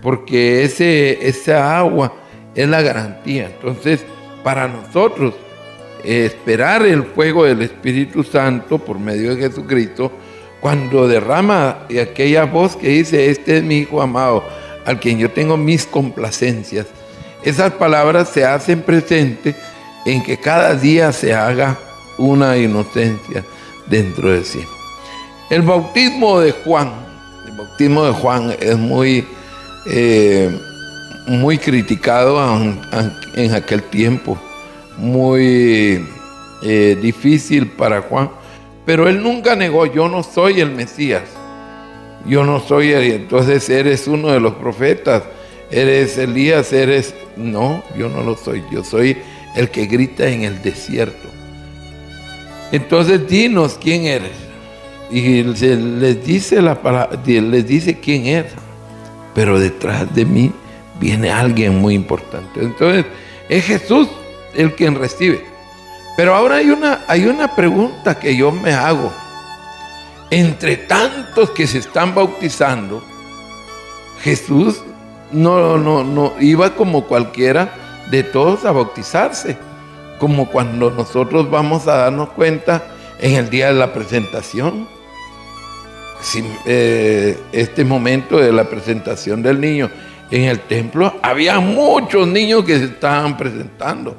porque 0.00 0.64
ese, 0.64 1.26
esa 1.26 1.78
agua 1.78 2.14
es 2.54 2.68
la 2.68 2.80
garantía. 2.80 3.46
Entonces, 3.46 4.04
para 4.42 4.68
nosotros, 4.68 5.34
esperar 6.02 6.86
el 6.86 7.04
fuego 7.04 7.44
del 7.44 7.62
Espíritu 7.62 8.22
Santo 8.22 8.78
por 8.78 8.98
medio 8.98 9.34
de 9.34 9.42
Jesucristo, 9.42 10.10
cuando 10.60 11.08
derrama 11.08 11.86
aquella 12.00 12.44
voz 12.44 12.76
que 12.76 12.88
dice, 12.88 13.30
este 13.30 13.58
es 13.58 13.62
mi 13.62 13.78
Hijo 13.78 14.00
amado, 14.00 14.44
al 14.84 14.98
quien 14.98 15.18
yo 15.18 15.30
tengo 15.30 15.56
mis 15.56 15.86
complacencias, 15.86 16.86
esas 17.42 17.72
palabras 17.72 18.28
se 18.28 18.44
hacen 18.44 18.82
presentes 18.82 19.54
en 20.04 20.22
que 20.22 20.38
cada 20.38 20.74
día 20.74 21.12
se 21.12 21.34
haga 21.34 21.78
una 22.18 22.56
inocencia 22.56 23.44
dentro 23.86 24.30
de 24.30 24.44
sí. 24.44 24.60
El 25.50 25.62
bautismo 25.62 26.40
de 26.40 26.52
Juan, 26.52 26.92
el 27.46 27.56
bautismo 27.56 28.04
de 28.04 28.12
Juan 28.12 28.54
es 28.60 28.76
muy, 28.76 29.26
eh, 29.86 30.56
muy 31.26 31.58
criticado 31.58 32.38
en 33.34 33.54
aquel 33.54 33.82
tiempo, 33.84 34.38
muy 34.98 36.06
eh, 36.62 36.98
difícil 37.00 37.68
para 37.68 38.02
Juan, 38.02 38.30
pero 38.84 39.08
él 39.08 39.22
nunca 39.22 39.56
negó, 39.56 39.86
yo 39.86 40.08
no 40.08 40.22
soy 40.22 40.60
el 40.60 40.70
Mesías, 40.70 41.22
yo 42.26 42.44
no 42.44 42.60
soy, 42.60 42.92
entonces 42.92 43.68
eres 43.70 44.06
uno 44.06 44.28
de 44.28 44.40
los 44.40 44.54
profetas, 44.54 45.22
eres 45.70 46.18
Elías, 46.18 46.72
eres, 46.72 47.14
no, 47.36 47.82
yo 47.96 48.08
no 48.08 48.22
lo 48.22 48.36
soy, 48.36 48.62
yo 48.70 48.84
soy 48.84 49.16
el 49.54 49.70
que 49.70 49.86
grita 49.86 50.28
en 50.28 50.42
el 50.42 50.62
desierto. 50.62 51.28
Entonces 52.72 53.26
dinos 53.28 53.78
quién 53.80 54.04
eres. 54.04 54.32
Y 55.10 55.42
les 55.42 56.24
dice, 56.24 56.62
la 56.62 57.08
les 57.24 57.66
dice 57.66 57.98
quién 57.98 58.26
es. 58.26 58.46
Pero 59.34 59.58
detrás 59.58 60.12
de 60.14 60.24
mí 60.24 60.52
viene 61.00 61.30
alguien 61.30 61.78
muy 61.78 61.94
importante. 61.94 62.60
Entonces 62.60 63.04
es 63.48 63.64
Jesús 63.64 64.08
el 64.54 64.74
quien 64.74 64.94
recibe. 64.94 65.44
Pero 66.16 66.34
ahora 66.34 66.56
hay 66.56 66.70
una, 66.70 67.04
hay 67.08 67.26
una 67.26 67.54
pregunta 67.56 68.18
que 68.18 68.36
yo 68.36 68.52
me 68.52 68.72
hago. 68.72 69.12
Entre 70.30 70.76
tantos 70.76 71.50
que 71.50 71.66
se 71.66 71.78
están 71.78 72.14
bautizando, 72.14 73.02
Jesús 74.22 74.80
no, 75.32 75.76
no, 75.76 76.04
no 76.04 76.34
iba 76.40 76.76
como 76.76 77.06
cualquiera 77.06 77.89
de 78.10 78.22
todos 78.22 78.64
a 78.64 78.72
bautizarse, 78.72 79.56
como 80.18 80.50
cuando 80.50 80.90
nosotros 80.90 81.50
vamos 81.50 81.86
a 81.86 81.96
darnos 81.96 82.30
cuenta 82.30 82.84
en 83.20 83.34
el 83.36 83.50
día 83.50 83.68
de 83.68 83.74
la 83.74 83.92
presentación. 83.92 84.88
Eh, 86.66 87.38
este 87.52 87.84
momento 87.84 88.38
de 88.38 88.52
la 88.52 88.64
presentación 88.64 89.42
del 89.42 89.60
niño 89.60 89.90
en 90.30 90.42
el 90.44 90.60
templo, 90.60 91.14
había 91.22 91.58
muchos 91.60 92.28
niños 92.28 92.64
que 92.64 92.78
se 92.78 92.84
estaban 92.84 93.36
presentando. 93.36 94.16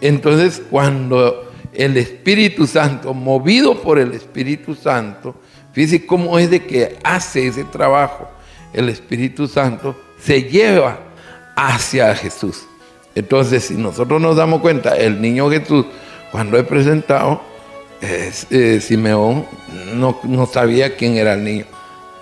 Entonces, 0.00 0.62
cuando 0.70 1.52
el 1.72 1.96
Espíritu 1.96 2.66
Santo, 2.66 3.14
movido 3.14 3.80
por 3.80 3.98
el 3.98 4.12
Espíritu 4.12 4.74
Santo, 4.74 5.34
fíjese 5.72 6.06
cómo 6.06 6.38
es 6.38 6.50
de 6.50 6.64
que 6.64 6.98
hace 7.04 7.46
ese 7.46 7.64
trabajo, 7.64 8.28
el 8.72 8.88
Espíritu 8.88 9.46
Santo 9.46 9.96
se 10.18 10.42
lleva 10.42 10.98
hacia 11.56 12.14
Jesús. 12.14 12.66
Entonces, 13.14 13.64
si 13.64 13.74
nosotros 13.74 14.20
nos 14.20 14.36
damos 14.36 14.60
cuenta, 14.60 14.96
el 14.96 15.20
niño 15.20 15.50
Jesús, 15.50 15.86
cuando 16.32 16.58
he 16.58 16.64
presentado, 16.64 17.40
eh, 18.00 18.80
Simeón 18.80 19.46
no, 19.94 20.18
no, 20.24 20.46
sabía 20.46 20.96
quién 20.96 21.16
era 21.16 21.34
el 21.34 21.44
niño, 21.44 21.64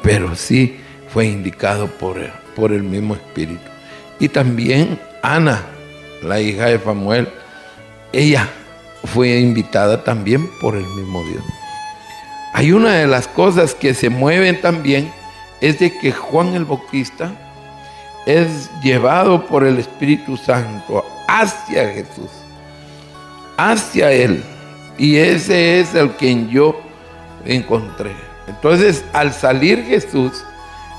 pero 0.03 0.37
sí 0.37 0.79
fue 1.09 1.27
indicado 1.27 1.89
por, 1.89 2.19
por 2.55 2.73
el 2.73 2.83
mismo 2.83 3.15
Espíritu. 3.15 3.63
Y 4.21 4.29
también 4.29 5.01
Ana, 5.23 5.63
la 6.23 6.41
hija 6.41 6.67
de 6.67 6.79
Samuel, 6.79 7.29
ella 8.13 8.49
fue 9.05 9.41
invitada 9.41 10.05
también 10.05 10.49
por 10.61 10.77
el 10.77 10.85
mismo 10.85 11.25
Dios. 11.25 11.43
Hay 12.55 12.73
una 12.73 12.93
de 12.93 13.07
las 13.07 13.27
cosas 13.27 13.75
que 13.75 13.95
se 13.95 14.11
mueven 14.11 14.61
también, 14.61 15.11
es 15.61 15.79
de 15.79 15.99
que 15.99 16.13
Juan 16.13 16.55
el 16.55 16.67
Bautista 16.67 17.33
es 18.27 18.71
llevado 18.83 19.47
por 19.47 19.65
el 19.65 19.79
Espíritu 19.79 20.37
Santo 20.37 21.05
hacia 21.29 21.89
Jesús, 21.89 22.31
hacia 23.57 24.13
Él. 24.13 24.43
Y 24.99 25.17
ese 25.17 25.81
es 25.81 25.95
el 25.95 26.11
que 26.13 26.47
yo 26.49 26.81
encontré. 27.45 28.13
Entonces, 28.47 29.05
al 29.13 29.33
salir 29.33 29.85
Jesús, 29.85 30.45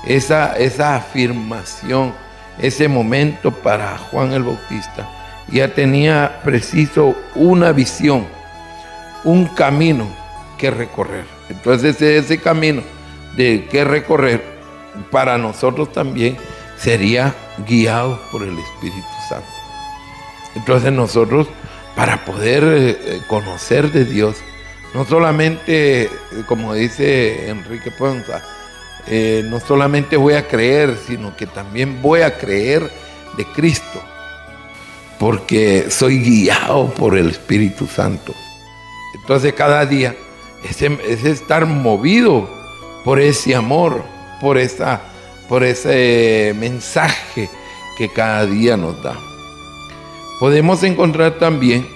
esa, 0.06 0.56
esa 0.56 0.96
afirmación, 0.96 2.12
ese 2.60 2.88
momento 2.88 3.50
para 3.50 3.96
Juan 3.98 4.32
el 4.32 4.42
Bautista, 4.42 5.08
ya 5.50 5.68
tenía 5.68 6.40
preciso 6.42 7.14
una 7.34 7.72
visión, 7.72 8.26
un 9.24 9.46
camino 9.46 10.06
que 10.58 10.70
recorrer. 10.70 11.24
Entonces 11.48 12.00
ese 12.00 12.38
camino 12.38 12.82
de 13.36 13.66
que 13.70 13.84
recorrer 13.84 14.42
para 15.10 15.36
nosotros 15.38 15.92
también 15.92 16.36
sería 16.76 17.34
guiado 17.66 18.20
por 18.30 18.42
el 18.42 18.58
Espíritu 18.58 19.06
Santo. 19.28 19.46
Entonces 20.54 20.92
nosotros, 20.92 21.48
para 21.96 22.24
poder 22.24 22.64
eh, 22.64 23.20
conocer 23.28 23.90
de 23.92 24.04
Dios, 24.04 24.36
no 24.94 25.04
solamente, 25.04 26.08
como 26.46 26.74
dice 26.74 27.48
Enrique 27.48 27.90
Ponza, 27.90 28.42
eh, 29.06 29.42
no 29.44 29.60
solamente 29.60 30.16
voy 30.16 30.34
a 30.34 30.46
creer, 30.46 30.96
sino 31.06 31.36
que 31.36 31.46
también 31.46 32.00
voy 32.00 32.22
a 32.22 32.38
creer 32.38 32.90
de 33.36 33.44
Cristo, 33.46 34.02
porque 35.18 35.90
soy 35.90 36.20
guiado 36.20 36.88
por 36.94 37.16
el 37.18 37.30
Espíritu 37.30 37.86
Santo. 37.86 38.32
Entonces 39.14 39.52
cada 39.54 39.84
día 39.84 40.14
es, 40.68 40.80
es 40.80 41.24
estar 41.24 41.66
movido 41.66 42.48
por 43.04 43.20
ese 43.20 43.54
amor, 43.54 44.04
por 44.40 44.58
esa 44.58 45.02
por 45.48 45.64
ese 45.64 46.54
mensaje 46.58 47.48
que 47.96 48.08
cada 48.08 48.46
día 48.46 48.76
nos 48.76 49.02
da. 49.02 49.16
Podemos 50.40 50.82
encontrar 50.82 51.38
también 51.38 51.86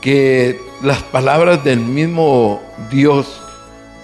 que 0.00 0.60
las 0.82 1.02
palabras 1.02 1.64
del 1.64 1.80
mismo 1.80 2.60
Dios 2.90 3.40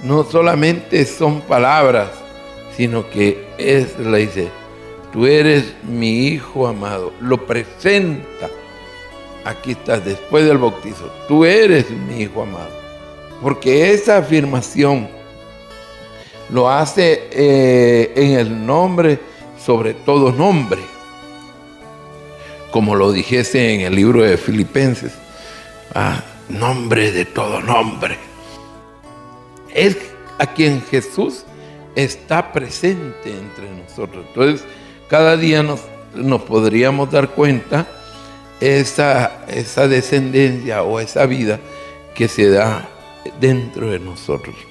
no 0.03 0.24
solamente 0.24 1.05
son 1.05 1.43
palabras, 1.43 2.11
sino 2.76 3.11
que 3.11 3.47
es, 3.59 3.99
le 3.99 4.18
dice, 4.18 4.49
tú 5.12 5.26
eres 5.26 5.74
mi 5.82 6.28
hijo 6.28 6.66
amado, 6.66 7.12
lo 7.20 7.47
presenta. 7.47 8.49
Aquí 9.45 9.72
estás, 9.72 10.05
después 10.05 10.45
del 10.47 10.59
bautizo, 10.59 11.12
tú 11.28 11.45
eres 11.45 11.91
mi 11.91 12.22
hijo 12.22 12.43
amado. 12.43 12.70
Porque 13.43 13.93
esa 13.93 14.18
afirmación 14.18 15.09
lo 16.53 16.70
hace 16.70 17.28
eh, 17.32 18.12
en 18.16 18.32
el 18.38 18.66
nombre 18.66 19.20
sobre 19.64 19.94
todo 19.94 20.32
nombre, 20.32 20.80
como 22.70 22.94
lo 22.94 23.12
dijese 23.12 23.74
en 23.74 23.80
el 23.82 23.94
libro 23.94 24.22
de 24.22 24.36
Filipenses, 24.36 25.12
ah, 25.94 26.22
nombre 26.48 27.12
de 27.12 27.24
todo 27.26 27.61
nombre. 27.61 28.16
Es 29.74 29.96
a 30.38 30.46
quien 30.46 30.82
Jesús 30.82 31.44
está 31.94 32.53
presente 32.53 33.30
entre 33.30 33.70
nosotros. 33.70 34.24
Entonces, 34.28 34.64
cada 35.09 35.36
día 35.36 35.62
nos, 35.62 35.80
nos 36.14 36.42
podríamos 36.42 37.11
dar 37.11 37.30
cuenta 37.30 37.86
esa, 38.61 39.44
esa 39.48 39.88
descendencia 39.88 40.82
o 40.82 41.01
esa 41.01 41.26
vida 41.26 41.61
que 42.14 42.28
se 42.28 42.48
da 42.48 42.88
dentro 43.40 43.90
de 43.90 43.98
nosotros. 43.98 44.70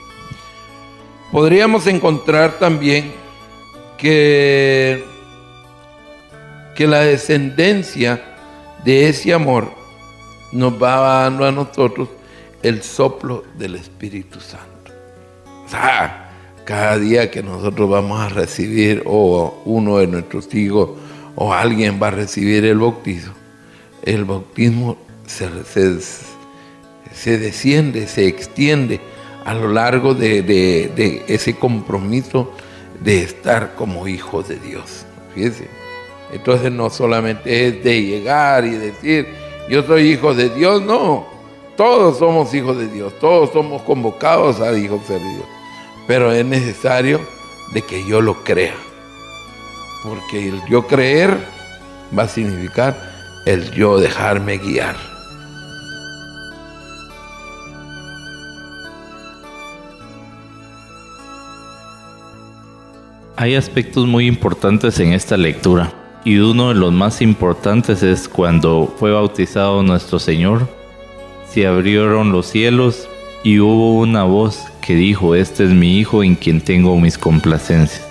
Podríamos 1.32 1.86
encontrar 1.86 2.58
también 2.58 3.12
que, 3.98 5.04
que 6.76 6.88
la 6.88 7.02
descendencia 7.02 8.24
de 8.84 9.10
ese 9.10 9.34
amor 9.34 9.72
nos 10.52 10.82
va 10.82 11.24
dando 11.24 11.46
a 11.46 11.52
nosotros 11.52 12.10
el 12.64 12.82
soplo 12.82 13.44
del 13.60 13.76
Espíritu 13.76 14.40
Santo. 14.40 14.92
O 15.66 15.70
sea, 15.70 16.32
cada 16.66 16.98
día 16.98 17.30
que 17.30 17.44
nosotros 17.44 17.88
vamos 17.88 18.20
a 18.20 18.30
recibir, 18.30 19.04
o 19.06 19.62
uno 19.66 20.00
de 20.00 20.08
nuestros 20.08 20.54
hijos, 20.56 20.90
o 21.36 21.54
alguien 21.54 22.00
va 22.02 22.08
a 22.08 22.12
recibir 22.12 22.66
el 22.66 22.80
bautizo, 22.80 23.32
el 24.04 24.26
bautismo 24.26 24.98
se, 25.28 25.48
se 27.14 27.38
desciende, 27.38 28.08
se 28.08 28.28
extiende 28.28 29.00
a 29.50 29.56
lo 29.56 29.68
largo 29.68 30.14
de, 30.14 31.24
ese 31.28 31.56
compromiso 31.56 32.54
de 33.00 33.24
estar 33.24 33.74
como 33.74 34.08
hijo 34.08 34.44
de 34.44 34.58
Dios. 34.58 35.08
Fíjense. 35.34 35.68
Entonces 36.32 36.72
no 36.72 36.92
solamente 36.92 37.66
es 37.66 37.84
de 37.84 38.00
llegar 38.00 38.64
y 38.64 38.76
decir, 38.76 39.28
yo 39.68 39.82
soy 39.82 40.12
hijo 40.12 40.36
de 40.36 40.50
Dios, 40.50 40.84
no. 40.84 41.26
Todos 41.76 42.20
somos 42.20 42.54
hijos 42.54 42.78
de 42.78 42.90
Dios, 42.90 43.18
todos 43.20 43.50
somos 43.52 43.82
convocados 43.82 44.62
a 44.62 44.78
hijos 44.78 45.08
de 45.08 45.18
Dios. 45.18 45.46
Pero 46.06 46.32
es 46.32 46.46
necesario 46.46 47.20
de 47.74 47.82
que 47.82 48.06
yo 48.06 48.22
lo 48.22 48.44
crea. 48.44 48.76
Porque 50.04 50.50
el 50.50 50.62
yo 50.70 50.86
creer 50.86 51.36
va 52.16 52.24
a 52.24 52.28
significar 52.28 53.42
el 53.48 53.72
yo 53.72 53.98
dejarme 53.98 54.60
guiar. 54.60 54.96
Hay 63.42 63.56
aspectos 63.56 64.06
muy 64.06 64.28
importantes 64.28 65.00
en 65.00 65.14
esta 65.14 65.38
lectura 65.38 65.94
y 66.26 66.40
uno 66.40 66.68
de 66.68 66.76
los 66.76 66.92
más 66.92 67.22
importantes 67.22 68.04
es 68.04 68.28
cuando 68.28 68.94
fue 68.98 69.14
bautizado 69.14 69.82
nuestro 69.82 70.20
Señor, 70.20 70.68
se 71.48 71.66
abrieron 71.66 72.34
los 72.34 72.48
cielos 72.48 73.08
y 73.46 73.60
hubo 73.60 73.98
una 73.98 74.26
voz 74.26 74.66
que 74.82 74.94
dijo, 74.94 75.36
este 75.36 75.64
es 75.64 75.70
mi 75.70 76.00
Hijo 76.00 76.22
en 76.22 76.36
quien 76.36 76.60
tengo 76.60 77.00
mis 77.00 77.18
complacencias. 77.18 78.06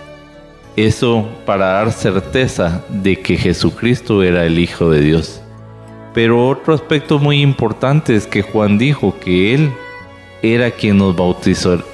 Eso 0.76 1.28
para 1.44 1.72
dar 1.74 1.92
certeza 1.92 2.82
de 2.88 3.20
que 3.20 3.36
Jesucristo 3.36 4.22
era 4.22 4.46
el 4.46 4.58
Hijo 4.58 4.88
de 4.88 5.02
Dios. 5.02 5.42
Pero 6.14 6.48
otro 6.48 6.72
aspecto 6.72 7.18
muy 7.18 7.42
importante 7.42 8.16
es 8.16 8.26
que 8.26 8.40
Juan 8.40 8.78
dijo 8.78 9.14
que 9.20 9.54
Él 9.54 9.70
era 10.40 10.70
quien 10.70 10.96
nos 10.96 11.14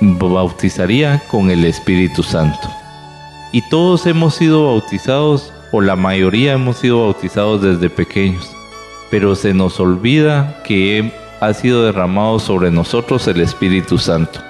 bautizaría 0.08 1.20
con 1.28 1.50
el 1.50 1.64
Espíritu 1.64 2.22
Santo. 2.22 2.83
Y 3.54 3.62
todos 3.62 4.04
hemos 4.06 4.34
sido 4.34 4.66
bautizados, 4.66 5.52
o 5.70 5.80
la 5.80 5.94
mayoría 5.94 6.54
hemos 6.54 6.78
sido 6.78 7.04
bautizados 7.04 7.62
desde 7.62 7.88
pequeños, 7.88 8.50
pero 9.12 9.36
se 9.36 9.54
nos 9.54 9.78
olvida 9.78 10.60
que 10.64 11.12
ha 11.38 11.54
sido 11.54 11.84
derramado 11.84 12.40
sobre 12.40 12.72
nosotros 12.72 13.28
el 13.28 13.40
Espíritu 13.40 13.96
Santo. 13.96 14.40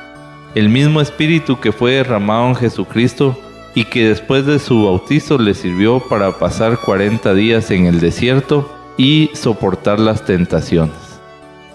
El 0.54 0.70
mismo 0.70 1.02
Espíritu 1.02 1.60
que 1.60 1.70
fue 1.70 1.96
derramado 1.96 2.48
en 2.48 2.54
Jesucristo 2.54 3.38
y 3.74 3.84
que 3.84 4.08
después 4.08 4.46
de 4.46 4.58
su 4.58 4.84
bautizo 4.84 5.36
le 5.36 5.52
sirvió 5.52 6.00
para 6.00 6.38
pasar 6.38 6.78
40 6.80 7.34
días 7.34 7.70
en 7.70 7.84
el 7.84 8.00
desierto 8.00 8.74
y 8.96 9.28
soportar 9.34 10.00
las 10.00 10.24
tentaciones. 10.24 10.96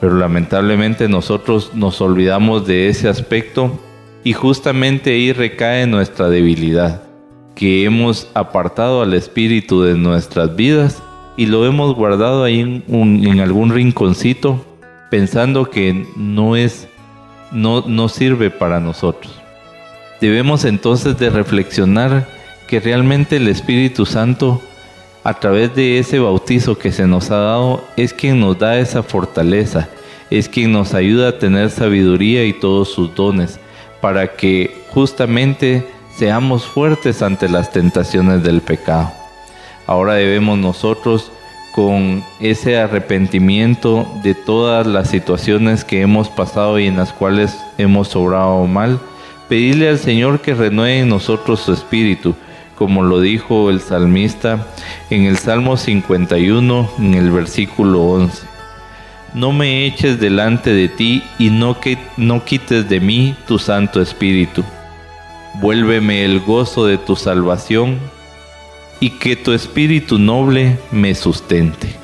Pero 0.01 0.15
lamentablemente 0.15 1.07
nosotros 1.07 1.75
nos 1.75 2.01
olvidamos 2.01 2.65
de 2.65 2.89
ese 2.89 3.07
aspecto 3.07 3.79
y 4.23 4.33
justamente 4.33 5.11
ahí 5.11 5.31
recae 5.31 5.85
nuestra 5.85 6.27
debilidad 6.29 7.03
que 7.59 7.83
hemos 7.83 8.29
apartado 8.35 9.01
al 9.01 9.13
Espíritu 9.13 9.81
de 9.81 9.95
nuestras 9.95 10.55
vidas 10.55 11.03
y 11.35 11.45
lo 11.45 11.65
hemos 11.65 11.93
guardado 11.93 12.45
ahí 12.45 12.61
en, 12.87 13.39
algún 13.41 13.71
rinconcito 13.71 14.63
pensando 15.11 15.69
que 15.69 16.07
no 16.15 16.55
es 16.55 16.87
no, 17.51 17.83
no 17.85 18.07
sirve 18.07 18.49
para 18.49 18.79
nosotros. 18.79 19.33
Debemos 20.21 20.63
entonces 20.63 21.19
de 21.19 21.29
reflexionar 21.29 22.29
que 22.65 22.79
realmente 22.79 23.35
el 23.35 23.49
Espíritu 23.49 24.05
Santo 24.05 24.61
a 25.25 25.33
través 25.33 25.75
de 25.75 25.99
ese 25.99 26.19
bautizo 26.19 26.77
que 26.77 26.93
se 26.93 27.07
nos 27.07 27.29
ha 27.29 27.39
dado 27.39 27.83
es 27.97 28.13
quien 28.13 28.39
nos 28.39 28.57
da 28.57 28.79
esa 28.79 29.03
fortaleza, 29.03 29.89
es 30.29 30.47
quien 30.47 30.71
nos 30.71 30.93
ayuda 30.93 31.27
a 31.27 31.39
tener 31.39 31.71
sabiduría 31.71 32.45
y 32.45 32.53
todos 32.53 32.87
sus 32.87 33.13
dones 33.15 33.59
para 33.99 34.37
que 34.37 34.77
justamente 34.91 35.83
seamos 36.19 36.65
fuertes 36.65 37.21
ante 37.21 37.47
las 37.47 37.71
tentaciones 37.71 38.43
del 38.43 38.59
pecado. 38.59 39.09
Ahora 39.87 40.15
debemos 40.15 40.59
nosotros, 40.59 41.31
con 41.71 42.25
ese 42.41 42.77
arrepentimiento 42.77 44.05
de 44.21 44.35
todas 44.35 44.85
las 44.85 45.09
situaciones 45.09 45.85
que 45.85 46.01
hemos 46.01 46.27
pasado 46.27 46.77
y 46.77 46.87
en 46.87 46.97
las 46.97 47.13
cuales 47.13 47.57
hemos 47.77 48.17
obrado 48.17 48.67
mal, 48.67 48.99
pedirle 49.47 49.87
al 49.87 49.97
Señor 49.97 50.41
que 50.41 50.55
renueve 50.55 50.99
en 50.99 51.07
nosotros 51.07 51.61
su 51.61 51.71
espíritu, 51.71 52.35
como 52.75 53.01
lo 53.01 53.21
dijo 53.21 53.69
el 53.69 53.79
salmista 53.79 54.67
en 55.09 55.23
el 55.23 55.37
Salmo 55.37 55.77
51, 55.77 56.89
en 56.99 57.13
el 57.13 57.31
versículo 57.31 58.01
11. 58.01 58.45
No 59.35 59.53
me 59.53 59.85
eches 59.85 60.19
delante 60.19 60.73
de 60.73 60.89
ti 60.89 61.23
y 61.37 61.49
no, 61.49 61.79
que, 61.79 61.97
no 62.17 62.43
quites 62.43 62.89
de 62.89 62.99
mí 62.99 63.35
tu 63.47 63.57
Santo 63.57 64.01
Espíritu 64.01 64.65
vuélveme 65.59 66.23
el 66.23 66.39
gozo 66.39 66.85
de 66.85 66.97
tu 66.97 67.15
salvación 67.15 67.99
y 68.99 69.11
que 69.11 69.35
tu 69.35 69.51
espíritu 69.51 70.17
noble 70.17 70.77
me 70.91 71.15
sustente. 71.15 71.95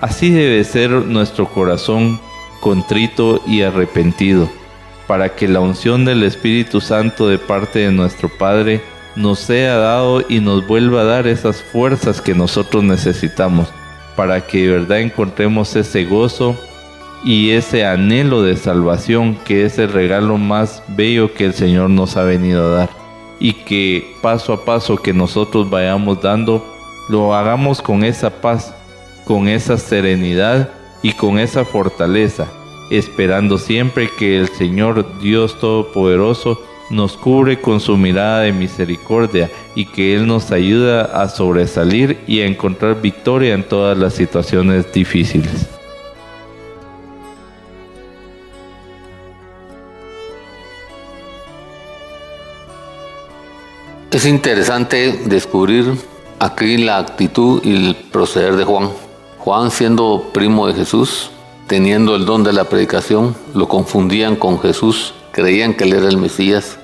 Así 0.00 0.30
debe 0.30 0.62
ser 0.64 0.90
nuestro 0.90 1.48
corazón 1.48 2.20
contrito 2.60 3.40
y 3.46 3.62
arrepentido, 3.62 4.48
para 5.06 5.34
que 5.34 5.48
la 5.48 5.60
unción 5.60 6.04
del 6.04 6.22
Espíritu 6.22 6.80
Santo 6.80 7.28
de 7.28 7.38
parte 7.38 7.80
de 7.80 7.92
nuestro 7.92 8.28
Padre 8.28 8.80
nos 9.16 9.40
sea 9.40 9.76
dado 9.76 10.24
y 10.28 10.40
nos 10.40 10.66
vuelva 10.66 11.02
a 11.02 11.04
dar 11.04 11.26
esas 11.26 11.62
fuerzas 11.62 12.20
que 12.20 12.34
nosotros 12.34 12.84
necesitamos, 12.84 13.68
para 14.16 14.46
que 14.46 14.62
de 14.62 14.72
verdad 14.72 15.00
encontremos 15.00 15.74
ese 15.76 16.04
gozo 16.04 16.56
y 17.24 17.50
ese 17.50 17.84
anhelo 17.84 18.42
de 18.42 18.56
salvación 18.56 19.36
que 19.44 19.64
es 19.64 19.78
el 19.78 19.92
regalo 19.92 20.38
más 20.38 20.82
bello 20.88 21.34
que 21.34 21.46
el 21.46 21.54
Señor 21.54 21.90
nos 21.90 22.16
ha 22.16 22.22
venido 22.22 22.66
a 22.66 22.76
dar 22.76 22.90
y 23.40 23.52
que 23.52 24.14
paso 24.22 24.52
a 24.52 24.64
paso 24.64 24.96
que 24.96 25.12
nosotros 25.12 25.68
vayamos 25.68 26.20
dando 26.22 26.64
lo 27.08 27.34
hagamos 27.34 27.80
con 27.80 28.04
esa 28.04 28.28
paz, 28.40 28.74
con 29.24 29.48
esa 29.48 29.78
serenidad 29.78 30.70
y 31.02 31.12
con 31.12 31.38
esa 31.38 31.64
fortaleza, 31.64 32.46
esperando 32.90 33.58
siempre 33.58 34.10
que 34.18 34.38
el 34.38 34.48
Señor 34.48 35.18
Dios 35.20 35.58
Todopoderoso 35.58 36.62
nos 36.90 37.16
cubre 37.16 37.60
con 37.60 37.80
su 37.80 37.96
mirada 37.96 38.40
de 38.40 38.52
misericordia 38.52 39.50
y 39.74 39.86
que 39.86 40.14
Él 40.14 40.26
nos 40.26 40.50
ayuda 40.50 41.04
a 41.04 41.28
sobresalir 41.28 42.18
y 42.26 42.40
a 42.40 42.46
encontrar 42.46 43.00
victoria 43.00 43.54
en 43.54 43.62
todas 43.62 43.96
las 43.96 44.14
situaciones 44.14 44.90
difíciles. 44.92 45.77
Es 54.10 54.24
interesante 54.24 55.20
descubrir 55.26 55.92
aquí 56.38 56.78
la 56.78 56.96
actitud 56.96 57.60
y 57.62 57.88
el 57.88 57.94
proceder 58.10 58.56
de 58.56 58.64
Juan. 58.64 58.88
Juan 59.38 59.70
siendo 59.70 60.30
primo 60.32 60.66
de 60.66 60.72
Jesús, 60.72 61.30
teniendo 61.66 62.16
el 62.16 62.24
don 62.24 62.42
de 62.42 62.54
la 62.54 62.64
predicación, 62.64 63.36
lo 63.54 63.68
confundían 63.68 64.36
con 64.36 64.60
Jesús, 64.60 65.12
creían 65.30 65.74
que 65.74 65.84
él 65.84 65.92
era 65.92 66.08
el 66.08 66.16
Mesías. 66.16 66.78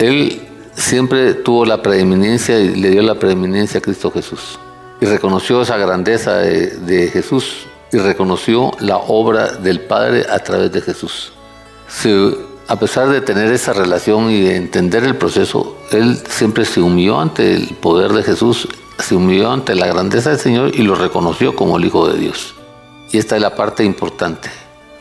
Él 0.00 0.42
siempre 0.74 1.34
tuvo 1.34 1.64
la 1.64 1.80
preeminencia 1.80 2.58
y 2.58 2.74
le 2.74 2.90
dio 2.90 3.02
la 3.02 3.14
preeminencia 3.14 3.78
a 3.78 3.82
Cristo 3.82 4.10
Jesús. 4.10 4.58
Y 5.00 5.06
reconoció 5.06 5.62
esa 5.62 5.76
grandeza 5.76 6.38
de, 6.38 7.08
Jesús 7.12 7.68
y 7.92 7.98
reconoció 7.98 8.72
la 8.80 8.96
obra 8.96 9.52
del 9.52 9.80
Padre 9.80 10.26
a 10.28 10.40
través 10.40 10.72
de 10.72 10.80
Jesús. 10.80 11.32
Se 11.86 12.34
a 12.72 12.78
pesar 12.78 13.10
de 13.10 13.20
tener 13.20 13.52
esa 13.52 13.74
relación 13.74 14.30
y 14.30 14.40
de 14.40 14.56
entender 14.56 15.04
el 15.04 15.14
proceso, 15.14 15.76
él 15.90 16.16
siempre 16.26 16.64
se 16.64 16.80
humilló 16.80 17.20
ante 17.20 17.54
el 17.54 17.74
poder 17.74 18.14
de 18.14 18.22
Jesús, 18.22 18.66
se 18.98 19.14
humilló 19.14 19.52
ante 19.52 19.74
la 19.74 19.86
grandeza 19.88 20.30
del 20.30 20.38
Señor 20.38 20.70
y 20.74 20.80
lo 20.80 20.94
reconoció 20.94 21.54
como 21.54 21.76
el 21.76 21.84
Hijo 21.84 22.08
de 22.08 22.18
Dios. 22.18 22.54
Y 23.10 23.18
esta 23.18 23.36
es 23.36 23.42
la 23.42 23.56
parte 23.56 23.84
importante. 23.84 24.48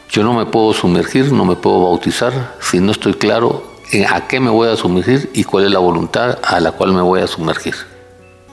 Yo 0.09 0.21
no 0.21 0.33
me 0.33 0.45
puedo 0.47 0.73
sumergir, 0.73 1.31
no 1.31 1.45
me 1.45 1.55
puedo 1.55 1.83
bautizar 1.85 2.57
si 2.59 2.81
no 2.81 2.91
estoy 2.91 3.13
claro 3.13 3.63
en 3.91 4.05
a 4.05 4.27
qué 4.27 4.41
me 4.41 4.49
voy 4.49 4.67
a 4.67 4.75
sumergir 4.75 5.29
y 5.33 5.45
cuál 5.45 5.63
es 5.63 5.71
la 5.71 5.79
voluntad 5.79 6.39
a 6.43 6.59
la 6.59 6.73
cual 6.73 6.91
me 6.91 7.01
voy 7.01 7.21
a 7.21 7.27
sumergir. 7.27 7.75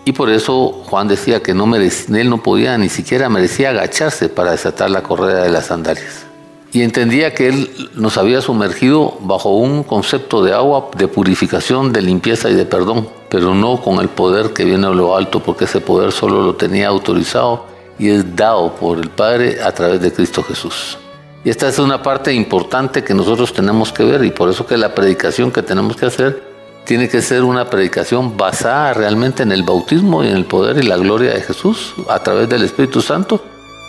Y 0.04 0.12
por 0.12 0.30
eso 0.30 0.84
Juan 0.84 1.08
decía 1.08 1.42
que 1.42 1.54
no 1.54 1.64
él 1.74 2.30
no 2.30 2.40
podía, 2.40 2.78
ni 2.78 2.88
siquiera 2.88 3.28
merecía 3.28 3.70
agacharse 3.70 4.28
para 4.28 4.52
desatar 4.52 4.90
la 4.90 5.02
correa 5.02 5.42
de 5.42 5.50
las 5.50 5.66
sandalias 5.66 6.27
y 6.72 6.82
entendía 6.82 7.34
que 7.34 7.48
él 7.48 7.90
nos 7.94 8.18
había 8.18 8.40
sumergido 8.40 9.16
bajo 9.20 9.50
un 9.50 9.82
concepto 9.82 10.42
de 10.44 10.52
agua, 10.52 10.90
de 10.96 11.08
purificación, 11.08 11.92
de 11.92 12.02
limpieza 12.02 12.50
y 12.50 12.54
de 12.54 12.66
perdón, 12.66 13.08
pero 13.30 13.54
no 13.54 13.80
con 13.80 14.00
el 14.00 14.08
poder 14.08 14.52
que 14.52 14.64
viene 14.64 14.86
de 14.86 14.94
lo 14.94 15.16
alto, 15.16 15.40
porque 15.40 15.64
ese 15.64 15.80
poder 15.80 16.12
solo 16.12 16.42
lo 16.42 16.56
tenía 16.56 16.88
autorizado 16.88 17.64
y 17.98 18.10
es 18.10 18.36
dado 18.36 18.74
por 18.74 18.98
el 18.98 19.08
Padre 19.08 19.62
a 19.62 19.72
través 19.72 20.00
de 20.00 20.12
Cristo 20.12 20.42
Jesús. 20.42 20.98
Y 21.44 21.50
esta 21.50 21.68
es 21.68 21.78
una 21.78 22.02
parte 22.02 22.32
importante 22.34 23.02
que 23.02 23.14
nosotros 23.14 23.52
tenemos 23.52 23.92
que 23.92 24.04
ver 24.04 24.24
y 24.24 24.30
por 24.30 24.50
eso 24.50 24.66
que 24.66 24.76
la 24.76 24.94
predicación 24.94 25.50
que 25.50 25.62
tenemos 25.62 25.96
que 25.96 26.06
hacer 26.06 26.42
tiene 26.84 27.08
que 27.08 27.22
ser 27.22 27.44
una 27.44 27.70
predicación 27.70 28.36
basada 28.36 28.92
realmente 28.94 29.42
en 29.42 29.52
el 29.52 29.62
bautismo 29.62 30.24
y 30.24 30.28
en 30.28 30.36
el 30.36 30.44
poder 30.44 30.78
y 30.78 30.86
la 30.86 30.96
gloria 30.96 31.32
de 31.32 31.40
Jesús 31.40 31.94
a 32.08 32.18
través 32.18 32.48
del 32.48 32.62
Espíritu 32.62 33.00
Santo 33.00 33.42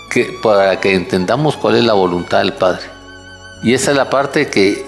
que, 0.09 0.37
para 0.41 0.79
que 0.79 0.95
entendamos 0.95 1.57
cuál 1.57 1.75
es 1.75 1.83
la 1.83 1.93
voluntad 1.93 2.39
del 2.39 2.53
Padre. 2.53 2.83
Y 3.63 3.73
esa 3.73 3.91
es 3.91 3.97
la 3.97 4.09
parte 4.09 4.49
que 4.49 4.85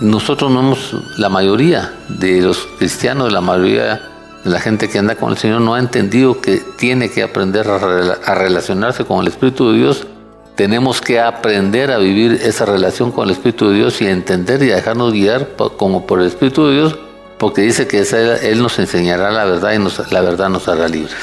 nosotros 0.00 0.50
no 0.50 0.60
hemos, 0.60 0.94
la 1.18 1.28
mayoría 1.28 1.94
de 2.08 2.40
los 2.42 2.58
cristianos, 2.78 3.32
la 3.32 3.40
mayoría 3.40 4.00
la 4.44 4.60
gente 4.60 4.88
que 4.88 4.98
anda 4.98 5.16
con 5.16 5.30
el 5.32 5.38
Señor 5.38 5.60
no 5.60 5.74
ha 5.74 5.78
entendido 5.78 6.40
que 6.40 6.62
tiene 6.78 7.10
que 7.10 7.22
aprender 7.22 7.68
a, 7.68 8.34
relacionarse 8.34 9.04
con 9.04 9.20
el 9.20 9.28
Espíritu 9.28 9.72
de 9.72 9.78
Dios. 9.78 10.06
Tenemos 10.54 11.00
que 11.00 11.20
aprender 11.20 11.90
a 11.90 11.98
vivir 11.98 12.40
esa 12.42 12.64
relación 12.64 13.12
con 13.12 13.26
el 13.26 13.32
Espíritu 13.32 13.68
de 13.68 13.76
Dios 13.76 14.00
y 14.00 14.06
a 14.06 14.10
entender 14.10 14.62
y 14.62 14.70
a 14.70 14.76
dejarnos 14.76 15.12
guiar 15.12 15.50
como 15.76 16.06
por 16.06 16.20
el 16.20 16.28
Espíritu 16.28 16.66
de 16.66 16.74
Dios, 16.74 16.96
porque 17.38 17.62
dice 17.62 17.86
que 17.86 18.00
Él 18.42 18.62
nos 18.62 18.78
enseñará 18.78 19.30
la 19.30 19.44
verdad 19.44 19.72
y 19.72 20.12
la 20.12 20.20
verdad 20.20 20.48
nos 20.48 20.66
hará 20.68 20.88
libres. 20.88 21.14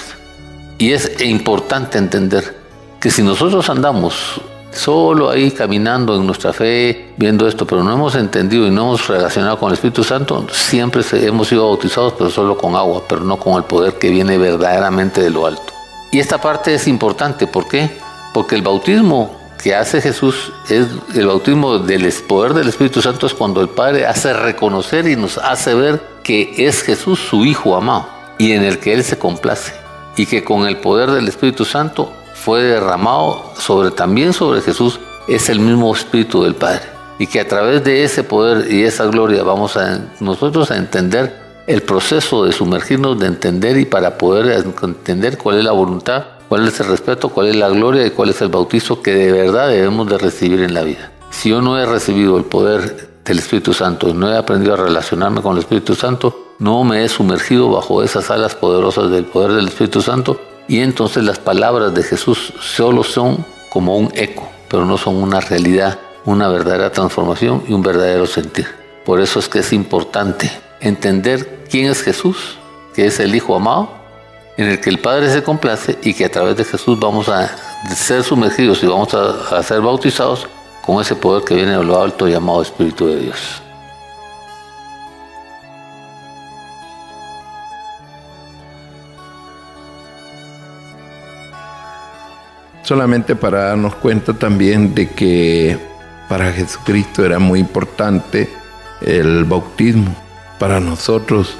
Y 0.78 0.92
es 0.92 1.22
importante 1.22 1.98
entender 1.98 2.65
que 3.06 3.12
si 3.12 3.22
nosotros 3.22 3.70
andamos 3.70 4.42
solo 4.72 5.30
ahí 5.30 5.52
caminando 5.52 6.16
en 6.16 6.26
nuestra 6.26 6.52
fe, 6.52 7.14
viendo 7.18 7.48
esto, 7.48 7.68
pero 7.68 7.84
no 7.84 7.94
hemos 7.94 8.16
entendido 8.16 8.66
y 8.66 8.72
no 8.72 8.82
hemos 8.82 9.08
relacionado 9.08 9.60
con 9.60 9.70
el 9.70 9.76
Espíritu 9.76 10.04
Santo, 10.04 10.48
siempre 10.52 11.04
hemos 11.12 11.50
sido 11.50 11.68
bautizados, 11.68 12.14
pero 12.18 12.32
solo 12.32 12.58
con 12.58 12.76
agua, 12.76 13.04
pero 13.08 13.22
no 13.22 13.38
con 13.38 13.58
el 13.58 13.64
poder 13.66 13.94
que 14.00 14.10
viene 14.10 14.40
verdaderamente 14.40 15.22
de 15.22 15.30
lo 15.30 15.46
alto. 15.46 15.72
Y 16.12 16.18
esta 16.18 16.42
parte 16.42 16.74
es 16.74 16.88
importante, 16.88 17.46
¿por 17.46 17.68
qué? 17.68 17.92
Porque 18.34 18.56
el 18.56 18.64
bautismo 18.64 19.38
que 19.62 19.76
hace 19.76 20.02
Jesús 20.02 20.52
es 20.68 20.88
el 21.14 21.28
bautismo 21.28 21.78
del 21.78 22.12
poder 22.28 22.56
del 22.56 22.70
Espíritu 22.70 23.04
Santo 23.04 23.28
es 23.28 23.36
cuando 23.36 23.62
el 23.62 23.70
Padre 23.70 24.08
hace 24.08 24.34
reconocer 24.34 25.08
y 25.08 25.16
nos 25.16 25.38
hace 25.38 25.76
ver 25.76 26.02
que 26.24 26.56
es 26.58 26.82
Jesús 26.82 27.20
su 27.20 27.46
Hijo 27.46 27.76
amado 27.76 28.08
y 28.40 28.54
en 28.54 28.64
el 28.64 28.80
que 28.80 28.94
Él 28.94 29.04
se 29.04 29.20
complace 29.20 29.74
y 30.18 30.26
que 30.26 30.44
con 30.44 30.66
el 30.66 30.78
poder 30.78 31.12
del 31.12 31.28
Espíritu 31.28 31.66
Santo 31.66 32.12
fue 32.46 32.62
derramado 32.62 33.54
sobre, 33.58 33.90
también 33.90 34.32
sobre 34.32 34.62
Jesús, 34.62 35.00
es 35.28 35.50
el 35.50 35.60
mismo 35.60 35.92
Espíritu 35.96 36.44
del 36.44 36.54
Padre. 36.54 36.84
Y 37.18 37.26
que 37.26 37.40
a 37.40 37.48
través 37.48 37.84
de 37.84 38.04
ese 38.04 38.24
poder 38.24 38.72
y 38.72 38.84
esa 38.84 39.06
gloria 39.08 39.42
vamos 39.42 39.76
a 39.78 40.00
nosotros 40.20 40.70
a 40.70 40.78
entender 40.78 41.36
el 41.66 41.82
proceso 41.82 42.46
de 42.46 42.52
sumergirnos, 42.52 43.20
de 43.20 43.26
entender 43.26 43.78
y 43.78 43.86
para 43.86 44.20
poder 44.20 44.64
entender 44.84 45.40
cuál 45.40 45.58
es 45.58 45.64
la 45.64 45.72
voluntad, 45.72 46.24
cuál 46.48 46.68
es 46.68 46.80
el 46.80 46.86
respeto, 46.86 47.30
cuál 47.30 47.48
es 47.48 47.56
la 47.56 47.70
gloria 47.70 48.06
y 48.06 48.12
cuál 48.12 48.30
es 48.30 48.40
el 48.44 48.50
bautizo 48.50 49.02
que 49.02 49.16
de 49.16 49.32
verdad 49.32 49.70
debemos 49.70 50.08
de 50.08 50.20
recibir 50.20 50.62
en 50.62 50.76
la 50.76 50.84
vida. 50.84 51.12
Si 51.32 51.50
yo 51.50 51.64
no 51.64 51.80
he 51.80 51.86
recibido 51.88 52.38
el 52.38 52.44
poder 52.44 53.10
del 53.26 53.40
Espíritu 53.40 53.74
Santo 53.74 54.14
no 54.14 54.32
he 54.32 54.38
aprendido 54.38 54.76
a 54.76 54.78
relacionarme 54.78 55.42
con 55.42 55.54
el 55.54 55.60
Espíritu 55.60 55.96
Santo, 55.96 56.54
no 56.60 56.84
me 56.84 57.04
he 57.04 57.10
sumergido 57.10 57.72
bajo 57.72 58.04
esas 58.04 58.30
alas 58.30 58.54
poderosas 58.54 59.10
del 59.10 59.26
poder 59.26 59.54
del 59.54 59.68
Espíritu 59.68 60.00
Santo, 60.04 60.40
y 60.68 60.80
entonces 60.82 61.24
las 61.24 61.40
palabras 61.40 61.94
de 61.94 62.04
Jesús 62.04 62.54
solo 62.60 63.04
son 63.04 63.46
como 63.70 63.98
un 63.98 64.12
eco, 64.16 64.48
pero 64.68 64.86
no 64.86 64.98
son 64.98 65.16
una 65.16 65.40
realidad, 65.40 66.00
una 66.26 66.48
verdadera 66.48 66.92
transformación 66.92 67.64
y 67.68 67.74
un 67.74 67.82
verdadero 67.82 68.26
sentir. 68.26 68.68
Por 69.06 69.22
eso 69.22 69.40
es 69.40 69.48
que 69.48 69.60
es 69.60 69.74
importante 69.74 70.52
entender 70.80 71.66
quién 71.70 71.92
es 71.92 72.02
Jesús, 72.02 72.58
que 72.96 73.06
es 73.06 73.20
el 73.20 73.36
Hijo 73.36 73.56
amado, 73.56 73.90
en 74.58 74.70
el 74.70 74.80
que 74.80 74.90
el 74.90 75.00
Padre 75.00 75.30
se 75.32 75.44
complace 75.44 75.98
y 76.02 76.14
que 76.14 76.26
a 76.26 76.32
través 76.32 76.56
de 76.56 76.64
Jesús 76.64 76.98
vamos 77.00 77.30
a 77.30 77.56
ser 77.94 78.24
sumergidos 78.24 78.82
y 78.84 78.88
vamos 78.88 79.14
a, 79.14 79.62
ser 79.62 79.82
bautizados 79.82 80.48
con 80.84 81.02
ese 81.02 81.16
poder 81.16 81.44
que 81.44 81.56
viene 81.56 81.78
de 81.78 81.84
lo 81.84 82.02
alto 82.02 82.28
llamado 82.28 82.62
Espíritu 82.62 83.08
de 83.08 83.20
Dios. 83.20 83.65
Solamente 92.86 93.36
para 93.36 93.66
darnos 93.66 93.96
cuenta 93.96 94.34
también 94.34 94.94
de 94.96 95.10
que 95.10 95.78
para 96.30 96.54
Jesucristo 96.54 97.26
era 97.26 97.40
muy 97.40 97.60
importante 97.60 98.50
el 99.02 99.44
bautismo. 99.44 100.16
Para 100.60 100.80
nosotros 100.80 101.58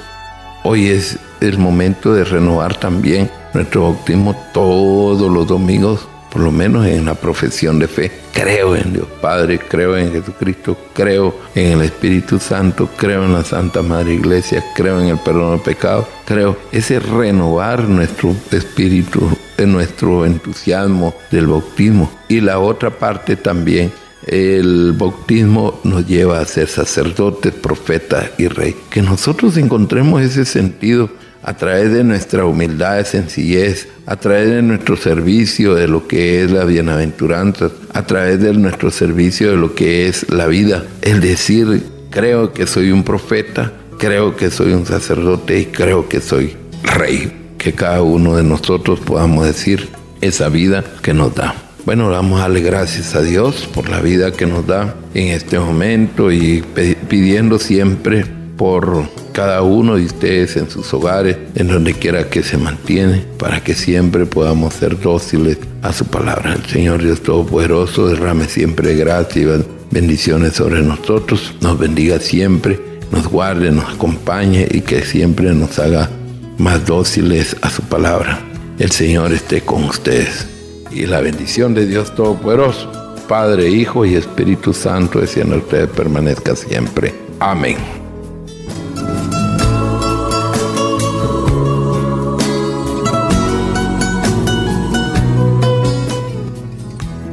hoy 0.62 0.86
es 0.86 1.18
el 1.40 1.58
momento 1.58 2.14
de 2.14 2.24
renovar 2.24 2.76
también 2.76 3.30
nuestro 3.52 3.82
bautismo 3.82 4.34
todos 4.54 5.30
los 5.30 5.46
domingos 5.46 6.08
por 6.36 6.42
lo 6.42 6.52
menos 6.52 6.86
en 6.86 7.06
la 7.06 7.14
profesión 7.14 7.78
de 7.78 7.88
fe. 7.88 8.12
Creo 8.34 8.76
en 8.76 8.92
Dios 8.92 9.06
Padre, 9.22 9.58
creo 9.58 9.96
en 9.96 10.12
Jesucristo, 10.12 10.76
creo 10.92 11.34
en 11.54 11.78
el 11.78 11.82
Espíritu 11.82 12.38
Santo, 12.38 12.90
creo 12.94 13.24
en 13.24 13.32
la 13.32 13.42
Santa 13.42 13.80
Madre 13.80 14.12
Iglesia, 14.12 14.62
creo 14.74 15.00
en 15.00 15.08
el 15.08 15.18
perdón 15.18 15.52
del 15.52 15.60
pecado, 15.60 16.06
creo 16.26 16.58
ese 16.72 17.00
renovar 17.00 17.84
nuestro 17.84 18.36
espíritu, 18.50 19.30
nuestro 19.64 20.26
entusiasmo 20.26 21.14
del 21.30 21.46
bautismo. 21.46 22.10
Y 22.28 22.40
la 22.40 22.58
otra 22.58 22.90
parte 22.90 23.36
también 23.36 23.92
el 24.26 24.92
bautismo 24.92 25.80
nos 25.84 26.06
lleva 26.06 26.40
a 26.40 26.44
ser 26.44 26.68
sacerdotes, 26.68 27.54
profetas 27.54 28.30
y 28.38 28.48
rey. 28.48 28.74
Que 28.90 29.00
nosotros 29.00 29.56
encontremos 29.56 30.20
ese 30.20 30.44
sentido 30.44 31.08
a 31.42 31.56
través 31.56 31.92
de 31.92 32.02
nuestra 32.02 32.44
humildad, 32.44 33.04
sencillez, 33.04 33.86
a 34.04 34.16
través 34.16 34.48
de 34.48 34.62
nuestro 34.62 34.96
servicio 34.96 35.76
de 35.76 35.86
lo 35.86 36.08
que 36.08 36.42
es 36.42 36.50
la 36.50 36.64
bienaventuranza, 36.64 37.70
a 37.94 38.04
través 38.04 38.40
de 38.40 38.52
nuestro 38.52 38.90
servicio 38.90 39.52
de 39.52 39.56
lo 39.56 39.74
que 39.74 40.08
es 40.08 40.28
la 40.28 40.48
vida. 40.48 40.84
Es 41.02 41.20
decir, 41.22 41.84
creo 42.10 42.52
que 42.52 42.66
soy 42.66 42.90
un 42.90 43.04
profeta, 43.04 43.72
creo 43.96 44.34
que 44.34 44.50
soy 44.50 44.72
un 44.72 44.86
sacerdote 44.86 45.60
y 45.60 45.66
creo 45.66 46.08
que 46.08 46.20
soy 46.20 46.56
rey. 46.82 47.45
Que 47.58 47.72
cada 47.72 48.02
uno 48.02 48.36
de 48.36 48.42
nosotros 48.42 49.00
podamos 49.00 49.46
decir 49.46 49.88
esa 50.20 50.48
vida 50.48 50.84
que 51.02 51.14
nos 51.14 51.34
da. 51.34 51.54
Bueno, 51.84 52.10
vamos 52.10 52.40
a 52.40 52.42
darle 52.42 52.62
gracias 52.62 53.14
a 53.14 53.22
Dios 53.22 53.68
por 53.72 53.88
la 53.88 54.00
vida 54.00 54.32
que 54.32 54.46
nos 54.46 54.66
da 54.66 54.96
en 55.14 55.28
este 55.28 55.58
momento 55.58 56.32
y 56.32 56.64
pidiendo 57.08 57.58
siempre 57.60 58.26
por 58.56 59.08
cada 59.32 59.62
uno 59.62 59.96
de 59.96 60.06
ustedes 60.06 60.56
en 60.56 60.70
sus 60.70 60.92
hogares, 60.94 61.36
en 61.54 61.68
donde 61.68 61.92
quiera 61.94 62.28
que 62.28 62.42
se 62.42 62.56
mantiene, 62.56 63.22
para 63.38 63.62
que 63.62 63.74
siempre 63.74 64.26
podamos 64.26 64.74
ser 64.74 64.98
dóciles 64.98 65.58
a 65.82 65.92
su 65.92 66.06
palabra. 66.06 66.54
El 66.54 66.64
Señor 66.66 67.02
Dios 67.02 67.20
Todopoderoso 67.22 68.08
derrame 68.08 68.46
siempre 68.46 68.96
gracia 68.96 69.42
y 69.42 69.64
bendiciones 69.90 70.54
sobre 70.54 70.82
nosotros, 70.82 71.54
nos 71.60 71.78
bendiga 71.78 72.18
siempre, 72.18 72.80
nos 73.12 73.28
guarde, 73.28 73.70
nos 73.70 73.94
acompañe 73.94 74.66
y 74.70 74.80
que 74.80 75.02
siempre 75.02 75.52
nos 75.52 75.78
haga 75.78 76.10
más 76.58 76.86
dóciles 76.86 77.56
a 77.62 77.70
su 77.70 77.82
palabra. 77.82 78.40
El 78.78 78.90
Señor 78.90 79.32
esté 79.32 79.60
con 79.62 79.84
ustedes. 79.84 80.46
Y 80.90 81.06
la 81.06 81.20
bendición 81.20 81.74
de 81.74 81.86
Dios 81.86 82.14
Todopoderoso, 82.14 82.90
Padre, 83.28 83.68
Hijo 83.68 84.04
y 84.06 84.14
Espíritu 84.14 84.72
Santo, 84.72 85.20
descienda 85.20 85.56
ustedes 85.56 85.90
permanezca 85.90 86.54
siempre. 86.56 87.14
Amén. 87.38 87.76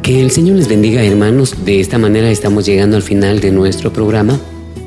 Que 0.02 0.22
el 0.22 0.32
Señor 0.32 0.58
les 0.58 0.68
bendiga 0.68 1.02
hermanos. 1.04 1.64
De 1.64 1.80
esta 1.80 1.98
manera 1.98 2.30
estamos 2.30 2.66
llegando 2.66 2.98
al 2.98 3.04
final 3.04 3.40
de 3.40 3.52
nuestro 3.52 3.94
programa. 3.94 4.38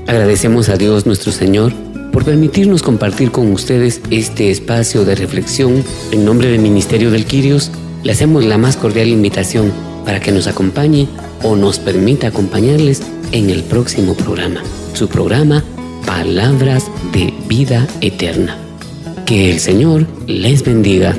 Agradecemos 0.07 0.69
a 0.69 0.77
Dios 0.77 1.07
nuestro 1.07 1.33
Señor 1.33 1.86
por 2.17 2.25
permitirnos 2.25 2.83
compartir 2.83 3.31
con 3.31 3.53
ustedes 3.53 4.01
este 4.11 4.51
espacio 4.51 5.05
de 5.05 5.15
reflexión. 5.15 5.85
En 6.13 6.25
nombre 6.25 6.49
del 6.49 6.63
Ministerio 6.63 7.11
del 7.11 7.27
Quirios, 7.27 7.71
le 8.05 8.13
hacemos 8.13 8.43
la 8.43 8.57
más 8.57 8.79
cordial 8.79 9.09
invitación 9.09 9.71
para 10.03 10.19
que 10.19 10.33
nos 10.33 10.47
acompañe 10.47 11.09
o 11.43 11.57
nos 11.57 11.79
permita 11.79 12.29
acompañarles 12.29 13.03
en 13.33 13.51
el 13.51 13.63
próximo 13.65 14.15
programa. 14.15 14.63
Su 14.95 15.09
programa, 15.09 15.63
Palabras 16.07 16.91
de 17.13 17.35
Vida 17.49 17.87
Eterna. 18.01 18.57
Que 19.27 19.51
el 19.51 19.61
Señor 19.61 20.07
les 20.27 20.65
bendiga 20.65 21.19